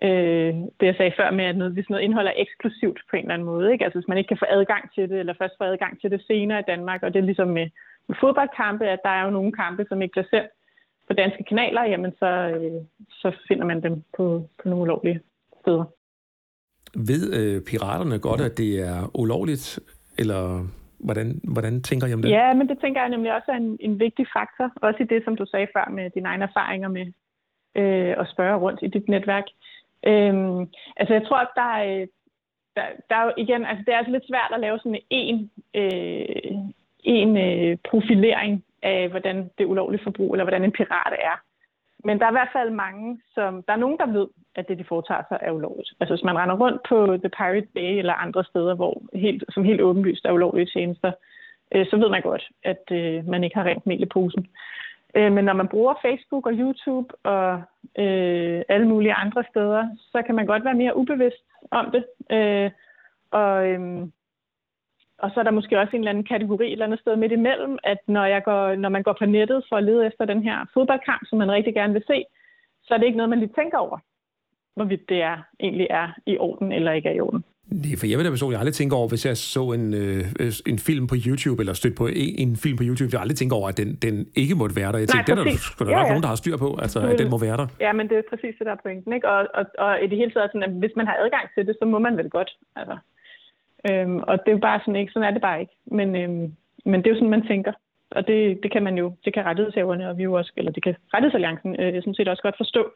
øh, 0.07 0.53
det, 0.79 0.85
jeg 0.89 0.95
sagde 0.97 1.17
før 1.19 1.31
med, 1.31 1.45
at 1.45 1.57
noget, 1.57 1.73
hvis 1.73 1.89
noget 1.89 2.03
indhold 2.03 2.27
er 2.27 2.41
eksklusivt 2.43 2.99
på 3.09 3.15
en 3.15 3.23
eller 3.23 3.33
anden 3.33 3.45
måde. 3.45 3.71
Ikke? 3.71 3.85
Altså 3.85 3.99
hvis 3.99 4.07
man 4.07 4.17
ikke 4.17 4.27
kan 4.27 4.43
få 4.43 4.45
adgang 4.49 4.83
til 4.95 5.09
det, 5.09 5.19
eller 5.19 5.33
først 5.41 5.55
få 5.57 5.63
adgang 5.63 6.01
til 6.01 6.11
det 6.11 6.21
senere 6.27 6.59
i 6.59 6.69
Danmark. 6.71 7.03
Og 7.03 7.13
det 7.13 7.19
er 7.19 7.29
ligesom 7.31 7.47
med, 7.47 7.67
med 8.07 8.15
fodboldkampe, 8.19 8.85
at 8.85 8.99
der 9.03 9.09
er 9.09 9.23
jo 9.25 9.29
nogle 9.29 9.51
kampe, 9.51 9.85
som 9.89 10.01
ikke 10.01 10.11
bliver 10.11 10.31
sendt 10.33 10.51
på 11.07 11.13
danske 11.13 11.43
kanaler, 11.49 11.83
jamen 11.83 12.11
så, 12.19 12.31
øh, 12.55 12.81
så 13.09 13.31
finder 13.47 13.65
man 13.65 13.83
dem 13.83 14.03
på, 14.17 14.49
på 14.59 14.69
nogle 14.69 14.83
ulovlige 14.83 15.19
steder. 15.61 15.85
Ved 16.95 17.23
øh, 17.39 17.61
piraterne 17.61 18.19
godt, 18.19 18.41
at 18.41 18.57
det 18.57 18.79
er 18.79 19.11
ulovligt, 19.13 19.79
eller 20.17 20.67
hvordan, 21.03 21.41
hvordan 21.43 21.81
tænker 21.81 22.07
I 22.07 22.13
om 22.13 22.21
det? 22.21 22.29
Ja, 22.29 22.53
men 22.53 22.69
det 22.69 22.77
tænker 22.79 23.01
jeg 23.01 23.09
nemlig 23.09 23.35
også 23.35 23.51
er 23.51 23.55
en, 23.55 23.77
en 23.79 23.99
vigtig 23.99 24.25
faktor, 24.37 24.71
også 24.81 25.03
i 25.03 25.11
det, 25.13 25.23
som 25.23 25.35
du 25.35 25.45
sagde 25.45 25.67
før 25.75 25.89
med 25.89 26.09
dine 26.09 26.27
egne 26.27 26.43
erfaringer 26.43 26.89
med 26.89 27.05
øh, 27.75 28.15
at 28.19 28.29
spørge 28.33 28.57
rundt 28.57 28.79
i 28.83 28.87
dit 28.87 29.07
netværk. 29.09 29.43
Øhm, 30.05 30.59
altså 30.97 31.13
jeg 31.13 31.23
tror, 31.27 31.37
at 31.37 31.53
der 31.55 31.71
er, 31.83 32.05
der, 32.75 32.85
der 33.09 33.15
er 33.15 33.23
jo 33.23 33.31
igen, 33.37 33.65
altså 33.65 33.83
det 33.85 33.93
er 33.93 33.97
altså 33.97 34.11
lidt 34.11 34.27
svært 34.27 34.51
at 34.53 34.59
lave 34.59 34.79
sådan 34.79 35.01
en, 35.09 35.51
øh, 35.73 36.25
en 37.03 37.37
øh, 37.37 37.77
profilering 37.89 38.63
af, 38.81 39.09
hvordan 39.09 39.49
det 39.57 39.65
ulovlige 39.65 40.03
forbrug, 40.03 40.33
eller 40.33 40.43
hvordan 40.43 40.63
en 40.63 40.71
pirat 40.71 41.13
er. 41.31 41.35
Men 42.05 42.19
der 42.19 42.25
er 42.25 42.31
i 42.31 42.39
hvert 42.39 42.53
fald 42.53 42.69
mange, 42.69 43.21
som... 43.33 43.63
Der 43.63 43.73
er 43.73 43.83
nogen, 43.83 43.97
der 43.97 44.05
ved, 44.05 44.27
at 44.55 44.67
det, 44.67 44.77
de 44.77 44.83
foretager 44.83 45.23
sig, 45.27 45.37
er 45.41 45.51
ulovligt. 45.51 45.89
Altså 45.99 46.15
hvis 46.15 46.23
man 46.23 46.37
render 46.37 46.55
rundt 46.55 46.81
på 46.89 47.17
The 47.17 47.29
Pirate 47.37 47.67
Bay 47.75 47.97
eller 47.99 48.13
andre 48.13 48.43
steder, 48.43 48.75
hvor 48.75 49.01
helt, 49.13 49.43
som 49.49 49.63
helt 49.63 49.81
åbenlyst 49.81 50.25
er 50.25 50.31
ulovlige 50.31 50.65
tjenester, 50.65 51.11
øh, 51.71 51.85
så 51.89 51.97
ved 51.97 52.09
man 52.09 52.21
godt, 52.21 52.49
at 52.63 52.83
øh, 52.91 53.27
man 53.27 53.43
ikke 53.43 53.55
har 53.55 53.63
rent 53.63 53.85
mel 53.85 54.03
i 54.03 54.05
posen. 54.05 54.47
Øh, 55.15 55.31
men 55.31 55.45
når 55.45 55.53
man 55.53 55.67
bruger 55.67 55.93
Facebook 56.01 56.45
og 56.45 56.53
YouTube 56.53 57.13
og 57.23 57.61
øh, 57.97 58.61
alle 58.69 58.87
mulige 58.87 59.13
andre 59.13 59.43
steder, 59.49 59.87
så 60.11 60.21
kan 60.21 60.35
man 60.35 60.45
godt 60.45 60.65
være 60.65 60.73
mere 60.73 60.97
ubevidst 60.97 61.43
om 61.71 61.91
det. 61.91 62.05
Øh, 62.31 62.71
og, 63.31 63.67
øh, 63.67 64.07
og 65.23 65.29
så 65.31 65.39
er 65.39 65.43
der 65.43 65.57
måske 65.59 65.79
også 65.79 65.93
en 65.93 66.01
eller 66.01 66.11
anden 66.11 66.31
kategori 66.33 66.65
et 66.65 66.71
eller 66.71 66.85
andet 66.85 66.99
sted 66.99 67.15
midt 67.15 67.31
imellem, 67.31 67.77
at 67.83 67.99
når, 68.07 68.25
jeg 68.25 68.41
går, 68.43 68.75
når 68.75 68.89
man 68.89 69.03
går 69.03 69.15
på 69.19 69.25
nettet 69.25 69.59
for 69.69 69.75
at 69.75 69.83
lede 69.83 70.07
efter 70.07 70.25
den 70.25 70.43
her 70.43 70.57
fodboldkamp, 70.73 71.21
som 71.29 71.37
man 71.37 71.51
rigtig 71.51 71.73
gerne 71.73 71.93
vil 71.93 72.03
se, 72.07 72.23
så 72.83 72.93
er 72.93 72.97
det 72.97 73.05
ikke 73.05 73.17
noget, 73.17 73.29
man 73.29 73.39
lige 73.39 73.57
tænker 73.59 73.77
over, 73.77 73.97
hvorvidt 74.75 75.09
det 75.09 75.21
er, 75.21 75.37
egentlig 75.59 75.87
er 75.89 76.07
i 76.25 76.37
orden 76.37 76.71
eller 76.71 76.91
ikke 76.91 77.09
er 77.09 77.13
i 77.13 77.19
orden. 77.19 77.43
Nej, 77.83 77.95
for 77.99 78.05
jeg 78.07 78.17
vil 78.17 78.25
da 78.25 78.29
personligt 78.29 78.59
aldrig 78.59 78.73
tænke 78.73 78.95
over, 78.95 79.07
hvis 79.07 79.25
jeg 79.25 79.37
så 79.37 79.63
en, 79.77 79.93
øh, 79.93 80.23
en 80.71 80.79
film 80.87 81.05
på 81.07 81.15
YouTube, 81.27 81.57
eller 81.61 81.73
stødt 81.73 81.95
på 82.01 82.05
en, 82.07 82.33
en 82.43 82.55
film 82.63 82.77
på 82.77 82.83
YouTube, 82.87 83.09
jeg 83.13 83.21
aldrig 83.21 83.37
tænke 83.37 83.55
over, 83.59 83.67
at 83.69 83.77
den, 83.77 83.89
den 84.05 84.15
ikke 84.35 84.55
måtte 84.61 84.75
være 84.81 84.91
der. 84.91 84.99
Jeg 85.03 85.09
tænkte, 85.09 85.31
Nej, 85.31 85.43
det 85.43 85.51
er 85.51 85.59
der 85.79 85.85
da 85.85 85.91
ja, 85.91 85.97
nok 85.97 86.05
ja. 86.05 86.11
nogen, 86.13 86.23
der 86.25 86.31
har 86.33 86.39
styr 86.43 86.57
på, 86.57 86.69
altså, 86.83 86.99
at 87.11 87.19
den 87.19 87.29
må 87.33 87.37
være 87.47 87.57
der. 87.61 87.67
Ja, 87.85 87.91
men 87.97 88.05
det 88.09 88.17
er 88.17 88.25
præcis 88.29 88.53
det, 88.59 88.65
der 88.67 88.73
er 88.77 88.81
pointen. 88.85 89.13
Ikke? 89.13 89.29
Og, 89.33 89.39
og, 89.59 89.65
og 89.85 89.91
i 90.03 90.07
det 90.07 90.17
hele 90.21 90.31
taget, 90.31 90.49
sådan, 90.49 90.67
at 90.69 90.73
hvis 90.81 90.95
man 90.99 91.05
har 91.09 91.15
adgang 91.23 91.45
til 91.55 91.67
det, 91.67 91.75
så 91.79 91.85
må 91.85 91.99
man 91.99 92.17
vel 92.17 92.29
godt. 92.29 92.51
Altså. 92.75 92.95
Øhm, 93.89 94.17
og 94.17 94.39
det 94.39 94.47
er 94.47 94.51
jo 94.51 94.67
bare 94.69 94.79
sådan 94.79 94.95
ikke, 94.95 95.11
sådan 95.11 95.27
er 95.27 95.31
det 95.31 95.41
bare 95.41 95.61
ikke. 95.61 95.73
Men, 95.85 96.15
øhm, 96.15 96.55
men 96.85 96.99
det 96.99 97.07
er 97.07 97.11
jo 97.11 97.15
sådan, 97.15 97.29
man 97.29 97.47
tænker. 97.47 97.73
Og 98.11 98.27
det, 98.27 98.59
det 98.63 98.71
kan 98.71 98.83
man 98.83 98.97
jo, 98.97 99.15
det 99.25 99.33
kan 99.33 99.45
rettighedshaverne, 99.45 100.09
og 100.09 100.17
vi 100.17 100.23
jo 100.23 100.33
også, 100.33 100.51
eller 100.57 100.71
det 100.71 100.83
kan 100.83 100.95
rettighedsalliancen 101.13 101.75
øh, 101.79 101.93
sådan 101.93 102.13
set 102.13 102.27
også 102.27 102.43
godt 102.43 102.57
forstå. 102.57 102.91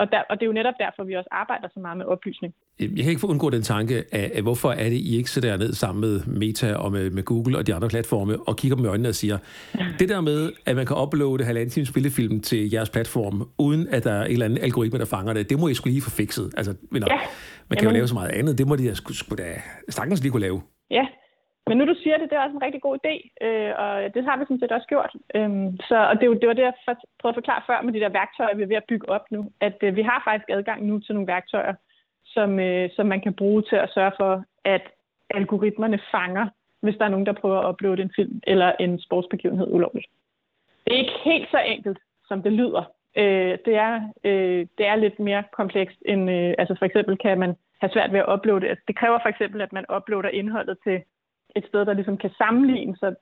Og, 0.00 0.06
der, 0.12 0.22
og 0.30 0.36
det 0.36 0.42
er 0.42 0.46
jo 0.46 0.52
netop 0.52 0.74
derfor, 0.78 1.04
vi 1.04 1.14
også 1.14 1.28
arbejder 1.32 1.68
så 1.74 1.80
meget 1.80 1.96
med 1.98 2.06
oplysning. 2.06 2.54
Jeg 2.80 2.88
kan 2.88 3.08
ikke 3.08 3.20
få 3.20 3.26
undgå 3.26 3.50
den 3.50 3.62
tanke, 3.62 4.04
af, 4.12 4.30
at 4.34 4.42
hvorfor 4.42 4.70
er 4.72 4.88
det, 4.88 4.96
I 4.96 5.16
ikke 5.16 5.30
sidder 5.30 5.56
ned 5.56 5.72
sammen 5.72 6.00
med 6.00 6.20
Meta 6.26 6.74
og 6.74 6.92
med, 6.92 7.10
med 7.10 7.22
Google 7.22 7.58
og 7.58 7.66
de 7.66 7.74
andre 7.74 7.88
platforme 7.88 8.38
og 8.48 8.56
kigger 8.56 8.76
dem 8.76 8.84
i 8.84 8.88
øjnene 8.88 9.08
og 9.08 9.14
siger, 9.14 9.38
det 10.00 10.08
der 10.08 10.20
med, 10.20 10.52
at 10.66 10.76
man 10.76 10.86
kan 10.86 10.96
uploade 10.96 11.44
halvanden 11.44 11.70
times 11.70 11.88
spillefilm 11.88 12.40
til 12.40 12.70
jeres 12.70 12.90
platform, 12.90 13.48
uden 13.58 13.88
at 13.88 14.04
der 14.04 14.12
er 14.12 14.24
en 14.24 14.32
eller 14.32 14.44
anden 14.44 14.58
algoritme, 14.58 14.98
der 14.98 15.04
fanger 15.04 15.32
det, 15.32 15.50
det 15.50 15.60
må 15.60 15.68
I 15.68 15.74
skulle 15.74 15.92
lige 15.92 16.02
få 16.02 16.10
fikset. 16.10 16.52
Altså, 16.56 16.74
men, 16.90 17.02
ja. 17.08 17.16
Man 17.68 17.76
kan 17.76 17.84
Jamen, 17.84 17.94
jo 17.94 17.98
lave 17.98 18.08
så 18.08 18.14
meget 18.14 18.30
andet, 18.30 18.58
det 18.58 18.66
må 18.66 18.76
de 18.76 18.88
da 18.88 18.94
skulle 18.94 19.44
da 19.44 19.60
sagtens 19.88 20.22
lige 20.22 20.32
kunne 20.32 20.40
lave. 20.40 20.62
Men 21.70 21.78
nu 21.78 21.84
du 21.86 21.94
siger 22.02 22.16
det, 22.18 22.30
det 22.30 22.36
er 22.36 22.44
også 22.44 22.56
en 22.56 22.66
rigtig 22.66 22.82
god 22.82 22.96
idé, 23.00 23.14
øh, 23.46 23.72
og 23.82 24.14
det 24.14 24.24
har 24.24 24.36
vi 24.36 24.44
sådan 24.44 24.60
set 24.60 24.72
også 24.72 24.86
gjort. 24.86 25.12
Øhm, 25.34 25.78
så, 25.88 25.96
og 26.10 26.14
det, 26.20 26.40
det 26.40 26.48
var 26.48 26.54
det, 26.58 26.62
jeg 26.62 26.74
prøvede 27.20 27.34
at 27.34 27.40
forklare 27.40 27.62
før 27.66 27.82
med 27.82 27.92
de 27.92 28.00
der 28.00 28.08
værktøjer, 28.08 28.56
vi 28.56 28.62
er 28.62 28.72
ved 28.72 28.82
at 28.82 28.88
bygge 28.88 29.08
op 29.08 29.24
nu. 29.30 29.40
At 29.60 29.78
øh, 29.82 29.96
vi 29.96 30.02
har 30.02 30.22
faktisk 30.26 30.48
adgang 30.50 30.86
nu 30.86 30.98
til 30.98 31.14
nogle 31.14 31.26
værktøjer, 31.26 31.74
som, 32.24 32.58
øh, 32.60 32.90
som 32.96 33.06
man 33.06 33.20
kan 33.20 33.34
bruge 33.34 33.62
til 33.62 33.76
at 33.76 33.92
sørge 33.94 34.12
for, 34.20 34.44
at 34.64 34.82
algoritmerne 35.30 36.00
fanger, 36.10 36.46
hvis 36.80 36.96
der 36.98 37.04
er 37.04 37.08
nogen, 37.08 37.26
der 37.26 37.32
prøver 37.32 37.58
at 37.60 37.68
uploade 37.68 38.02
en 38.02 38.12
film 38.16 38.40
eller 38.42 38.72
en 38.80 39.00
sportsbegivenhed 39.00 39.66
ulovligt. 39.70 40.06
Det 40.84 40.92
er 40.94 40.98
ikke 40.98 41.18
helt 41.24 41.50
så 41.50 41.58
enkelt, 41.58 41.98
som 42.28 42.42
det 42.42 42.52
lyder. 42.52 42.84
Øh, 43.16 43.58
det, 43.66 43.74
er, 43.74 43.94
øh, 44.24 44.66
det 44.78 44.86
er 44.86 44.96
lidt 44.96 45.18
mere 45.18 45.42
komplekst 45.52 45.98
end, 46.06 46.30
øh, 46.30 46.54
altså 46.58 46.74
for 46.78 46.84
eksempel 46.84 47.18
kan 47.18 47.38
man 47.38 47.54
have 47.80 47.90
svært 47.92 48.12
ved 48.12 48.20
at 48.20 48.32
uploade. 48.34 48.68
Altså 48.68 48.84
det 48.88 48.96
kræver 48.96 49.18
for 49.22 49.28
eksempel, 49.28 49.60
at 49.60 49.72
man 49.72 49.84
uploader 49.96 50.28
indholdet 50.28 50.78
til 50.84 51.02
et 51.56 51.66
sted, 51.66 51.86
der 51.86 51.92
ligesom 51.92 52.16
kan 52.16 52.30
sammenligne 52.38 52.96
sig, 52.96 53.14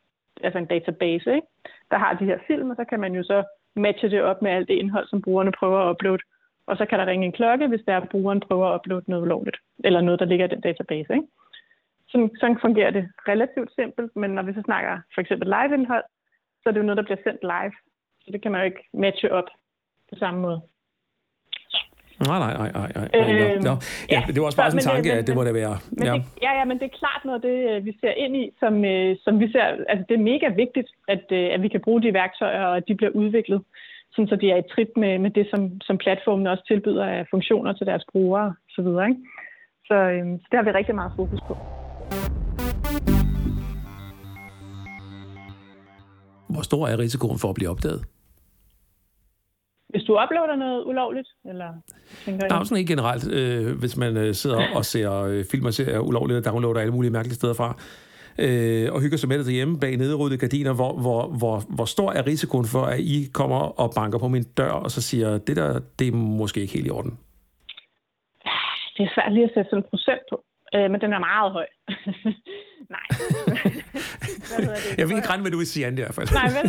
altså 0.43 0.59
en 0.59 0.67
database, 0.67 1.35
ikke? 1.35 1.47
der 1.91 1.99
har 1.99 2.14
de 2.14 2.25
her 2.25 2.38
film, 2.47 2.71
og 2.71 2.77
så 2.77 2.85
kan 2.85 3.01
man 3.01 3.14
jo 3.14 3.23
så 3.23 3.45
matche 3.77 4.11
det 4.11 4.23
op 4.23 4.43
med 4.43 4.51
alt 4.51 4.69
det 4.69 4.75
indhold, 4.75 5.09
som 5.09 5.23
brugerne 5.23 5.53
prøver 5.53 5.79
at 5.79 5.91
uploade. 5.91 6.23
Og 6.67 6.77
så 6.77 6.87
kan 6.87 6.99
der 6.99 7.07
ringe 7.07 7.27
en 7.27 7.33
klokke, 7.33 7.67
hvis 7.67 7.81
der 7.87 7.93
er, 7.93 8.01
at 8.01 8.09
brugeren 8.09 8.41
prøver 8.41 8.67
at 8.67 8.75
uploade 8.81 9.05
noget 9.07 9.23
ulovligt, 9.23 9.57
eller 9.85 10.01
noget, 10.01 10.21
der 10.21 10.27
ligger 10.27 10.47
i 10.47 10.49
den 10.49 10.61
database. 10.61 11.12
Ikke? 11.14 11.27
Sådan, 12.09 12.31
sådan 12.41 12.59
fungerer 12.61 12.91
det 12.91 13.09
relativt 13.29 13.75
simpelt, 13.75 14.17
men 14.17 14.31
når 14.31 14.43
vi 14.43 14.53
så 14.53 14.62
snakker 14.64 14.99
for 15.14 15.21
eksempel 15.21 15.49
live-indhold, 15.49 16.05
så 16.62 16.69
er 16.69 16.73
det 16.73 16.81
jo 16.81 16.87
noget, 16.87 16.97
der 16.97 17.03
bliver 17.03 17.23
sendt 17.25 17.43
live. 17.43 17.73
Så 18.21 18.33
det 18.33 18.43
kan 18.43 18.53
man 18.53 18.61
jo 18.61 18.64
ikke 18.64 18.88
matche 18.93 19.33
op 19.33 19.49
på 20.09 20.14
samme 20.19 20.41
måde. 20.41 20.61
Nej, 22.27 22.39
nej, 22.45 22.55
nej, 22.63 22.71
nej. 22.79 22.91
nej. 22.97 23.09
Øh, 23.15 23.63
no. 23.69 23.75
ja, 24.15 24.21
det 24.27 24.39
var 24.41 24.47
også 24.47 24.61
bare 24.63 24.71
sådan 24.71 24.85
en 24.85 24.91
tanke, 24.93 25.09
men, 25.09 25.19
at 25.19 25.27
det 25.27 25.35
må 25.39 25.45
det 25.45 25.55
være. 25.55 25.77
Men 25.91 26.07
ja. 26.07 26.13
Det, 26.13 26.23
ja, 26.47 26.53
ja, 26.59 26.65
men 26.65 26.79
det 26.79 26.87
er 26.91 26.99
klart 27.03 27.23
noget 27.25 27.43
det, 27.43 27.57
øh, 27.71 27.85
vi 27.87 27.93
ser 28.01 28.15
ind 28.25 28.37
i, 28.37 28.45
som, 28.61 28.85
øh, 28.85 29.17
som 29.25 29.41
vi 29.41 29.47
ser, 29.53 29.65
altså 29.93 30.05
det 30.09 30.15
er 30.15 30.29
mega 30.33 30.49
vigtigt, 30.63 30.89
at, 31.09 31.25
øh, 31.39 31.49
at 31.55 31.63
vi 31.63 31.69
kan 31.69 31.81
bruge 31.81 32.03
de 32.03 32.15
værktøjer, 32.15 32.65
og 32.65 32.77
at 32.77 32.89
de 32.89 32.95
bliver 32.95 33.13
udviklet, 33.23 33.61
sådan 34.13 34.29
så 34.29 34.37
de 34.37 34.51
er 34.51 34.57
i 34.57 34.71
trit 34.73 34.93
med, 34.97 35.19
med 35.19 35.31
det, 35.31 35.47
som, 35.53 35.81
som 35.81 35.99
platformen 35.99 36.47
også 36.47 36.65
tilbyder 36.67 37.05
af 37.05 37.27
funktioner 37.31 37.73
til 37.73 37.87
deres 37.87 38.05
brugere 38.13 38.55
osv. 38.69 38.85
Så, 38.85 39.05
ikke? 39.09 39.21
så, 39.89 39.95
øh, 39.95 40.25
så 40.41 40.47
det 40.51 40.57
har 40.59 40.65
vi 40.65 40.71
rigtig 40.71 40.95
meget 40.95 41.13
fokus 41.17 41.41
på. 41.49 41.55
Hvor 46.53 46.63
stor 46.63 46.87
er 46.89 46.99
risikoen 46.99 47.39
for 47.39 47.49
at 47.49 47.55
blive 47.55 47.71
opdaget? 47.71 48.18
Hvis 49.88 50.03
du 50.03 50.12
uploader 50.22 50.57
noget 50.57 50.85
ulovligt? 50.87 51.29
Eller, 51.44 51.68
tænker 52.24 52.48
Nej, 52.48 52.64
sådan 52.64 52.79
ikke 52.79 52.92
generelt. 52.92 53.33
Øh, 53.33 53.79
hvis 53.79 53.96
man 53.96 54.16
øh, 54.16 54.35
sidder 54.35 54.62
og 54.77 54.85
ser 54.85 55.12
øh, 55.22 55.44
film 55.51 55.66
og 55.66 55.74
serier 55.74 55.98
ulovligt 55.98 56.38
og 56.38 56.44
downloader 56.53 56.81
alle 56.81 56.92
mulige 56.92 57.12
mærkelige 57.12 57.35
steder 57.35 57.55
fra, 57.55 57.68
øh, 58.38 58.92
og 58.92 59.01
hygger 59.01 59.18
sig 59.18 59.29
med 59.29 59.38
det 59.38 59.46
derhjemme 59.46 59.81
bag 59.81 59.96
nederrydede 59.96 60.38
gardiner, 60.38 60.74
hvor, 60.74 60.92
hvor, 60.92 61.22
hvor, 61.38 61.62
hvor 61.77 61.85
stor 61.85 62.12
er 62.12 62.27
risikoen 62.27 62.66
for, 62.66 62.83
at 62.83 63.01
I 63.01 63.31
kommer 63.35 63.81
og 63.81 63.92
banker 63.96 64.18
på 64.18 64.29
min 64.29 64.44
dør, 64.57 64.70
og 64.70 64.90
så 64.90 65.03
siger, 65.03 65.38
det 65.38 65.57
der, 65.57 65.81
det 65.98 66.09
er 66.09 66.12
måske 66.12 66.61
ikke 66.61 66.74
helt 66.74 66.87
i 66.87 66.90
orden? 66.90 67.18
Det 68.96 69.03
er 69.07 69.11
svært 69.14 69.33
lige 69.33 69.44
at 69.44 69.51
sætte 69.55 69.70
sådan 69.70 69.85
en 69.85 69.90
procent 69.90 70.20
på, 70.31 70.37
øh, 70.74 70.90
men 70.90 71.01
den 71.01 71.12
er 71.12 71.18
meget 71.18 71.53
høj. 71.53 71.66
Nej. 72.94 73.07
jeg 74.99 75.05
vil 75.07 75.17
ikke 75.17 75.31
regne 75.31 75.43
med, 75.43 75.51
at 75.51 75.57
du 75.57 75.63
vil 75.63 75.73
sige 75.75 75.87
andet 75.87 75.99
i 75.99 76.05
hvert 76.05 76.15
fald. 76.15 76.29
Nej, 76.43 76.51
vel? 76.59 76.69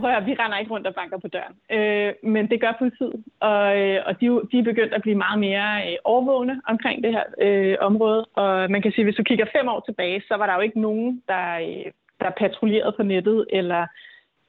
Prøv 0.00 0.10
at 0.10 0.26
vi 0.26 0.34
render 0.40 0.58
ikke 0.58 0.72
rundt 0.74 0.86
og 0.86 0.94
banker 0.94 1.18
på 1.18 1.28
døren. 1.28 1.54
Øh, 1.76 2.12
men 2.34 2.50
det 2.50 2.60
gør 2.60 2.74
politiet, 2.78 3.24
og, 3.40 3.78
øh, 3.80 3.98
og 4.06 4.20
de, 4.20 4.26
de 4.50 4.58
er 4.58 4.70
begyndt 4.70 4.94
at 4.94 5.02
blive 5.02 5.22
meget 5.24 5.38
mere 5.46 5.68
øh, 5.86 5.96
overvågne 6.04 6.60
omkring 6.66 7.04
det 7.04 7.12
her 7.12 7.24
øh, 7.46 7.76
område. 7.80 8.24
Og 8.24 8.70
man 8.70 8.82
kan 8.82 8.92
sige, 8.92 9.02
at 9.02 9.06
hvis 9.06 9.20
du 9.20 9.22
kigger 9.22 9.46
fem 9.56 9.68
år 9.68 9.80
tilbage, 9.80 10.22
så 10.28 10.34
var 10.36 10.46
der 10.46 10.54
jo 10.54 10.60
ikke 10.60 10.80
nogen, 10.80 11.22
der, 11.28 11.46
øh, 11.66 11.92
der 12.20 12.30
patruljerede 12.38 12.94
på 12.96 13.02
nettet, 13.02 13.46
eller 13.52 13.86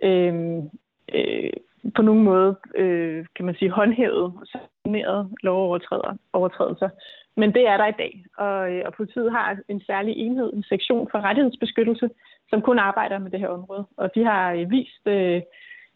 øh, 0.04 0.34
øh, 1.14 1.52
på 1.96 2.02
nogen 2.02 2.24
måde, 2.24 2.56
øh, 2.76 3.26
kan 3.36 3.46
man 3.46 3.56
sige, 3.56 3.72
håndhævet 3.72 4.34
sanktioneret 4.52 5.30
lovovertrædelser. 5.44 6.90
Men 7.38 7.54
det 7.54 7.68
er 7.68 7.78
der 7.78 7.88
i 7.88 8.00
dag, 8.04 8.26
og, 8.38 8.72
øh, 8.72 8.84
og 8.86 8.94
politiet 8.94 9.32
har 9.32 9.58
en 9.68 9.82
særlig 9.82 10.18
enhed, 10.18 10.54
en 10.54 10.64
sektion 10.64 11.08
for 11.12 11.20
rettighedsbeskyttelse, 11.22 12.10
som 12.50 12.62
kun 12.62 12.80
arbejder 12.80 13.20
med 13.20 13.32
det 13.32 13.40
her 13.40 13.48
område. 13.48 13.86
Og 13.98 14.16
de 14.16 14.24
har 14.24 14.54
øh, 14.54 14.72
vist, 14.72 15.08
øh, 15.08 15.42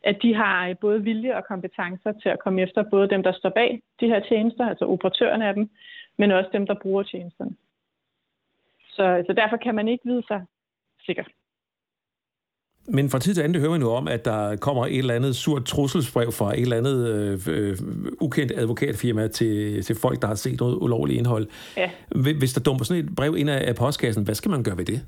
at 0.04 0.18
de 0.22 0.36
har 0.36 0.68
øh, 0.68 0.76
både 0.82 1.04
vilje 1.04 1.38
og 1.38 1.46
kompetencer 1.46 2.12
til 2.12 2.30
at 2.30 2.40
komme 2.40 2.62
efter 2.62 2.84
både 2.84 3.10
dem, 3.10 3.24
der 3.24 3.32
står 3.32 3.50
bag 3.50 3.82
de 4.00 4.08
her 4.08 4.20
tjenester, 4.20 4.70
altså 4.70 4.86
operatørerne 4.86 5.48
af 5.48 5.54
dem, 5.54 5.70
men 6.18 6.32
også 6.32 6.50
dem, 6.54 6.68
der 6.68 6.76
bruger 6.82 7.04
tjenesterne. 7.04 7.56
Så, 8.90 9.24
så 9.28 9.34
derfor 9.34 9.58
kan 9.58 9.76
man 9.76 9.88
ikke 9.88 10.06
vide 10.06 10.24
sig 10.28 10.46
sikkert. 11.06 11.28
Men 12.88 13.10
fra 13.10 13.20
tid 13.20 13.34
til 13.34 13.42
anden 13.42 13.62
hører 13.62 13.72
man 13.72 13.82
jo 13.82 13.92
om, 13.92 14.08
at 14.08 14.26
der 14.26 14.56
kommer 14.56 14.86
et 14.86 14.98
eller 14.98 15.14
andet 15.14 15.36
surt 15.36 15.66
trusselsbrev 15.66 16.32
fra 16.32 16.54
et 16.54 16.62
eller 16.62 16.78
andet 16.78 16.98
øh, 17.14 17.40
øh, 17.56 17.78
ukendt 18.22 18.52
advokatfirma 18.56 19.28
til, 19.28 19.84
til 19.84 19.96
folk, 20.02 20.22
der 20.22 20.28
har 20.28 20.36
set 20.36 20.60
noget 20.60 20.78
ulovligt 20.82 21.18
indhold. 21.18 21.48
Ja. 21.78 21.90
Hvis 22.40 22.54
der 22.54 22.62
dumper 22.62 22.86
sådan 22.86 23.04
et 23.06 23.16
brev 23.16 23.36
ind 23.38 23.50
af 23.50 23.76
postkassen, 23.76 24.24
hvad 24.24 24.36
skal 24.36 24.52
man 24.52 24.64
gøre 24.64 24.78
ved 24.78 24.86
det? 24.86 25.00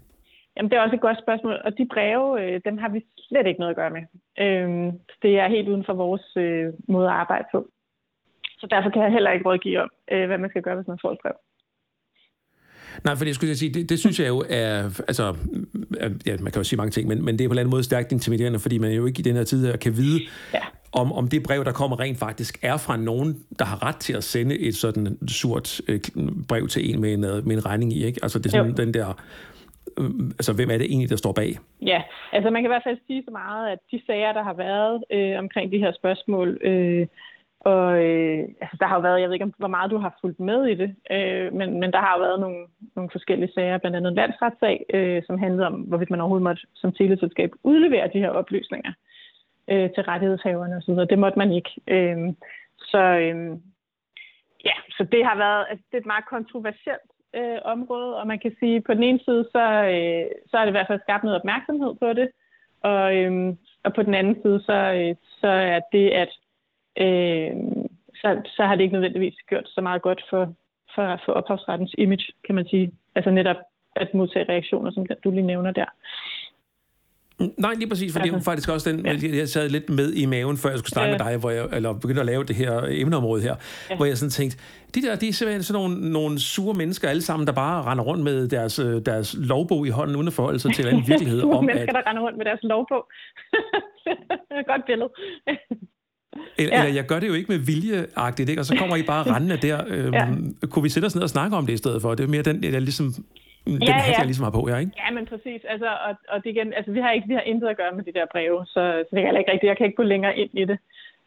Jamen, 0.57 0.69
det 0.69 0.77
er 0.77 0.81
også 0.81 0.95
et 0.95 1.01
godt 1.01 1.19
spørgsmål, 1.25 1.53
og 1.65 1.77
de 1.77 1.87
breve, 1.93 2.41
øh, 2.41 2.61
dem 2.65 2.77
har 2.77 2.89
vi 2.89 3.05
slet 3.17 3.47
ikke 3.47 3.59
noget 3.59 3.73
at 3.73 3.79
gøre 3.81 3.95
med. 3.97 4.03
Øh, 4.43 4.93
det 5.21 5.39
er 5.39 5.47
helt 5.47 5.69
uden 5.69 5.85
for 5.85 5.93
vores 5.93 6.25
øh, 6.37 6.73
måde 6.87 7.07
at 7.07 7.13
arbejde 7.13 7.45
på. 7.51 7.67
Så 8.59 8.67
derfor 8.71 8.89
kan 8.89 9.01
jeg 9.01 9.11
heller 9.11 9.31
ikke 9.31 9.49
rådgive 9.49 9.81
om, 9.81 9.89
øh, 10.11 10.25
hvad 10.27 10.37
man 10.37 10.49
skal 10.49 10.61
gøre, 10.61 10.75
hvis 10.75 10.87
man 10.87 10.99
får 11.01 11.11
et 11.11 11.17
brev. 11.21 11.37
Nej, 13.03 13.15
for 13.15 13.25
det 13.25 13.35
skulle 13.35 13.49
jeg 13.49 13.57
sige, 13.57 13.73
det, 13.73 13.89
det 13.89 13.99
synes 13.99 14.19
jeg 14.19 14.27
jo 14.27 14.43
er, 14.49 14.83
altså, 15.07 15.35
ja, 16.25 16.37
man 16.39 16.51
kan 16.51 16.59
jo 16.59 16.63
sige 16.63 16.77
mange 16.77 16.91
ting, 16.91 17.07
men, 17.07 17.25
men 17.25 17.39
det 17.39 17.43
er 17.43 17.47
på 17.47 17.51
en 17.51 17.53
eller 17.53 17.61
anden 17.61 17.71
måde 17.71 17.83
stærkt 17.83 18.11
intimiderende, 18.11 18.59
fordi 18.59 18.77
man 18.77 18.91
jo 18.91 19.05
ikke 19.05 19.19
i 19.19 19.23
den 19.23 19.35
her 19.35 19.43
tid 19.43 19.65
her 19.65 19.77
kan 19.77 19.97
vide, 19.97 20.21
ja. 20.53 20.59
om, 20.91 21.13
om 21.13 21.27
det 21.27 21.43
brev, 21.43 21.65
der 21.65 21.71
kommer 21.71 21.99
rent 21.99 22.17
faktisk, 22.19 22.59
er 22.61 22.77
fra 22.77 22.97
nogen, 22.97 23.43
der 23.59 23.65
har 23.65 23.87
ret 23.87 23.95
til 23.95 24.13
at 24.13 24.23
sende 24.23 24.59
et 24.59 24.75
sådan 24.75 25.17
surt 25.27 25.81
øh, 25.87 25.99
brev 26.47 26.67
til 26.67 26.93
en 26.93 27.01
med 27.01 27.13
en, 27.13 27.21
med 27.21 27.57
en 27.57 27.65
regning 27.65 27.93
i, 27.93 28.05
ikke? 28.05 28.19
Altså 28.23 28.39
det 28.39 28.45
er 28.45 28.49
sådan 28.49 28.71
jo. 28.71 28.77
den 28.77 28.93
der, 28.93 29.21
øh, 29.99 30.09
altså 30.39 30.53
hvem 30.53 30.69
er 30.69 30.77
det 30.77 30.85
egentlig, 30.85 31.09
der 31.09 31.15
står 31.15 31.31
bag? 31.31 31.57
Ja, 31.81 32.01
altså 32.31 32.49
man 32.49 32.61
kan 32.61 32.69
i 32.69 32.73
hvert 32.73 32.87
fald 32.87 32.97
sige 33.07 33.23
så 33.25 33.31
meget, 33.31 33.71
at 33.71 33.79
de 33.91 34.01
sager, 34.07 34.33
der 34.33 34.43
har 34.43 34.53
været 34.53 35.03
øh, 35.11 35.39
omkring 35.39 35.71
de 35.71 35.77
her 35.77 35.91
spørgsmål, 35.99 36.59
øh, 36.63 37.07
og 37.65 38.03
øh, 38.05 38.39
altså, 38.61 38.77
der 38.79 38.87
har 38.87 38.95
jo 38.95 39.01
været, 39.01 39.21
jeg 39.21 39.29
ved 39.29 39.33
ikke, 39.33 39.53
hvor 39.57 39.75
meget 39.75 39.91
du 39.91 39.97
har 39.97 40.17
fulgt 40.21 40.39
med 40.39 40.65
i 40.65 40.75
det, 40.75 40.95
øh, 41.11 41.53
men, 41.53 41.79
men 41.79 41.91
der 41.93 41.99
har 41.99 42.13
jo 42.15 42.23
været 42.23 42.39
nogle, 42.39 42.67
nogle 42.95 43.09
forskellige 43.11 43.51
sager, 43.53 43.77
blandt 43.77 43.97
andet 43.97 44.09
en 44.09 44.15
landsretssag, 44.15 44.85
øh, 44.93 45.23
som 45.27 45.39
handlede 45.39 45.67
om, 45.67 45.73
hvorvidt 45.73 46.09
man 46.09 46.21
overhovedet 46.21 46.43
måtte 46.43 46.61
som 46.73 46.91
teleselskab 46.91 47.51
udlevere 47.63 48.09
de 48.13 48.19
her 48.19 48.29
oplysninger 48.29 48.93
øh, 49.71 49.89
til 49.93 50.03
rettighedshaverne 50.03 50.75
osv. 50.75 50.95
Det 51.09 51.19
måtte 51.19 51.39
man 51.39 51.51
ikke. 51.51 51.71
Øh, 51.87 52.17
så 52.77 53.03
øh, 53.23 53.57
ja, 54.65 54.75
så 54.97 55.03
det 55.11 55.25
har 55.25 55.37
været 55.37 55.65
altså, 55.69 55.85
det 55.91 55.97
er 55.97 56.01
et 56.01 56.13
meget 56.13 56.25
kontroversielt 56.29 57.09
øh, 57.35 57.59
område, 57.63 58.17
og 58.19 58.27
man 58.27 58.39
kan 58.39 58.55
sige, 58.59 58.81
på 58.81 58.93
den 58.93 59.03
ene 59.03 59.19
side, 59.25 59.43
så, 59.51 59.65
øh, 59.95 60.25
så 60.49 60.57
er 60.57 60.63
det 60.63 60.71
i 60.71 60.77
hvert 60.77 60.87
fald 60.87 61.01
skabt 61.01 61.23
noget 61.23 61.39
opmærksomhed 61.39 61.95
på 62.01 62.13
det, 62.13 62.27
og, 62.83 63.15
øh, 63.15 63.55
og 63.83 63.93
på 63.93 64.01
den 64.03 64.13
anden 64.13 64.35
side, 64.41 64.59
så, 64.61 64.77
øh, 64.99 65.15
så 65.41 65.47
er 65.47 65.79
det, 65.91 66.09
at 66.09 66.31
øh, 67.03 67.51
så, 68.15 68.41
så 68.55 68.63
har 68.63 68.75
det 68.75 68.83
ikke 68.83 68.93
nødvendigvis 68.93 69.35
gjort 69.49 69.67
så 69.67 69.81
meget 69.81 70.01
godt 70.01 70.21
for, 70.29 70.53
for, 70.95 71.21
for 71.25 71.31
ophavsrettens 71.31 71.95
image, 71.97 72.25
kan 72.45 72.55
man 72.55 72.67
sige. 72.67 72.91
Altså 73.15 73.31
netop 73.31 73.55
at 73.95 74.13
modtage 74.13 74.49
reaktioner, 74.49 74.91
som 74.91 75.05
du 75.23 75.31
lige 75.31 75.47
nævner 75.47 75.71
der. 75.71 75.85
Nej, 77.57 77.73
lige 77.73 77.89
præcis, 77.89 78.13
for 78.13 78.19
altså, 78.19 78.31
det 78.31 78.35
er 78.35 78.39
jo 78.39 78.43
faktisk 78.43 78.69
også 78.69 78.91
den, 78.91 79.05
ja. 79.05 79.37
jeg 79.37 79.49
sad 79.49 79.69
lidt 79.69 79.89
med 79.89 80.13
i 80.13 80.25
maven, 80.25 80.57
før 80.57 80.69
jeg 80.69 80.79
skulle 80.79 80.91
snakke 80.91 81.11
ja. 81.11 81.17
med 81.17 81.25
dig, 81.25 81.37
hvor 81.39 81.49
jeg, 81.49 81.65
eller 81.73 81.93
begyndte 81.93 82.19
at 82.19 82.25
lave 82.25 82.43
det 82.43 82.55
her 82.55 82.81
emneområde 82.89 83.41
her, 83.41 83.55
ja. 83.89 83.95
hvor 83.95 84.05
jeg 84.05 84.17
sådan 84.17 84.29
tænkte, 84.29 84.57
de 84.95 85.01
der, 85.01 85.15
de 85.15 85.27
er 85.27 85.33
simpelthen 85.33 85.63
sådan 85.63 85.81
nogle, 85.81 86.11
nogle 86.11 86.39
sure 86.39 86.73
mennesker 86.73 87.09
alle 87.09 87.21
sammen, 87.21 87.47
der 87.47 87.53
bare 87.53 87.83
render 87.83 88.03
rundt 88.03 88.23
med 88.23 88.47
deres, 88.47 88.79
øh, 88.79 89.01
deres 89.05 89.35
lovbog 89.39 89.87
i 89.87 89.89
hånden, 89.89 90.15
uden 90.15 90.27
at 90.27 90.33
forholde 90.33 90.59
sig 90.59 90.73
til 90.73 90.87
en 90.87 91.03
virkelighed. 91.11 91.41
sure 91.41 91.57
om, 91.57 91.65
mennesker, 91.65 91.97
at... 91.97 92.05
der 92.05 92.09
render 92.09 92.21
rundt 92.21 92.37
med 92.37 92.45
deres 92.45 92.59
lovbog. 92.63 93.03
Godt 94.71 94.85
billede. 94.85 95.09
Eller, 96.57 96.75
ja. 96.75 96.79
eller 96.79 96.95
jeg 96.95 97.05
gør 97.05 97.19
det 97.19 97.27
jo 97.27 97.33
ikke 97.33 97.51
med 97.51 97.59
viljeagtigt, 97.71 98.49
ikke? 98.49 98.61
og 98.61 98.65
så 98.65 98.75
kommer 98.81 98.95
I 98.95 99.03
bare 99.03 99.23
rendende 99.33 99.57
der. 99.67 99.77
Øhm, 99.87 100.13
ja. 100.13 100.25
Kunne 100.71 100.83
vi 100.83 100.89
sætte 100.89 101.05
os 101.05 101.15
ned 101.15 101.23
og 101.23 101.29
snakke 101.29 101.57
om 101.57 101.65
det 101.65 101.73
i 101.73 101.81
stedet 101.83 102.01
for? 102.01 102.09
Det 102.15 102.23
er 102.23 102.27
mere 102.35 102.41
den, 102.49 102.63
jeg 102.63 102.81
ligesom 102.81 103.07
den 103.65 103.83
ja, 103.83 103.93
hat, 103.93 104.11
ja. 104.11 104.17
jeg 104.17 104.25
ligesom 104.25 104.43
har 104.43 104.51
på, 104.59 104.63
ja, 104.69 104.77
ikke? 104.77 104.91
Ja, 105.03 105.09
men 105.15 105.25
præcis. 105.25 105.61
Altså, 105.73 105.89
og, 106.07 106.11
og 106.31 106.37
det 106.43 106.49
igen, 106.49 106.73
altså, 106.73 106.91
vi 106.91 106.99
har 106.99 107.11
ikke 107.11 107.27
vi 107.27 107.33
har 107.33 107.45
intet 107.51 107.67
at 107.67 107.77
gøre 107.77 107.95
med 107.95 108.03
de 108.03 108.13
der 108.13 108.25
breve, 108.31 108.65
så, 108.65 108.81
så 109.05 109.09
det 109.15 109.23
er 109.23 109.39
ikke 109.39 109.51
rigtigt. 109.51 109.69
Jeg 109.71 109.77
kan 109.77 109.85
ikke 109.85 110.01
gå 110.01 110.07
længere 110.13 110.37
ind 110.37 110.51
i 110.53 110.65
det. 110.65 110.77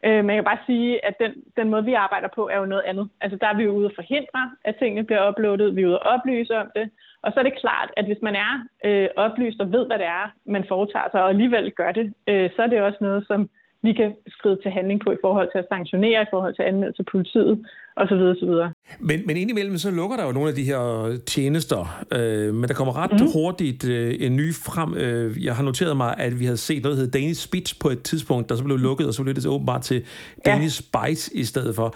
Øh, 0.05 0.19
men 0.25 0.29
jeg 0.29 0.39
kan 0.41 0.51
bare 0.51 0.67
sige, 0.71 1.05
at 1.07 1.15
den, 1.23 1.31
den 1.57 1.69
måde, 1.69 1.85
vi 1.85 1.93
arbejder 1.93 2.29
på, 2.35 2.49
er 2.53 2.57
jo 2.57 2.65
noget 2.65 2.83
andet. 2.91 3.09
Altså, 3.21 3.37
der 3.41 3.47
er 3.47 3.57
vi 3.57 3.63
jo 3.63 3.71
ude 3.71 3.89
at 3.89 3.97
forhindre, 3.99 4.41
at 4.65 4.75
tingene 4.79 5.03
bliver 5.03 5.27
uploadet. 5.29 5.75
Vi 5.75 5.81
er 5.81 5.87
ude 5.87 6.01
at 6.01 6.07
oplyse 6.13 6.57
om 6.63 6.69
det. 6.75 6.89
Og 7.23 7.31
så 7.31 7.39
er 7.39 7.43
det 7.43 7.61
klart, 7.63 7.89
at 7.97 8.05
hvis 8.05 8.21
man 8.21 8.35
er 8.35 8.53
øh, 8.85 9.07
oplyst 9.15 9.59
og 9.59 9.71
ved, 9.71 9.85
hvad 9.87 9.97
det 9.97 10.05
er, 10.05 10.25
man 10.45 10.65
foretager 10.67 11.09
sig, 11.11 11.21
og 11.23 11.29
alligevel 11.29 11.71
gør 11.71 11.91
det, 11.91 12.13
øh, 12.27 12.49
så 12.55 12.61
er 12.61 12.67
det 12.67 12.81
også 12.81 12.97
noget, 13.01 13.27
som 13.27 13.49
vi 13.83 13.93
kan 13.93 14.13
skride 14.27 14.57
til 14.63 14.71
handling 14.71 15.01
på 15.05 15.11
i 15.11 15.21
forhold 15.21 15.47
til 15.51 15.59
at 15.59 15.65
sanktionere, 15.71 16.21
i 16.21 16.29
forhold 16.29 16.55
til 16.55 16.61
at 16.61 16.67
anmelde 16.67 16.93
til 16.93 17.05
politiet 17.11 17.65
osv. 17.95 18.13
osv. 18.33 18.53
Men, 18.99 19.19
men 19.27 19.37
indimellem 19.37 19.77
så 19.77 19.91
lukker 19.91 20.17
der 20.17 20.25
jo 20.25 20.31
nogle 20.31 20.49
af 20.49 20.55
de 20.55 20.63
her 20.63 20.81
tjenester, 21.27 22.03
øh, 22.11 22.53
men 22.53 22.67
der 22.67 22.73
kommer 22.73 22.97
ret 23.03 23.11
mm. 23.11 23.27
hurtigt 23.33 23.89
øh, 23.89 24.15
en 24.19 24.35
ny 24.35 24.53
frem. 24.53 24.93
Øh, 24.93 25.45
jeg 25.45 25.55
har 25.55 25.63
noteret 25.63 25.97
mig, 25.97 26.15
at 26.17 26.39
vi 26.39 26.45
havde 26.45 26.57
set 26.57 26.83
noget, 26.83 26.97
der 26.97 27.03
hedder 27.03 27.19
Danish 27.19 27.47
Speech 27.47 27.79
på 27.79 27.89
et 27.89 28.01
tidspunkt, 28.03 28.49
der 28.49 28.55
så 28.55 28.63
blev 28.63 28.77
lukket, 28.77 29.07
og 29.07 29.13
så 29.13 29.23
blev 29.23 29.35
det 29.35 29.43
så 29.43 29.49
åbenbart 29.49 29.81
til 29.81 30.05
Danish 30.45 30.83
ja. 30.93 30.99
Bites 30.99 31.27
i 31.27 31.43
stedet 31.43 31.75
for. 31.75 31.95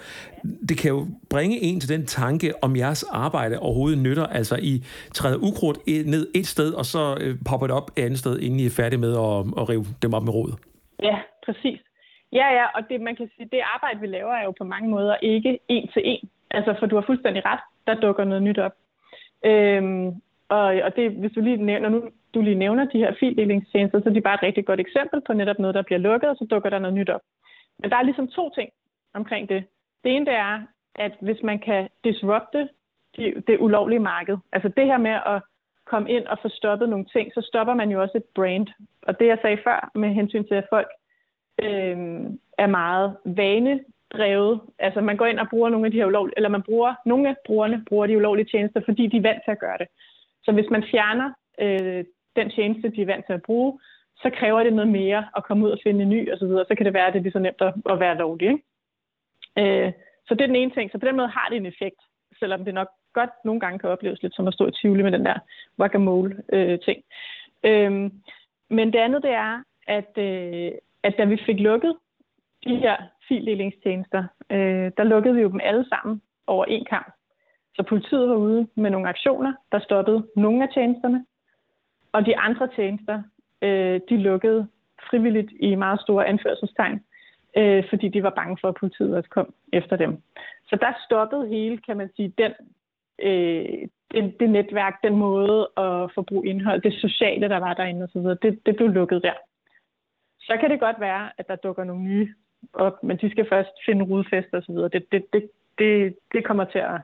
Det 0.68 0.78
kan 0.78 0.90
jo 0.90 1.06
bringe 1.30 1.62
en 1.62 1.80
til 1.80 1.88
den 1.88 2.06
tanke, 2.06 2.52
om 2.62 2.76
jeres 2.76 3.02
arbejde 3.02 3.58
overhovedet 3.58 3.98
nytter. 3.98 4.26
Altså, 4.26 4.56
I 4.62 4.84
træder 5.14 5.38
ukrudt 5.38 5.78
ned 5.86 6.26
et 6.34 6.46
sted, 6.46 6.72
og 6.72 6.86
så 6.86 7.16
øh, 7.20 7.36
popper 7.46 7.66
det 7.66 7.76
op 7.76 7.90
et 7.96 8.02
andet 8.02 8.18
sted, 8.18 8.38
inden 8.38 8.60
I 8.60 8.66
er 8.66 8.70
færdige 8.70 9.00
med 9.00 9.12
at, 9.12 9.62
at 9.62 9.68
rive 9.68 9.86
dem 10.02 10.14
op 10.14 10.24
med 10.24 10.34
rodet. 10.34 10.54
Ja, 11.04 11.16
præcis. 11.46 11.80
Ja, 12.32 12.46
ja, 12.58 12.66
og 12.74 12.88
det, 12.88 13.00
man 13.00 13.16
kan 13.16 13.30
sige, 13.36 13.48
det 13.52 13.60
arbejde, 13.74 14.00
vi 14.00 14.06
laver, 14.06 14.32
er 14.32 14.44
jo 14.44 14.54
på 14.58 14.64
mange 14.64 14.88
måder 14.88 15.16
ikke 15.22 15.58
en 15.68 15.88
til 15.88 16.02
en. 16.04 16.28
Altså, 16.50 16.74
for 16.78 16.86
du 16.86 16.94
har 16.94 17.02
fuldstændig 17.06 17.42
ret, 17.44 17.60
der 17.86 17.94
dukker 17.94 18.24
noget 18.24 18.42
nyt 18.42 18.58
op. 18.58 18.72
Øhm, 19.44 20.06
og, 20.48 20.64
og 20.86 20.96
det, 20.96 21.10
hvis 21.10 21.32
du 21.32 21.40
lige 21.40 21.56
nævner, 21.56 21.88
nu 21.88 22.10
du 22.34 22.40
lige 22.40 22.62
nævner 22.64 22.84
de 22.84 22.98
her 22.98 23.14
fildelingstjenester, 23.20 24.00
så 24.00 24.08
er 24.08 24.12
de 24.12 24.20
bare 24.20 24.34
et 24.34 24.42
rigtig 24.42 24.66
godt 24.66 24.80
eksempel 24.80 25.20
på 25.26 25.32
netop 25.32 25.58
noget, 25.58 25.74
der 25.74 25.82
bliver 25.82 25.98
lukket, 25.98 26.30
og 26.30 26.36
så 26.36 26.46
dukker 26.50 26.70
der 26.70 26.78
noget 26.78 26.96
nyt 26.96 27.10
op. 27.10 27.20
Men 27.78 27.90
der 27.90 27.96
er 27.96 28.02
ligesom 28.02 28.28
to 28.28 28.50
ting 28.50 28.70
omkring 29.14 29.48
det. 29.48 29.64
Det 30.04 30.16
ene 30.16 30.26
det 30.26 30.34
er, 30.34 30.62
at 30.94 31.12
hvis 31.20 31.42
man 31.42 31.58
kan 31.58 31.88
disrupte 32.04 32.68
det, 33.16 33.44
det 33.46 33.56
ulovlige 33.60 33.98
marked, 33.98 34.36
altså 34.52 34.68
det 34.68 34.86
her 34.86 34.98
med 34.98 35.10
at 35.26 35.42
komme 35.86 36.10
ind 36.10 36.26
og 36.26 36.38
få 36.42 36.48
stoppet 36.48 36.88
nogle 36.88 37.04
ting, 37.04 37.32
så 37.34 37.40
stopper 37.40 37.74
man 37.74 37.90
jo 37.90 38.02
også 38.02 38.16
et 38.16 38.24
brand. 38.34 38.66
Og 39.02 39.18
det 39.18 39.26
jeg 39.26 39.38
sagde 39.42 39.58
før 39.64 39.90
med 39.94 40.08
hensyn 40.08 40.44
til, 40.44 40.54
at 40.54 40.66
folk 40.70 40.88
øh, 41.62 41.96
er 42.58 42.66
meget 42.66 43.16
vanedrevet. 43.24 44.60
Altså 44.78 45.00
man 45.00 45.16
går 45.16 45.26
ind 45.26 45.38
og 45.38 45.48
bruger 45.50 45.68
nogle 45.68 45.86
af 45.86 45.92
de 45.92 45.98
her 45.98 46.06
ulovlige, 46.06 46.34
eller 46.36 46.48
man 46.48 46.62
bruger, 46.62 46.94
nogle 47.06 47.28
af 47.28 47.34
brugerne 47.46 47.84
bruger 47.88 48.06
de 48.06 48.16
ulovlige 48.16 48.48
tjenester, 48.50 48.80
fordi 48.84 49.06
de 49.06 49.16
er 49.16 49.28
vant 49.28 49.42
til 49.44 49.50
at 49.50 49.58
gøre 49.58 49.78
det. 49.78 49.86
Så 50.44 50.52
hvis 50.52 50.70
man 50.70 50.84
fjerner 50.90 51.32
øh, 51.60 52.04
den 52.36 52.50
tjeneste, 52.50 52.88
de 52.88 53.02
er 53.02 53.06
vant 53.06 53.26
til 53.26 53.32
at 53.32 53.42
bruge, 53.42 53.80
så 54.16 54.30
kræver 54.30 54.62
det 54.62 54.72
noget 54.72 54.90
mere 54.90 55.28
at 55.36 55.44
komme 55.44 55.66
ud 55.66 55.70
og 55.70 55.78
finde 55.82 56.02
en 56.02 56.08
ny 56.08 56.32
osv., 56.32 56.38
så, 56.38 56.46
videre. 56.46 56.64
så 56.68 56.74
kan 56.74 56.86
det 56.86 56.94
være, 56.94 57.06
at 57.06 57.12
det 57.12 57.18
er 57.18 57.22
lige 57.22 57.32
så 57.32 57.38
nemt 57.38 57.62
at 57.90 58.00
være 58.00 58.16
lovlig. 58.16 58.48
Ikke? 58.48 59.86
Øh, 59.86 59.92
så 60.26 60.34
det 60.34 60.40
er 60.40 60.46
den 60.46 60.56
ene 60.56 60.70
ting. 60.70 60.90
Så 60.90 60.98
på 60.98 61.06
den 61.06 61.16
måde 61.16 61.28
har 61.28 61.48
det 61.48 61.56
en 61.56 61.66
effekt, 61.66 62.00
selvom 62.38 62.64
det 62.64 62.74
nok 62.74 62.88
godt 63.14 63.30
nogle 63.44 63.60
gange 63.60 63.78
kan 63.78 63.90
opleves 63.90 64.22
lidt 64.22 64.34
som 64.34 64.48
at 64.48 64.54
stå 64.54 64.66
i 64.66 64.70
tvivl 64.70 65.02
med 65.04 65.12
den 65.12 65.24
der 65.24 65.38
guacamole-ting. 65.76 67.02
Øh, 67.64 67.92
øh, 67.92 68.10
men 68.70 68.92
det 68.92 68.98
andet, 68.98 69.22
det 69.22 69.30
er, 69.30 69.62
at, 69.86 70.18
øh, 70.18 70.72
at 71.02 71.14
da 71.18 71.24
vi 71.24 71.38
fik 71.46 71.60
lukket 71.60 71.96
de 72.66 72.76
her 72.76 72.96
fildelingstjenester, 73.28 74.24
øh, 74.50 74.90
der 74.96 75.04
lukkede 75.04 75.34
vi 75.34 75.40
jo 75.40 75.48
dem 75.48 75.60
alle 75.62 75.88
sammen 75.88 76.22
over 76.46 76.64
en 76.64 76.84
kamp. 76.84 77.12
Så 77.76 77.82
politiet 77.82 78.28
var 78.28 78.34
ude 78.36 78.68
med 78.74 78.90
nogle 78.90 79.08
aktioner, 79.08 79.52
der 79.72 79.78
stoppede 79.78 80.26
nogle 80.36 80.62
af 80.62 80.68
tjenesterne, 80.74 81.24
og 82.12 82.26
de 82.26 82.38
andre 82.38 82.68
tjenester, 82.76 83.22
øh, 83.62 84.00
de 84.08 84.16
lukkede 84.16 84.68
frivilligt 85.10 85.52
i 85.60 85.74
meget 85.74 86.00
store 86.00 86.26
anførselstegn, 86.26 87.00
øh, 87.56 87.84
fordi 87.88 88.08
de 88.08 88.22
var 88.22 88.30
bange 88.30 88.56
for, 88.60 88.68
at 88.68 88.74
politiet 88.74 89.16
også 89.16 89.30
kom 89.30 89.54
efter 89.72 89.96
dem. 89.96 90.22
Så 90.68 90.76
der 90.80 90.92
stoppede 91.04 91.48
hele, 91.48 91.78
kan 91.78 91.96
man 91.96 92.10
sige, 92.16 92.32
den, 92.38 92.52
øh, 93.22 93.88
det, 94.10 94.40
det 94.40 94.50
netværk, 94.50 95.02
den 95.02 95.16
måde 95.16 95.68
at 95.76 96.10
forbruge 96.14 96.48
indhold, 96.48 96.82
det 96.82 96.94
sociale, 96.94 97.48
der 97.48 97.58
var 97.58 97.74
derinde 97.74 98.04
osv., 98.04 98.20
det, 98.20 98.60
det 98.66 98.76
blev 98.76 98.88
lukket 98.88 99.22
der. 99.22 99.34
Så 100.40 100.56
kan 100.60 100.70
det 100.70 100.80
godt 100.80 101.00
være, 101.00 101.30
at 101.38 101.48
der 101.48 101.56
dukker 101.56 101.84
nogle 101.84 102.02
nye 102.02 102.34
op, 102.72 103.02
men 103.02 103.16
de 103.16 103.30
skal 103.30 103.46
først 103.48 103.70
finde 103.86 104.04
rodfæst 104.04 104.48
og 104.52 104.62
så 104.62 104.72
videre. 104.72 104.88
Det, 104.88 105.06
det, 105.12 105.24
det, 105.32 105.50
det, 105.78 106.16
det 106.32 106.44
kommer 106.44 106.64
til 106.64 106.78
at, 106.78 107.00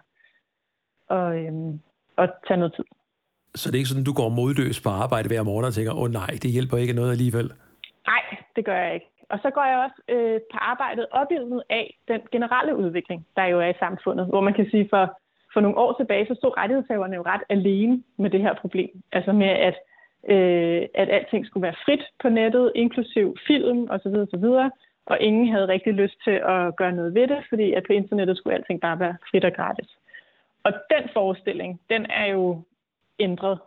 at, 1.16 1.38
øhm, 1.38 1.80
at 2.18 2.30
tage 2.48 2.58
noget 2.58 2.74
tid. 2.74 2.84
Så 3.54 3.70
det 3.70 3.74
er 3.74 3.78
ikke 3.78 3.88
sådan, 3.88 4.04
du 4.04 4.12
går 4.12 4.28
modløs 4.28 4.80
på 4.80 4.88
arbejde 4.88 5.28
hver 5.28 5.42
morgen 5.42 5.64
og 5.64 5.74
tænker, 5.74 5.92
åh 5.92 6.02
oh, 6.02 6.10
nej, 6.10 6.32
det 6.42 6.50
hjælper 6.50 6.76
ikke 6.76 6.92
noget 6.92 7.10
alligevel? 7.10 7.52
Nej, 8.06 8.22
det 8.56 8.64
gør 8.64 8.76
jeg 8.76 8.94
ikke. 8.94 9.10
Og 9.30 9.38
så 9.42 9.50
går 9.50 9.64
jeg 9.64 9.78
også 9.86 9.98
øh, 10.08 10.40
på 10.52 10.58
arbejdet 10.58 11.06
opildnet 11.10 11.62
af 11.70 11.96
den 12.08 12.20
generelle 12.32 12.76
udvikling, 12.76 13.26
der 13.36 13.44
jo 13.44 13.60
er 13.60 13.70
i 13.70 13.80
samfundet, 13.84 14.26
hvor 14.26 14.40
man 14.40 14.54
kan 14.54 14.66
sige, 14.70 14.86
for, 14.90 15.19
for 15.52 15.60
nogle 15.60 15.78
år 15.78 15.92
tilbage, 15.92 16.26
så 16.26 16.34
stod 16.34 16.56
rettighedshaverne 16.56 17.16
jo 17.16 17.22
ret 17.22 17.42
alene 17.48 18.02
med 18.16 18.30
det 18.30 18.40
her 18.40 18.54
problem. 18.54 19.02
Altså 19.12 19.32
med, 19.32 19.48
at 19.48 19.76
øh, 20.28 20.82
at 20.94 21.10
alting 21.10 21.46
skulle 21.46 21.62
være 21.62 21.82
frit 21.84 22.04
på 22.22 22.28
nettet, 22.28 22.72
inklusiv 22.74 23.36
film 23.46 23.88
osv. 23.90 24.14
osv. 24.14 24.44
Og 25.06 25.20
ingen 25.20 25.48
havde 25.48 25.68
rigtig 25.68 25.92
lyst 25.92 26.24
til 26.24 26.40
at 26.54 26.76
gøre 26.76 26.92
noget 26.92 27.14
ved 27.14 27.28
det, 27.28 27.44
fordi 27.48 27.72
at 27.72 27.84
på 27.86 27.92
internettet 27.92 28.36
skulle 28.36 28.56
alting 28.56 28.80
bare 28.80 29.00
være 29.00 29.16
frit 29.30 29.44
og 29.44 29.52
gratis. 29.52 29.88
Og 30.64 30.72
den 30.72 31.08
forestilling, 31.12 31.80
den 31.90 32.06
er 32.10 32.26
jo 32.26 32.62
ændret 33.20 33.58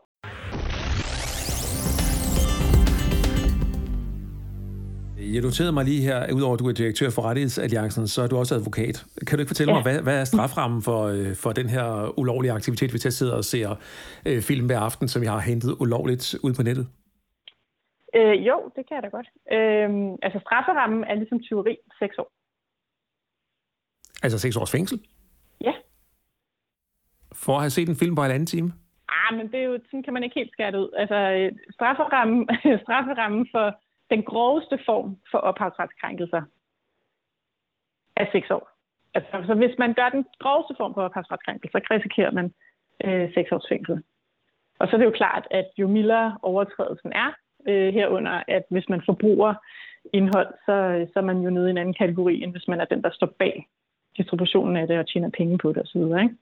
Jeg 5.34 5.42
noterede 5.42 5.72
mig 5.72 5.86
lige 5.86 6.02
her, 6.02 6.34
udover 6.38 6.54
at 6.54 6.60
du 6.60 6.68
er 6.68 6.74
direktør 6.74 7.10
for 7.10 7.22
Rettighedsalliancen, 7.22 8.08
så 8.08 8.22
er 8.22 8.28
du 8.28 8.38
også 8.38 8.56
advokat. 8.56 9.06
Kan 9.28 9.38
du 9.38 9.42
ikke 9.42 9.54
fortælle 9.54 9.74
ja. 9.74 9.76
mig, 9.78 9.84
hvad, 9.88 10.02
hvad 10.08 10.20
er 10.22 10.24
straframmen 10.24 10.82
for, 10.82 11.00
øh, 11.14 11.36
for 11.44 11.52
den 11.60 11.68
her 11.76 11.86
ulovlige 12.20 12.52
aktivitet, 12.52 12.90
hvis 12.92 13.06
jeg 13.06 13.14
sidder 13.14 13.36
og 13.42 13.46
ser 13.54 13.70
øh, 14.28 14.42
film 14.42 14.66
hver 14.66 14.80
aften, 14.80 15.08
som 15.08 15.24
jeg 15.24 15.32
har 15.32 15.40
hentet 15.40 15.72
ulovligt 15.80 16.36
ud 16.44 16.54
på 16.54 16.64
nettet? 16.64 16.88
Øh, 18.18 18.48
jo, 18.48 18.58
det 18.76 18.84
kan 18.88 18.96
jeg 18.96 19.04
da 19.04 19.10
godt. 19.18 19.30
Øh, 19.56 19.90
altså 20.26 20.40
strafferammen 20.46 21.04
er 21.04 21.16
ligesom 21.16 21.40
tyveri 21.40 21.78
6 22.00 22.18
år. 22.18 22.30
Altså 24.24 24.40
6 24.40 24.58
års 24.58 24.72
fængsel? 24.72 25.00
Ja. 25.62 25.74
For 27.44 27.54
at 27.56 27.62
have 27.62 27.76
set 27.78 27.90
en 27.90 27.96
film 27.96 28.16
på 28.16 28.24
en 28.24 28.32
anden 28.32 28.52
time? 28.56 28.74
Ah, 29.10 29.38
men 29.38 29.46
det 29.52 29.60
er 29.60 29.64
jo, 29.64 29.80
sådan 29.86 30.04
kan 30.04 30.14
man 30.14 30.24
ikke 30.24 30.40
helt 30.40 30.52
skære 30.52 30.72
det 30.72 30.78
ud. 30.78 30.92
Altså 30.98 31.16
øh, 31.16 31.52
strafferammen, 31.76 32.50
strafferammen 32.86 33.48
for 33.52 33.68
den 34.14 34.24
groveste 34.24 34.78
form 34.86 35.10
for 35.32 35.38
ophavsretskrænkelser 35.38 36.42
er 38.22 38.26
seks 38.32 38.50
år. 38.52 38.66
Altså, 39.18 39.44
så 39.48 39.54
hvis 39.62 39.76
man 39.84 39.94
gør 39.94 40.10
den 40.10 40.26
groveste 40.44 40.74
form 40.80 40.94
for 40.94 41.02
ophavsretskrænkelser, 41.08 41.80
så 41.80 41.90
risikerer 41.96 42.32
man 42.40 42.48
øh, 43.06 43.34
seks 43.34 43.52
års 43.52 43.70
fængsel. 43.72 43.96
Og 44.80 44.88
så 44.88 44.92
er 44.96 45.00
det 45.00 45.06
jo 45.06 45.20
klart, 45.22 45.46
at 45.52 45.68
jo 45.78 45.88
mildere 45.88 46.38
overtrædelsen 46.42 47.12
er, 47.24 47.30
øh, 47.70 47.94
herunder 47.94 48.44
at 48.48 48.64
hvis 48.70 48.90
man 48.90 49.02
forbruger 49.06 49.54
indhold, 50.14 50.52
så, 50.66 50.76
så 51.14 51.20
er 51.20 51.26
man 51.32 51.40
jo 51.46 51.50
nede 51.50 51.68
i 51.68 51.72
en 51.72 51.78
anden 51.78 52.00
kategori, 52.02 52.44
end 52.44 52.52
hvis 52.52 52.68
man 52.68 52.82
er 52.82 52.86
den, 52.86 53.02
der 53.04 53.12
står 53.14 53.30
bag 53.40 53.68
distributionen 54.18 54.78
af 54.78 54.88
det 54.88 55.00
og 55.00 55.08
tjener 55.08 55.30
penge 55.30 55.58
på 55.58 55.70
det 55.74 55.82
osv. 55.82 56.02
Ikke? 56.02 56.36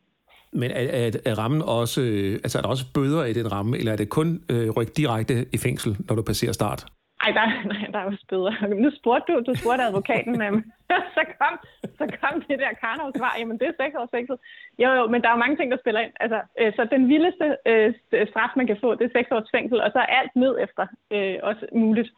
Men 0.51 0.71
er, 0.71 0.85
er, 1.01 1.11
er 1.25 1.35
rammen 1.39 1.61
også, 1.61 2.01
øh, 2.01 2.33
altså 2.33 2.57
er 2.57 2.61
der 2.61 2.69
også 2.69 2.85
bøder 2.93 3.25
i 3.25 3.33
den 3.33 3.51
ramme, 3.51 3.77
eller 3.77 3.91
er 3.91 3.97
det 3.97 4.09
kun 4.09 4.43
øh, 4.51 4.69
ryk 4.69 4.97
direkte 4.97 5.33
i 5.53 5.57
fængsel, 5.57 5.97
når 6.07 6.15
du 6.15 6.21
passerer 6.21 6.51
start? 6.51 6.85
Ej, 7.23 7.31
der, 7.37 7.45
nej, 7.73 7.83
der 7.93 7.99
er 7.99 8.07
jo 8.09 8.17
bedre. 8.33 8.53
Nu 8.83 8.89
spurgte 8.99 9.27
du, 9.33 9.37
du 9.47 9.53
spurgte 9.61 9.83
advokaten, 9.83 10.33
men 10.43 10.53
så 11.15 11.21
kom, 11.39 11.53
så 11.99 12.05
kom 12.19 12.33
det 12.47 12.59
der 12.63 12.79
Karnovs 12.81 13.17
svar, 13.17 13.33
jamen 13.39 13.59
det 13.59 13.67
er 13.67 13.81
seks 13.83 13.95
års 13.99 14.13
fængsel. 14.15 14.35
Jo, 14.83 14.89
jo, 14.99 15.03
men 15.11 15.21
der 15.21 15.27
er 15.27 15.35
jo 15.35 15.43
mange 15.45 15.57
ting, 15.57 15.71
der 15.71 15.77
spiller 15.83 16.01
ind. 16.01 16.13
Altså, 16.19 16.39
øh, 16.59 16.73
så 16.75 16.81
den 16.95 17.03
vildeste 17.13 17.47
øh, 17.69 17.93
straf, 18.31 18.51
man 18.55 18.67
kan 18.67 18.77
få, 18.83 18.89
det 18.95 19.05
er 19.05 19.17
seks 19.17 19.29
års 19.31 19.51
fængsel, 19.55 19.81
og 19.85 19.89
så 19.91 19.99
er 19.99 20.09
alt 20.19 20.35
ned 20.43 20.53
efter 20.65 20.85
øh, 21.15 21.35
også 21.49 21.63
muligt. 21.83 22.09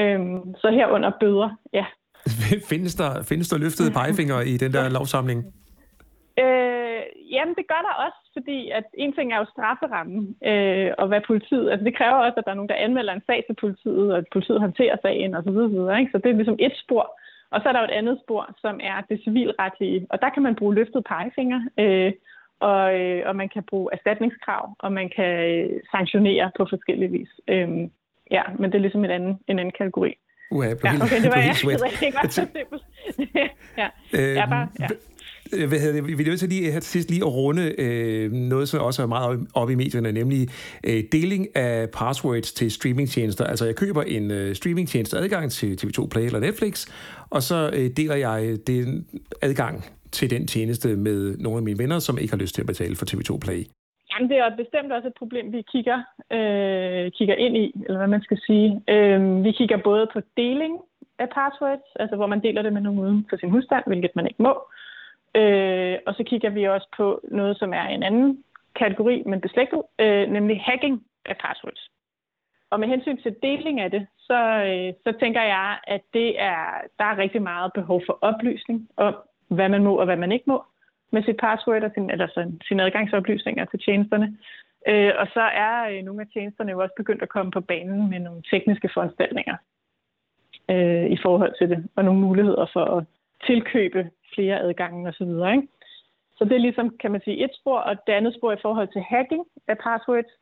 Øh, 0.00 0.20
så 0.62 0.68
herunder 0.78 1.12
bøder, 1.20 1.50
ja. 1.72 1.86
findes, 2.72 2.94
der, 2.94 3.10
findes 3.30 3.48
der 3.48 3.58
løftede 3.58 3.90
pegefinger 3.98 4.40
i 4.40 4.54
den 4.62 4.72
der 4.72 4.88
lovsamling? 4.88 5.40
Øh, 6.42 6.83
jamen, 7.34 7.54
det 7.58 7.66
gør 7.72 7.82
der 7.88 7.94
også, 8.06 8.20
fordi 8.32 8.70
at 8.70 8.84
en 8.94 9.12
ting 9.12 9.32
er 9.32 9.38
jo 9.38 9.52
strafferammen, 9.54 10.36
øh, 10.50 10.90
og 10.98 11.06
hvad 11.08 11.20
politiet... 11.26 11.70
Altså, 11.70 11.84
det 11.84 11.96
kræver 11.96 12.14
også, 12.14 12.38
at 12.38 12.44
der 12.44 12.50
er 12.50 12.60
nogen, 12.60 12.72
der 12.72 12.84
anmelder 12.86 13.12
en 13.12 13.26
sag 13.26 13.44
til 13.46 13.56
politiet, 13.60 14.12
og 14.12 14.18
at 14.18 14.26
politiet 14.32 14.60
håndterer 14.60 14.96
sagen, 15.02 15.34
osv. 15.34 15.52
Så, 15.52 15.68
videre, 15.68 16.00
ikke? 16.00 16.12
så 16.12 16.18
det 16.18 16.30
er 16.30 16.40
ligesom 16.40 16.56
et 16.58 16.76
spor. 16.84 17.20
Og 17.50 17.60
så 17.60 17.68
er 17.68 17.72
der 17.72 17.80
jo 17.80 17.90
et 17.90 17.98
andet 18.00 18.20
spor, 18.24 18.54
som 18.58 18.80
er 18.82 18.98
det 19.08 19.20
civilretlige, 19.24 20.06
og 20.10 20.22
der 20.22 20.30
kan 20.30 20.42
man 20.42 20.54
bruge 20.54 20.74
løftet 20.74 21.04
pegefinger, 21.04 21.60
øh, 21.78 22.12
og, 22.60 23.00
øh, 23.00 23.22
og 23.28 23.36
man 23.36 23.48
kan 23.48 23.62
bruge 23.70 23.88
erstatningskrav, 23.92 24.74
og 24.78 24.92
man 24.92 25.10
kan 25.16 25.32
øh, 25.50 25.80
sanktionere 25.90 26.50
på 26.56 26.66
forskellige 26.70 27.10
vis. 27.10 27.28
Øh, 27.48 27.68
ja, 28.30 28.42
men 28.58 28.70
det 28.70 28.76
er 28.76 28.82
ligesom 28.86 29.04
en 29.04 29.10
anden, 29.10 29.38
en 29.48 29.58
anden 29.58 29.74
kategori. 29.78 30.14
Uha, 30.50 30.68
jeg 30.68 30.78
blev 30.78 30.88
ja, 30.88 30.92
helt, 30.92 31.02
okay, 31.02 31.22
det 31.22 31.30
var 31.34 31.36
jeg, 31.36 31.46
jeg. 31.46 31.70
helt 31.70 32.00
Det 32.00 32.02
ikke 32.06 32.18
var 32.22 32.28
så 32.28 32.46
simpelt. 32.56 32.82
ja, 33.80 33.88
øh, 34.18 34.34
jeg 34.40 34.46
bare, 34.48 34.68
ja. 34.80 34.86
Øh, 35.52 35.68
hvad 35.68 35.78
hedder 35.78 35.94
det? 36.00 36.18
Vi 36.18 36.22
er 36.24 36.28
nødt 36.28 36.40
til 36.40 36.48
lige 36.48 36.72
her 36.72 36.80
til 36.80 36.90
sidst 36.90 37.10
lige 37.10 37.22
at 37.22 37.34
runde 37.34 37.74
øh, 37.78 38.32
noget, 38.32 38.68
som 38.68 38.80
også 38.80 39.02
er 39.02 39.06
meget 39.06 39.46
op 39.54 39.70
i 39.70 39.74
medierne, 39.74 40.12
nemlig 40.12 40.48
øh, 40.88 41.02
deling 41.12 41.56
af 41.56 41.90
passwords 41.90 42.52
til 42.52 42.70
streamingtjenester. 42.70 43.44
Altså 43.44 43.64
jeg 43.64 43.76
køber 43.76 44.02
en 44.02 44.30
øh, 44.30 44.54
streamingtjeneste 44.54 45.18
adgang 45.18 45.50
til 45.50 45.78
TV2 45.80 46.08
Play 46.08 46.24
eller 46.24 46.40
Netflix, 46.40 46.86
og 47.30 47.42
så 47.42 47.70
øh, 47.76 47.90
deler 47.96 48.14
jeg 48.14 48.38
øh, 48.46 48.58
den 48.66 49.06
adgang 49.42 49.84
til 50.12 50.30
den 50.30 50.46
tjeneste 50.46 50.88
med 50.96 51.36
nogle 51.38 51.58
af 51.58 51.62
mine 51.62 51.78
venner, 51.78 51.98
som 51.98 52.18
ikke 52.18 52.32
har 52.32 52.38
lyst 52.38 52.54
til 52.54 52.62
at 52.62 52.66
betale 52.66 52.96
for 52.96 53.06
TV2 53.10 53.38
Play. 53.38 53.60
Jamen, 54.10 54.30
det 54.30 54.38
er 54.38 54.56
bestemt 54.62 54.92
også 54.92 55.08
et 55.08 55.18
problem, 55.22 55.52
vi 55.52 55.62
kigger, 55.72 55.98
øh, 56.36 57.04
kigger 57.18 57.36
ind 57.44 57.56
i, 57.56 57.66
eller 57.86 57.98
hvad 57.98 58.12
man 58.16 58.22
skal 58.22 58.38
sige. 58.46 58.68
Øh, 58.94 59.44
vi 59.44 59.52
kigger 59.58 59.78
både 59.90 60.04
på 60.12 60.20
deling 60.36 60.74
af 61.18 61.28
passwords, 61.36 61.86
altså 62.02 62.16
hvor 62.16 62.26
man 62.26 62.42
deler 62.46 62.62
det 62.62 62.72
med 62.72 62.82
nogen 62.82 63.00
uden 63.04 63.26
for 63.30 63.36
sin 63.36 63.50
husstand, 63.50 63.84
hvilket 63.86 64.16
man 64.16 64.26
ikke 64.26 64.42
må. 64.42 64.54
Øh, 65.34 65.98
og 66.06 66.14
så 66.14 66.24
kigger 66.26 66.50
vi 66.50 66.64
også 66.64 66.88
på 66.96 67.20
noget, 67.30 67.58
som 67.58 67.72
er 67.72 67.86
en 67.86 68.02
anden 68.02 68.44
kategori, 68.74 69.22
men 69.26 69.40
beslægtet, 69.40 69.82
øh, 69.98 70.30
nemlig 70.30 70.60
hacking 70.60 71.04
af 71.24 71.36
passwords. 71.36 71.90
Og 72.70 72.80
med 72.80 72.88
hensyn 72.88 73.22
til 73.22 73.36
deling 73.42 73.80
af 73.80 73.90
det, 73.90 74.06
så, 74.18 74.40
øh, 74.68 74.92
så 75.04 75.18
tænker 75.20 75.42
jeg, 75.42 75.78
at 75.86 76.02
det 76.12 76.40
er, 76.40 76.64
der 76.98 77.04
er 77.04 77.18
rigtig 77.18 77.42
meget 77.42 77.72
behov 77.72 78.02
for 78.06 78.18
oplysning 78.20 78.88
om, 78.96 79.14
hvad 79.48 79.68
man 79.68 79.84
må 79.84 79.96
og 79.96 80.04
hvad 80.04 80.16
man 80.16 80.32
ikke 80.32 80.44
må 80.46 80.64
med 81.10 81.22
sit 81.22 81.36
password 81.36 81.82
og 81.82 81.90
sin, 81.94 82.10
eller 82.10 82.28
sin, 82.34 82.60
sine 82.68 82.82
adgangsoplysninger 82.82 83.64
til 83.64 83.78
tjenesterne. 83.78 84.38
Øh, 84.88 85.12
og 85.18 85.26
så 85.34 85.40
er 85.40 85.88
øh, 85.90 86.02
nogle 86.02 86.20
af 86.20 86.26
tjenesterne 86.32 86.70
jo 86.72 86.82
også 86.82 86.94
begyndt 86.96 87.22
at 87.22 87.28
komme 87.28 87.52
på 87.52 87.60
banen 87.60 88.10
med 88.10 88.20
nogle 88.20 88.42
tekniske 88.50 88.90
foranstaltninger 88.94 89.56
øh, 90.70 91.06
i 91.06 91.18
forhold 91.22 91.54
til 91.58 91.70
det, 91.70 91.88
og 91.96 92.04
nogle 92.04 92.20
muligheder 92.20 92.66
for 92.72 92.84
at 92.84 93.04
tilkøbe 93.46 94.10
flere 94.34 94.60
adgange 94.60 95.08
osv. 95.08 95.32
Ikke? 95.54 95.68
Så 96.36 96.44
det 96.44 96.52
er 96.52 96.66
ligesom, 96.66 96.96
kan 97.00 97.12
man 97.12 97.20
sige, 97.24 97.44
et 97.44 97.50
spor, 97.60 97.78
og 97.78 97.96
det 98.06 98.12
andet 98.12 98.34
spor 98.34 98.52
i 98.52 98.62
forhold 98.62 98.88
til 98.92 99.00
hacking 99.00 99.44
af 99.68 99.78
passwords, 99.78 100.32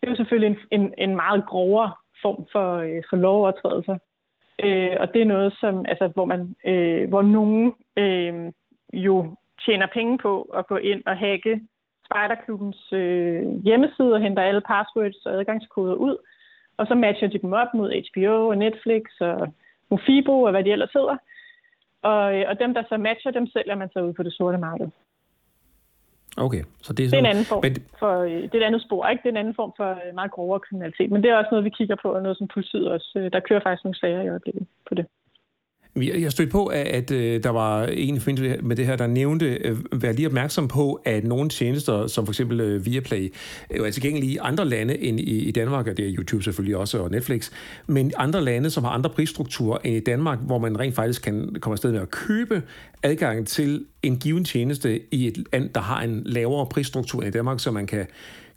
det 0.00 0.06
er 0.06 0.10
jo 0.10 0.16
selvfølgelig 0.16 0.56
en, 0.70 0.80
en, 0.80 0.94
en 0.98 1.16
meget 1.16 1.46
grovere 1.46 1.92
form 2.22 2.46
for, 2.52 2.76
øh, 2.76 3.02
for 3.10 3.16
lovovertrædelser. 3.16 3.98
Øh, 4.64 4.96
og 5.00 5.14
det 5.14 5.22
er 5.22 5.32
noget, 5.34 5.56
som, 5.60 5.84
altså, 5.88 6.06
hvor, 6.08 6.24
man, 6.24 6.54
øh, 6.66 7.08
hvor 7.08 7.22
nogen 7.22 7.74
øh, 7.96 8.52
jo 8.92 9.36
tjener 9.64 9.86
penge 9.86 10.18
på 10.18 10.42
at 10.42 10.66
gå 10.66 10.76
ind 10.76 11.02
og 11.06 11.16
hacke 11.16 11.60
Spejderklubbens 12.06 12.92
øh, 12.92 13.42
hjemmeside 13.64 14.14
og 14.14 14.20
henter 14.20 14.42
alle 14.42 14.60
passwords 14.60 15.26
og 15.26 15.32
adgangskoder 15.32 15.94
ud. 15.94 16.16
Og 16.76 16.86
så 16.86 16.94
matcher 16.94 17.28
de 17.28 17.38
dem 17.38 17.52
op 17.52 17.74
mod 17.74 17.90
HBO 18.06 18.48
og 18.48 18.58
Netflix 18.58 19.02
og 19.20 19.54
Mofibo 19.90 20.42
og 20.42 20.50
hvad 20.50 20.64
de 20.64 20.72
ellers 20.72 20.92
hedder. 20.92 21.16
Og, 22.02 22.34
øh, 22.34 22.44
og 22.48 22.58
dem, 22.58 22.74
der 22.74 22.82
så 22.88 22.96
matcher, 22.96 23.30
dem 23.30 23.46
sælger 23.46 23.74
man 23.74 23.90
så 23.92 23.98
ud 24.00 24.12
på 24.12 24.22
det 24.22 24.32
sorte 24.32 24.58
marked. 24.58 24.88
Okay, 26.36 26.62
så 26.82 26.92
det 26.92 27.04
er, 27.04 27.08
sådan, 27.08 27.24
det 27.24 27.28
er 27.28 27.30
en 27.30 27.36
anden 27.36 27.44
form 27.44 27.62
men... 27.64 27.76
for, 27.98 28.18
øh, 28.18 28.42
det 28.42 28.54
er 28.54 28.58
et 28.58 28.70
andet 28.70 28.82
spor, 28.82 29.08
ikke? 29.08 29.22
Det 29.22 29.28
er 29.28 29.32
en 29.32 29.42
anden 29.44 29.54
form 29.54 29.72
for 29.76 29.90
øh, 29.90 30.14
meget 30.14 30.30
grovere 30.30 30.60
kriminalitet, 30.60 31.10
men 31.10 31.22
det 31.22 31.30
er 31.30 31.36
også 31.36 31.48
noget, 31.50 31.64
vi 31.64 31.76
kigger 31.78 31.96
på, 32.02 32.08
og 32.12 32.22
noget, 32.22 32.38
som 32.38 32.48
politiet 32.54 32.90
også, 32.90 33.28
der 33.32 33.40
kører 33.40 33.60
faktisk 33.60 33.84
nogle 33.84 33.98
sager 33.98 34.22
i 34.22 34.28
øjeblikket 34.28 34.66
på 34.88 34.94
det. 34.94 35.06
Jeg 35.96 36.32
stødte 36.32 36.50
på, 36.50 36.66
at 36.66 37.08
der 37.08 37.48
var 37.48 37.86
en 37.86 38.22
med 38.62 38.76
det 38.76 38.86
her, 38.86 38.96
der 38.96 39.06
nævnte, 39.06 39.76
vær 39.92 40.12
lige 40.12 40.26
opmærksom 40.26 40.68
på, 40.68 41.00
at 41.04 41.24
nogle 41.24 41.48
tjenester, 41.48 42.06
som 42.06 42.26
for 42.26 42.32
eksempel 42.32 42.86
Viaplay, 42.86 43.32
jo 43.78 43.84
er 43.84 43.90
tilgængelige 43.90 44.32
i 44.32 44.38
andre 44.40 44.64
lande 44.64 44.98
end 44.98 45.20
i 45.20 45.50
Danmark, 45.50 45.86
og 45.86 45.96
det 45.96 46.08
er 46.08 46.14
YouTube 46.18 46.42
selvfølgelig 46.42 46.76
også, 46.76 46.98
og 46.98 47.10
Netflix, 47.10 47.50
men 47.86 48.12
andre 48.16 48.44
lande, 48.44 48.70
som 48.70 48.84
har 48.84 48.90
andre 48.90 49.10
prisstrukturer 49.10 49.78
end 49.84 49.96
i 49.96 50.00
Danmark, 50.00 50.38
hvor 50.40 50.58
man 50.58 50.78
rent 50.80 50.94
faktisk 50.94 51.22
kan 51.22 51.56
komme 51.60 51.74
afsted 51.74 51.92
med 51.92 52.00
at 52.00 52.10
købe 52.10 52.62
adgang 53.02 53.46
til 53.46 53.84
en 54.02 54.16
given 54.16 54.44
tjeneste 54.44 55.00
i 55.10 55.26
et 55.26 55.44
land, 55.52 55.70
der 55.74 55.80
har 55.80 56.02
en 56.02 56.22
lavere 56.26 56.66
prisstruktur 56.66 57.20
end 57.22 57.28
i 57.28 57.30
Danmark, 57.30 57.60
så 57.60 57.70
man 57.70 57.86
kan 57.86 58.06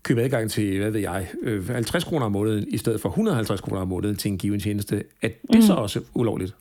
købe 0.04 0.22
adgang 0.22 0.52
til, 0.52 0.80
hvad 0.80 0.92
ved 0.92 1.02
jeg, 1.02 1.28
50 1.68 2.04
kroner 2.04 2.26
om 2.26 2.32
måneden, 2.32 2.66
i 2.68 2.78
stedet 2.78 3.02
for 3.02 3.10
150 3.10 3.62
kroner 3.62 3.82
om 3.82 3.88
måneden 3.88 4.16
til 4.16 4.32
en 4.32 4.38
given 4.38 4.60
tjeneste. 4.60 5.04
Er 5.22 5.28
det 5.28 5.56
mm. 5.56 5.62
så 5.62 5.74
også 5.74 6.02
ulovligt? 6.14 6.56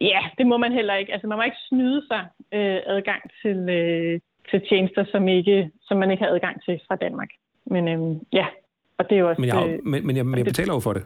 Ja, 0.00 0.20
det 0.38 0.46
må 0.46 0.56
man 0.56 0.72
heller 0.72 0.94
ikke. 0.94 1.12
Altså, 1.12 1.26
man 1.26 1.38
må 1.38 1.42
ikke 1.42 1.56
snyde 1.68 2.06
sig 2.06 2.26
øh, 2.52 2.80
adgang 2.86 3.22
til, 3.42 3.68
øh, 3.68 4.20
til 4.50 4.68
tjenester, 4.68 5.04
som, 5.12 5.28
ikke, 5.28 5.70
som 5.80 5.98
man 5.98 6.10
ikke 6.10 6.24
har 6.24 6.30
adgang 6.30 6.64
til 6.64 6.80
fra 6.88 6.96
Danmark. 6.96 7.28
Men 7.66 7.88
øh, 7.88 8.16
ja, 8.32 8.46
og 8.98 9.10
det 9.10 9.16
er 9.16 9.20
jo 9.20 9.28
også... 9.28 9.40
Men 9.40 9.48
jeg, 9.48 9.68
øh, 9.68 9.84
men, 9.84 10.06
men 10.06 10.16
jeg, 10.16 10.26
men 10.26 10.38
jeg 10.38 10.44
betaler 10.44 10.74
jo 10.74 10.80
for 10.80 10.92
det. 10.92 11.04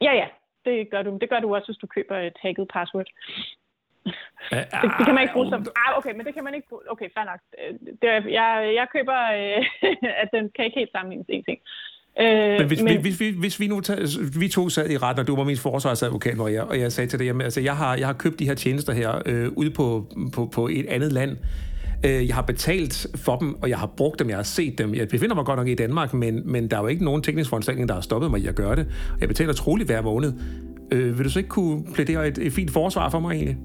Ja, 0.00 0.12
ja, 0.12 0.26
det 0.64 0.90
gør 0.90 1.02
du. 1.02 1.18
Det 1.20 1.30
gør 1.30 1.40
du 1.40 1.54
også, 1.54 1.66
hvis 1.66 1.76
du 1.76 1.86
køber 1.86 2.16
et 2.18 2.36
hacket 2.42 2.68
password. 2.72 3.06
det, 4.82 4.90
det 4.98 5.04
kan 5.06 5.14
man 5.14 5.22
ikke 5.22 5.34
bruge 5.34 5.50
som... 5.50 5.66
Ah, 5.76 5.98
okay, 5.98 6.14
men 6.14 6.26
det 6.26 6.34
kan 6.34 6.44
man 6.44 6.54
ikke 6.54 6.68
bruge... 6.68 6.82
Okay, 6.90 7.08
fair 7.14 7.24
nok. 7.24 7.40
Det, 8.02 8.08
jeg, 8.38 8.72
jeg 8.74 8.86
køber, 8.92 9.18
øh, 9.38 9.64
at 10.22 10.28
den 10.32 10.50
kan 10.54 10.64
ikke 10.64 10.78
helt 10.78 10.92
sammenlignes 10.92 11.26
en 11.28 11.44
ting. 11.44 11.58
Øh, 12.20 12.58
men 12.58 12.66
hvis, 12.66 12.82
men 12.82 13.00
hvis, 13.00 13.16
hvis, 13.16 13.34
hvis 13.34 13.60
vi 13.60 13.66
nu 13.66 13.80
tager, 13.80 14.38
vi 14.38 14.48
to 14.48 14.68
sad 14.68 14.90
i 14.90 14.96
retten, 14.96 15.20
og 15.20 15.26
du 15.26 15.36
var 15.36 15.44
min 15.44 15.56
forsvarsadvokat, 15.56 16.34
hvor 16.34 16.48
jeg, 16.48 16.62
og 16.62 16.80
jeg 16.80 16.92
sagde 16.92 17.10
til 17.10 17.18
dig, 17.18 17.24
jamen, 17.24 17.42
altså, 17.42 17.60
jeg, 17.60 17.76
har, 17.76 17.96
jeg 17.96 18.06
har 18.06 18.14
købt 18.14 18.38
de 18.38 18.44
her 18.44 18.54
tjenester 18.54 18.92
her 18.92 19.22
øh, 19.26 19.48
ude 19.56 19.70
på, 19.70 20.06
på, 20.32 20.46
på 20.46 20.68
et 20.68 20.86
andet 20.88 21.12
land. 21.12 21.36
Øh, 22.04 22.26
jeg 22.26 22.34
har 22.34 22.42
betalt 22.42 23.06
for 23.14 23.36
dem, 23.36 23.62
og 23.62 23.68
jeg 23.68 23.78
har 23.78 23.86
brugt 23.96 24.18
dem, 24.18 24.28
jeg 24.28 24.36
har 24.38 24.42
set 24.42 24.78
dem. 24.78 24.94
Jeg 24.94 25.08
befinder 25.08 25.34
mig 25.34 25.44
godt 25.44 25.58
nok 25.58 25.68
i 25.68 25.74
Danmark, 25.74 26.14
men, 26.14 26.42
men 26.44 26.68
der 26.68 26.76
er 26.76 26.80
jo 26.80 26.86
ikke 26.86 27.04
nogen 27.04 27.22
teknisk 27.22 27.50
foranstaltning, 27.50 27.88
der 27.88 27.94
har 27.94 28.02
stoppet 28.02 28.30
mig 28.30 28.40
i 28.40 28.46
at 28.46 28.54
gøre 28.54 28.76
det. 28.76 28.86
Jeg 29.20 29.28
betaler 29.28 29.52
troligt 29.52 29.88
hver 29.88 30.02
måned. 30.02 30.32
Øh, 30.92 31.18
vil 31.18 31.24
du 31.24 31.30
så 31.30 31.38
ikke 31.38 31.48
kunne 31.48 31.84
plædere 31.94 32.28
et, 32.28 32.38
et 32.38 32.52
fint 32.52 32.70
forsvar 32.70 33.10
for 33.10 33.20
mig 33.20 33.34
egentlig? 33.34 33.56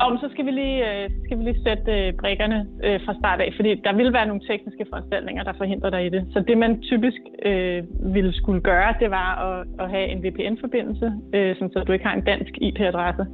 Om 0.00 0.18
så 0.18 0.28
skal 0.32 0.46
vi 0.46 0.50
lige, 0.50 0.78
øh, 0.88 1.10
skal 1.24 1.38
vi 1.38 1.42
lige 1.44 1.62
sætte 1.66 1.92
øh, 1.92 2.12
brikkerne 2.20 2.66
øh, 2.84 3.00
fra 3.04 3.14
start 3.20 3.40
af, 3.40 3.52
fordi 3.56 3.74
der 3.74 3.92
vil 3.96 4.12
være 4.12 4.26
nogle 4.26 4.46
tekniske 4.48 4.86
foranstaltninger, 4.90 5.42
der 5.44 5.52
forhindrer 5.52 5.90
dig 5.90 6.06
i 6.06 6.08
det. 6.08 6.26
Så 6.32 6.40
det, 6.48 6.58
man 6.58 6.80
typisk 6.80 7.20
øh, 7.44 7.84
ville 8.14 8.32
skulle 8.32 8.60
gøre, 8.60 8.94
det 9.00 9.10
var 9.10 9.30
at, 9.46 9.66
at 9.78 9.90
have 9.90 10.06
en 10.08 10.22
VPN-forbindelse, 10.24 11.12
øh, 11.34 11.56
så 11.56 11.84
du 11.86 11.92
ikke 11.92 12.06
har 12.06 12.14
en 12.14 12.24
dansk 12.24 12.52
IP-adresse. 12.60 13.26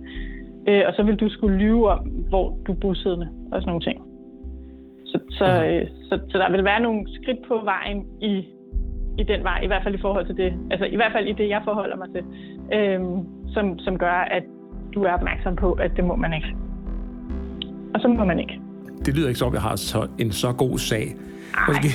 Øh, 0.68 0.82
og 0.86 0.94
så 0.94 1.02
vil 1.02 1.16
du 1.16 1.28
skulle 1.28 1.56
lyve 1.56 1.90
om, 1.90 1.98
hvor 2.28 2.58
du 2.66 2.72
er 2.72 2.80
bosiddende 2.80 3.28
og 3.52 3.60
sådan 3.60 3.70
nogle 3.70 3.86
ting. 3.88 3.98
Så, 5.04 5.18
så, 5.30 5.64
øh, 5.64 5.86
så, 6.08 6.20
så 6.30 6.38
der 6.38 6.50
vil 6.50 6.64
være 6.64 6.80
nogle 6.80 7.06
skridt 7.14 7.38
på 7.48 7.60
vejen 7.64 8.06
i, 8.20 8.44
i 9.18 9.22
den 9.22 9.42
vej, 9.44 9.60
i 9.62 9.66
hvert 9.66 9.82
fald 9.82 9.94
i 9.94 10.00
forhold 10.00 10.26
til 10.26 10.36
det, 10.36 10.52
altså 10.70 10.86
i 10.86 10.96
hvert 10.96 11.12
fald 11.12 11.26
i 11.26 11.32
det, 11.32 11.48
jeg 11.48 11.60
forholder 11.64 11.96
mig 11.96 12.08
til, 12.14 12.24
øh, 12.76 13.00
som, 13.54 13.78
som 13.78 13.98
gør, 13.98 14.28
at 14.36 14.42
du 14.94 15.02
er 15.02 15.12
opmærksom 15.12 15.56
på, 15.56 15.72
at 15.72 15.90
det 15.96 16.04
må 16.04 16.16
man 16.16 16.32
ikke. 16.32 16.56
Og 17.94 18.00
så 18.00 18.08
må 18.08 18.24
man 18.24 18.38
ikke. 18.38 18.60
Det 19.04 19.14
lyder 19.14 19.28
ikke 19.28 19.38
som, 19.38 19.54
jeg 19.54 19.62
har 19.62 19.76
så, 19.76 20.06
en 20.18 20.32
så 20.32 20.52
god 20.52 20.78
sag. 20.78 21.16
Måske, 21.68 21.88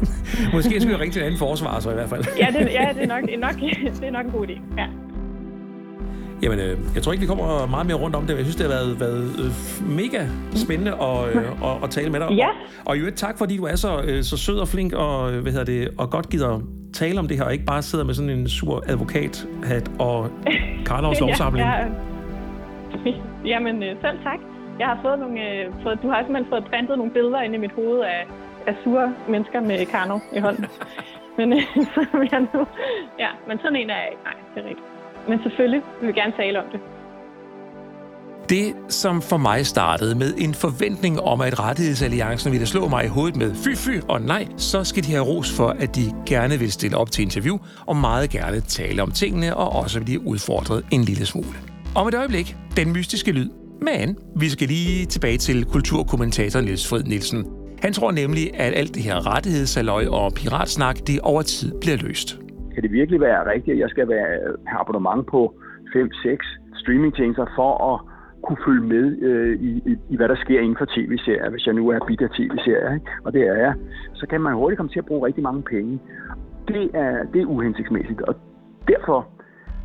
måske 0.54 0.80
skulle 0.80 0.92
jeg 0.92 1.00
ringe 1.00 1.12
til 1.12 1.20
en 1.20 1.26
anden 1.26 1.38
forsvar, 1.38 1.80
så 1.80 1.90
i 1.90 1.94
hvert 1.94 2.08
fald. 2.08 2.24
ja, 2.38 2.46
det, 2.46 2.68
ja 2.72 2.88
det, 2.94 3.02
er 3.02 3.06
nok, 3.06 3.22
nok, 3.38 3.54
det 4.00 4.04
er 4.04 4.10
nok 4.10 4.26
en 4.26 4.32
god 4.32 4.46
idé. 4.46 4.60
Ja. 4.78 4.86
Jamen, 6.42 6.58
øh, 6.58 6.78
jeg 6.94 7.02
tror 7.02 7.12
ikke, 7.12 7.20
vi 7.20 7.26
kommer 7.26 7.66
meget 7.66 7.86
mere 7.86 7.96
rundt 7.96 8.16
om 8.16 8.26
det. 8.26 8.36
Jeg 8.36 8.44
synes, 8.44 8.56
det 8.56 8.66
har 8.66 8.74
været, 8.74 9.00
været 9.00 9.30
øh, 9.38 9.88
mega 9.88 10.26
spændende 10.54 10.92
at, 10.92 11.36
øh, 11.36 11.42
at, 11.64 11.84
at 11.84 11.90
tale 11.90 12.10
med 12.10 12.20
dig. 12.20 12.30
Ja. 12.30 12.48
Og, 12.48 12.54
og 12.84 12.96
i 12.96 12.98
øvrigt 12.98 13.16
tak, 13.16 13.38
fordi 13.38 13.56
du 13.56 13.64
er 13.64 13.76
så, 13.76 14.02
øh, 14.04 14.24
så 14.24 14.36
sød 14.36 14.58
og 14.58 14.68
flink 14.68 14.92
og, 14.92 15.30
hvad 15.30 15.52
hedder 15.52 15.64
det, 15.64 15.88
og 15.98 16.10
godt 16.10 16.28
gider 16.28 16.60
tale 16.92 17.18
om 17.18 17.28
det 17.28 17.36
her, 17.36 17.44
og 17.44 17.52
ikke 17.52 17.64
bare 17.64 17.82
sidder 17.82 18.04
med 18.04 18.14
sådan 18.14 18.30
en 18.30 18.48
sur 18.48 18.84
advokathat 18.86 19.90
og 19.98 20.30
Karlovs 20.86 21.20
lovsamling. 21.20 21.68
ja, 21.68 21.76
ja. 21.76 21.86
Jamen, 23.52 23.82
øh, 23.82 24.00
selv 24.00 24.18
tak. 24.24 24.40
Jeg 24.78 24.86
har 24.86 24.98
fået 25.02 25.18
nogle, 25.18 25.50
øh, 25.50 25.72
fået, 25.82 25.98
du 26.02 26.08
har 26.08 26.22
simpelthen 26.22 26.50
fået 26.50 26.64
printet 26.70 26.98
nogle 26.98 27.12
billeder 27.12 27.40
ind 27.40 27.54
i 27.54 27.58
mit 27.58 27.72
hoved 27.72 28.00
af, 28.00 28.26
af 28.66 28.74
sure 28.84 29.14
mennesker 29.28 29.60
med 29.60 29.86
karno 29.86 30.18
i 30.32 30.38
hånden. 30.38 30.66
men 31.38 31.52
øh, 31.52 31.62
så 31.94 32.06
vil 32.18 32.28
jeg 32.32 32.40
nu... 32.40 32.66
Ja, 33.18 33.30
men 33.48 33.58
sådan 33.58 33.76
en 33.76 33.90
er 33.90 33.96
jeg 33.96 34.08
ikke. 34.10 34.24
Nej, 34.24 34.36
det 34.54 34.64
er 34.64 34.68
rigtigt. 34.68 34.88
Men 35.28 35.42
selvfølgelig 35.42 35.82
vil 36.00 36.08
vi 36.08 36.12
gerne 36.12 36.32
tale 36.36 36.58
om 36.62 36.68
det. 36.72 36.80
Det, 38.48 38.74
som 38.88 39.22
for 39.22 39.36
mig 39.36 39.66
startede 39.66 40.14
med 40.14 40.34
en 40.38 40.54
forventning 40.54 41.20
om, 41.20 41.40
at 41.40 41.60
rettighedsalliancen 41.60 42.52
ville 42.52 42.66
slå 42.66 42.88
mig 42.88 43.04
i 43.04 43.08
hovedet 43.08 43.36
med 43.36 43.54
fy 43.54 43.76
fy 43.76 44.00
og 44.08 44.20
nej, 44.22 44.46
så 44.56 44.84
skal 44.84 45.04
de 45.04 45.12
have 45.12 45.24
ros 45.24 45.56
for, 45.56 45.68
at 45.68 45.96
de 45.96 46.12
gerne 46.26 46.58
vil 46.58 46.72
stille 46.72 46.96
op 46.96 47.10
til 47.10 47.22
interview 47.22 47.58
og 47.86 47.96
meget 47.96 48.30
gerne 48.30 48.60
tale 48.60 49.02
om 49.02 49.10
tingene 49.10 49.56
og 49.56 49.72
også 49.72 50.04
blive 50.04 50.26
udfordret 50.26 50.84
en 50.90 51.02
lille 51.02 51.26
smule. 51.26 51.67
Om 51.96 52.08
et 52.08 52.14
øjeblik, 52.14 52.56
den 52.76 52.92
mystiske 52.96 53.32
lyd. 53.32 53.50
Men 53.90 54.16
vi 54.42 54.48
skal 54.48 54.68
lige 54.68 55.06
tilbage 55.06 55.38
til 55.38 55.64
kulturkommentator 55.64 56.60
Niels 56.60 56.88
Fred 56.90 57.04
Nielsen. 57.04 57.40
Han 57.84 57.92
tror 57.92 58.10
nemlig, 58.22 58.44
at 58.64 58.72
alt 58.80 58.94
det 58.94 59.02
her 59.02 59.16
rettighedsaløj 59.34 60.04
og 60.18 60.32
piratsnak, 60.38 60.96
det 61.08 61.20
over 61.20 61.42
tid 61.42 61.70
bliver 61.80 61.96
løst. 62.06 62.28
Kan 62.74 62.82
det 62.82 62.92
virkelig 62.92 63.20
være 63.20 63.50
rigtigt, 63.52 63.74
at 63.74 63.80
jeg 63.84 63.90
skal 63.90 64.08
være, 64.08 64.28
have 64.70 64.80
abonnement 64.80 65.26
på 65.34 65.40
5-6 65.96 66.80
streamingtjenester 66.80 67.46
for 67.58 67.72
at 67.90 67.96
kunne 68.44 68.60
følge 68.66 68.86
med 68.94 69.06
øh, 69.28 69.54
i, 69.68 69.70
i, 69.90 69.92
i, 70.12 70.16
hvad 70.16 70.28
der 70.28 70.36
sker 70.44 70.60
inden 70.60 70.78
for 70.78 70.86
tv-serier, 70.96 71.50
hvis 71.50 71.66
jeg 71.66 71.74
nu 71.74 71.88
er 71.88 71.98
bit 72.06 72.20
af 72.20 72.30
tv-serier, 72.30 72.94
ikke? 72.94 73.10
og 73.24 73.32
det 73.32 73.42
er 73.42 73.54
jeg, 73.54 73.74
så 74.14 74.26
kan 74.30 74.40
man 74.40 74.54
hurtigt 74.54 74.76
komme 74.78 74.92
til 74.92 74.98
at 74.98 75.06
bruge 75.06 75.26
rigtig 75.26 75.42
mange 75.42 75.62
penge. 75.62 75.98
Det 76.68 76.90
er, 76.94 77.12
det 77.32 77.40
er 77.42 77.46
uhensigtsmæssigt, 77.46 78.20
og 78.20 78.34
derfor 78.88 79.28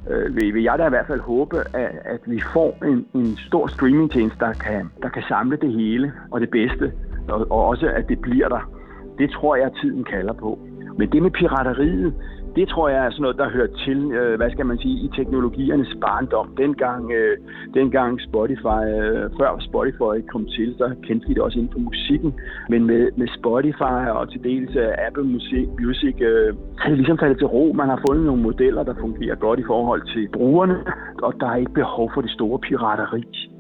øh, 0.10 0.36
vil, 0.36 0.54
vil 0.54 0.64
jeg 0.64 0.80
da 0.80 0.86
i 0.86 0.90
hvert 0.90 1.08
fald 1.08 1.20
håbe, 1.20 1.58
at, 1.74 1.92
at 2.06 2.20
vi 2.26 2.42
får 2.54 2.86
en, 2.86 3.06
en 3.14 3.38
stor 3.38 3.68
streamingtjeneste, 3.68 4.40
der 4.40 4.54
kan, 4.54 4.90
der 5.02 5.10
kan 5.10 5.24
samle 5.28 5.58
det 5.58 5.74
hele 5.74 6.14
og 6.32 6.42
det 6.42 6.50
bedste, 6.50 6.92
og, 7.30 7.52
og 7.52 7.66
også 7.66 7.88
at 7.88 8.10
det 8.10 8.22
bliver 8.22 8.50
der. 8.50 8.72
Det 9.18 9.32
tror 9.32 9.56
jeg, 9.56 9.66
at 9.66 9.74
tiden 9.82 10.04
kalder 10.04 10.34
på. 10.34 10.60
Men 10.98 11.12
det 11.12 11.22
med 11.24 11.32
pirateriet, 11.32 12.14
det 12.56 12.68
tror 12.70 12.90
jeg 12.90 13.06
er 13.06 13.10
sådan 13.12 13.22
noget, 13.22 13.38
der 13.38 13.50
hører 13.50 13.72
til, 13.86 14.00
øh, 14.12 14.36
hvad 14.38 14.52
skal 14.52 14.66
man 14.66 14.78
sige, 14.78 14.98
i 15.06 15.10
teknologiernes 15.16 15.94
barndom. 16.02 16.48
Dengang, 16.58 17.12
øh, 17.12 17.38
dengang 17.74 18.22
Spotify, 18.22 18.84
øh, 19.00 19.24
før 19.40 19.50
Spotify 19.70 20.16
kom 20.32 20.46
til, 20.46 20.76
så 20.78 20.96
kendte 21.08 21.28
vi 21.28 21.34
det 21.34 21.42
også 21.42 21.60
inden 21.60 21.74
for 21.74 21.80
musikken. 21.80 22.34
Men 22.70 22.86
med, 22.86 23.04
med 23.18 23.28
Spotify 23.40 23.98
og 24.18 24.32
til 24.32 24.44
dels 24.44 24.76
uh, 24.76 25.08
Apple 25.08 25.24
Music, 25.24 25.68
Music 25.80 26.16
øh, 26.22 26.54
er 26.84 26.88
det 26.90 26.98
ligesom 26.98 27.18
faldet 27.18 27.38
til 27.38 27.48
ro. 27.48 27.74
Man 27.76 27.90
har 27.90 28.00
fundet 28.08 28.26
nogle 28.26 28.42
modeller, 28.42 28.84
der 28.84 28.96
fungerer 29.00 29.36
godt 29.36 29.60
i 29.60 29.64
forhold 29.68 30.02
til 30.14 30.30
brugerne, 30.34 30.78
og 31.24 31.34
der 31.40 31.48
er 31.48 31.56
ikke 31.56 31.74
behov 31.74 32.12
for 32.14 32.22
det 32.22 32.32
store 32.32 32.60
pirateri. 32.60 33.53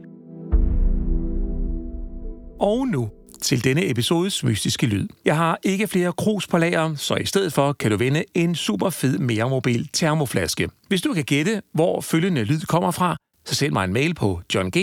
Og 2.59 2.87
nu 2.87 3.11
til 3.41 3.63
denne 3.63 3.89
episodes 3.89 4.43
mystiske 4.43 4.85
lyd. 4.87 5.07
Jeg 5.25 5.37
har 5.37 5.59
ikke 5.63 5.87
flere 5.87 6.13
krus 6.13 6.47
på 6.47 6.57
lager, 6.57 6.95
så 6.95 7.15
i 7.15 7.25
stedet 7.25 7.53
for 7.53 7.73
kan 7.73 7.91
du 7.91 7.97
vinde 7.97 8.23
en 8.33 8.55
super 8.55 8.89
fed 8.89 9.17
mere 9.17 9.49
mobil 9.49 9.87
termoflaske. 9.87 10.69
Hvis 10.87 11.01
du 11.01 11.13
kan 11.13 11.23
gætte, 11.23 11.61
hvor 11.73 12.01
følgende 12.01 12.43
lyd 12.43 12.61
kommer 12.61 12.91
fra, 12.91 13.17
så 13.45 13.55
send 13.55 13.73
mig 13.73 13.83
en 13.83 13.93
mail 13.93 14.13
på 14.13 14.41
johng 14.53 14.75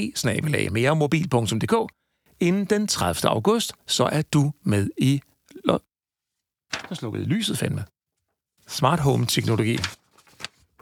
Inden 2.41 2.65
den 2.65 2.87
30. 2.87 3.31
august, 3.31 3.73
så 3.87 4.05
er 4.05 4.23
du 4.23 4.53
med 4.63 4.91
i... 4.99 5.21
Så 6.89 6.95
slukkede 6.95 7.25
lyset 7.25 7.59
fandme. 7.59 7.85
Smart 8.69 9.01
home 9.01 9.27
teknologi. 9.27 9.79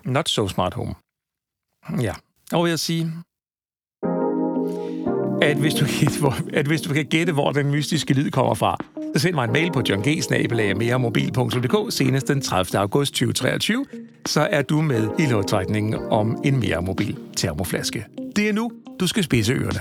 Not 0.05 0.28
so 0.28 0.49
smart 0.49 0.74
home. 0.74 0.95
Ja, 2.01 2.14
og 2.53 2.64
vil 2.64 2.70
jeg 2.70 2.78
sige, 2.78 3.12
at 5.43 5.57
hvis, 5.57 5.74
du, 5.74 5.86
at 6.53 6.66
hvis 6.66 6.80
du 6.80 6.93
kan 6.93 7.05
gætte, 7.05 7.32
hvor 7.32 7.53
den 7.53 7.70
mystiske 7.70 8.14
lyd 8.14 8.30
kommer 8.30 8.55
fra, 8.55 8.76
så 9.16 9.22
send 9.22 9.34
mig 9.34 9.45
en 9.45 9.53
mail 9.53 9.72
på 9.72 9.82
johng.mobil.dk 9.89 11.93
senest 11.93 12.28
den 12.28 12.41
30. 12.41 12.80
august 12.80 13.12
2023, 13.12 13.84
så 14.26 14.49
er 14.51 14.62
du 14.62 14.80
med 14.80 15.09
i 15.18 15.26
lodtrækningen 15.26 15.95
om 16.11 16.36
en 16.45 16.61
mere 16.61 16.82
mobil 16.82 17.16
termoflaske. 17.36 18.05
Det 18.36 18.49
er 18.49 18.53
nu, 18.53 18.70
du 19.01 19.07
skal 19.07 19.24
spise 19.24 19.53
ørerne. 19.53 19.80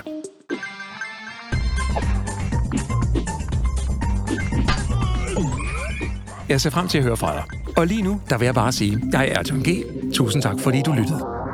Jeg 6.49 6.61
ser 6.61 6.69
frem 6.69 6.87
til 6.87 6.97
at 6.97 7.03
høre 7.03 7.17
fra 7.17 7.33
dig. 7.33 7.43
Og 7.77 7.87
lige 7.87 8.01
nu, 8.01 8.21
der 8.29 8.37
vil 8.37 8.45
jeg 8.45 8.55
bare 8.55 8.71
sige, 8.71 8.99
jeg 9.11 9.27
er 9.27 9.43
John 9.49 9.63
G. 9.63 9.83
Tusind 10.13 10.43
tak, 10.43 10.59
fordi 10.59 10.81
du 10.81 10.91
lyttede. 10.91 11.46